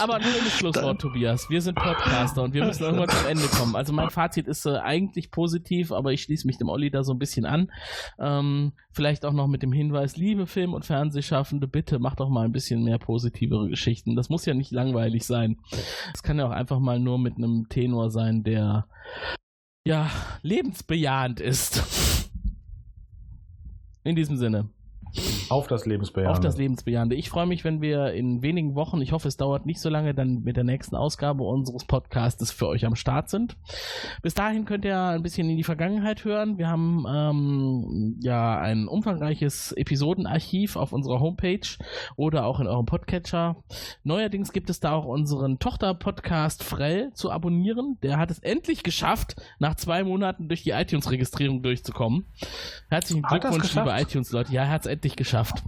Aber 0.01 0.19
nur 0.19 0.37
im 0.39 0.47
Schlusswort, 0.47 1.01
Tobias. 1.01 1.51
Wir 1.51 1.61
sind 1.61 1.75
Podcaster 1.75 2.43
und 2.43 2.55
wir 2.55 2.65
müssen 2.65 2.83
irgendwann 2.83 3.11
zum 3.11 3.27
Ende 3.27 3.47
kommen. 3.49 3.77
Also 3.77 3.93
mein 3.93 4.11
Fazit 4.11 4.49
ist 4.49 4.65
äh, 4.65 4.79
eigentlich 4.79 5.31
positiv, 5.31 5.93
aber 5.93 6.13
ich 6.13 6.23
schließe 6.23 6.47
mich 6.47 6.57
dem 6.57 6.69
Olli 6.69 6.91
da 6.91 7.05
so 7.05 7.13
ein 7.13 7.19
bisschen 7.19 7.45
an. 7.45 7.71
Ähm, 8.19 8.73
vielleicht 8.91 9.25
auch 9.25 9.33
noch 9.33 9.47
mit 9.47 9.63
dem 9.63 9.73
Hinweis, 9.73 10.17
liebe 10.17 10.47
Film- 10.47 10.73
und 10.73 10.87
Fernsehschaffende, 10.87 11.69
bitte 11.69 11.99
macht 11.99 12.21
doch 12.21 12.31
mal 12.31 12.45
ein 12.45 12.53
bisschen 12.53 12.83
mehr 12.83 12.99
positivere 12.99 13.69
Geschichten. 13.69 14.17
Das 14.17 14.31
muss 14.31 14.47
ja 14.47 14.55
nicht 14.55 14.73
langweilig 14.73 15.27
sein. 15.27 15.59
Es 16.15 16.23
kann 16.23 16.39
ja 16.39 16.47
auch 16.47 16.53
einfach 16.53 16.79
mal 16.79 16.99
nur 16.99 17.19
mit 17.19 17.37
einem 17.37 17.69
Tenor 17.69 18.11
sein, 18.11 18.43
der 18.43 18.87
ja 19.87 20.11
lebensbejahend 20.43 21.41
ist. 21.41 22.31
In 24.05 24.17
diesem 24.17 24.37
Sinne. 24.37 24.71
Auf 25.51 25.67
das 25.67 25.85
Lebensbejahende. 25.85 26.33
Auf 26.33 26.41
das 26.41 26.57
Lebensbejahende. 26.57 27.15
Ich 27.17 27.29
freue 27.29 27.47
mich, 27.47 27.65
wenn 27.65 27.83
wir 27.83 28.13
in 28.13 28.43
wenigen 28.43 28.75
Wochen, 28.75 29.03
ich 29.03 29.13
hoffe, 29.13 29.29
es 29.29 29.37
dauert 29.37 29.67
nicht 29.67 29.81
so 29.81 29.91
lange, 29.91 30.15
dann 30.15 30.43
mit 30.43 30.57
der 30.57 30.65
nächsten 30.65 30.97
Ausgabe 30.97 31.45
unseres 31.45 31.85
Podcasts 31.85 32.51
für 32.51 32.69
euch 32.69 32.87
am 32.87 32.97
Start 32.97 33.29
sind. 33.29 33.57
Bis 34.23 34.33
dahin 34.35 34.65
könnt 34.65 34.85
ihr 34.85 34.99
ein 34.99 35.23
bisschen 35.23 35.51
in 35.51 35.57
die 35.57 35.65
Vergangenheit 35.65 36.25
hören. 36.25 36.57
Wir 36.57 36.69
haben 36.69 37.05
ähm, 37.07 38.19
ja 38.23 38.59
ein 38.59 38.89
umfangreiches 38.89 39.73
Episodenarchiv 39.73 40.77
auf 40.77 40.93
unserer 40.93 41.21
Homepage 41.21 41.61
oder 42.17 42.47
auch 42.47 42.61
in 42.61 42.67
eurem 42.67 42.87
Podcatcher. 42.87 43.57
Neuerdings 44.05 44.53
gibt 44.53 44.71
es 44.71 44.81
da 44.81 44.93
auch 44.93 45.05
unseren 45.05 45.59
Tochter-Podcast 45.59 46.65
Frell 46.65 47.13
zu 47.13 47.31
abonnieren. 47.31 47.99
Der 48.03 48.17
hat 48.17 48.31
es 48.31 48.39
endlich 48.39 48.83
geschafft, 48.83 49.37
nach 49.59 49.75
zwei 49.75 50.05
Monaten 50.05 50.49
durch 50.49 50.63
die 50.63 50.71
iTunes-Registrierung 50.71 51.63
durchzukommen. 51.63 52.25
Herzlichen 52.89 53.23
Glückwunsch, 53.23 53.75
liebe 53.75 53.91
iTunes-Leute. 53.91 54.53
Ja, 54.53 54.63
er 54.63 54.71
hat 54.71 54.83
es 54.83 54.87
endlich 55.03 55.17
geschafft. 55.17 55.63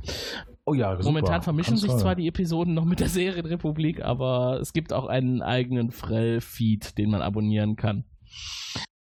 Oh 0.65 0.75
ja, 0.75 0.93
super. 0.97 1.05
Momentan 1.05 1.43
vermischen 1.43 1.73
Ganz 1.73 1.83
sich 1.83 1.91
toll. 1.91 2.01
zwar 2.01 2.15
die 2.15 2.29
Episoden 2.29 2.73
noch 2.73 2.85
mit 2.85 3.01
der 3.01 3.09
Serienrepublik, 3.09 4.03
aber 4.03 4.61
es 4.61 4.73
gibt 4.73 4.93
auch 4.93 5.07
einen 5.07 5.43
eigenen 5.43 5.91
Frell-Feed, 5.91 6.97
den 6.97 7.11
man 7.11 7.21
abonnieren 7.21 7.77
kann. 7.77 8.05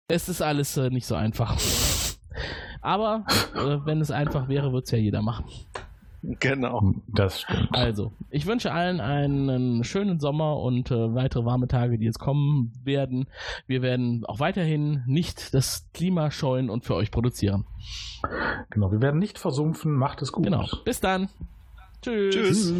Es 0.07 0.29
ist 0.29 0.41
alles 0.41 0.77
äh, 0.77 0.89
nicht 0.89 1.05
so 1.05 1.15
einfach. 1.15 1.57
Aber 2.81 3.25
äh, 3.55 3.85
wenn 3.85 4.01
es 4.01 4.11
einfach 4.11 4.49
wäre, 4.49 4.73
würde 4.73 4.83
es 4.83 4.91
ja 4.91 4.97
jeder 4.97 5.21
machen. 5.21 5.45
Genau. 6.23 6.93
Das 7.07 7.41
stimmt. 7.41 7.69
Also, 7.71 8.13
ich 8.29 8.45
wünsche 8.45 8.71
allen 8.71 9.01
einen 9.01 9.83
schönen 9.83 10.19
Sommer 10.21 10.57
und 10.57 10.89
äh, 10.89 11.13
weitere 11.13 11.43
warme 11.43 11.67
Tage, 11.67 11.97
die 11.97 12.05
jetzt 12.05 12.19
kommen 12.19 12.71
werden. 12.83 13.27
Wir 13.67 13.81
werden 13.81 14.25
auch 14.25 14.39
weiterhin 14.39 15.03
nicht 15.05 15.53
das 15.53 15.89
Klima 15.93 16.31
scheuen 16.31 16.69
und 16.69 16.85
für 16.85 16.95
euch 16.95 17.11
produzieren. 17.11 17.65
Genau, 18.69 18.91
wir 18.91 19.01
werden 19.01 19.19
nicht 19.19 19.37
versumpfen. 19.37 19.93
Macht 19.93 20.21
es 20.21 20.31
gut. 20.31 20.45
Genau. 20.45 20.65
Bis 20.85 21.01
dann. 21.01 21.27
Tschüss. 22.01 22.35
Tschüss. 22.35 22.73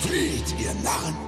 Flieht, 0.00 0.60
ihr 0.60 0.74
Narren! 0.82 1.27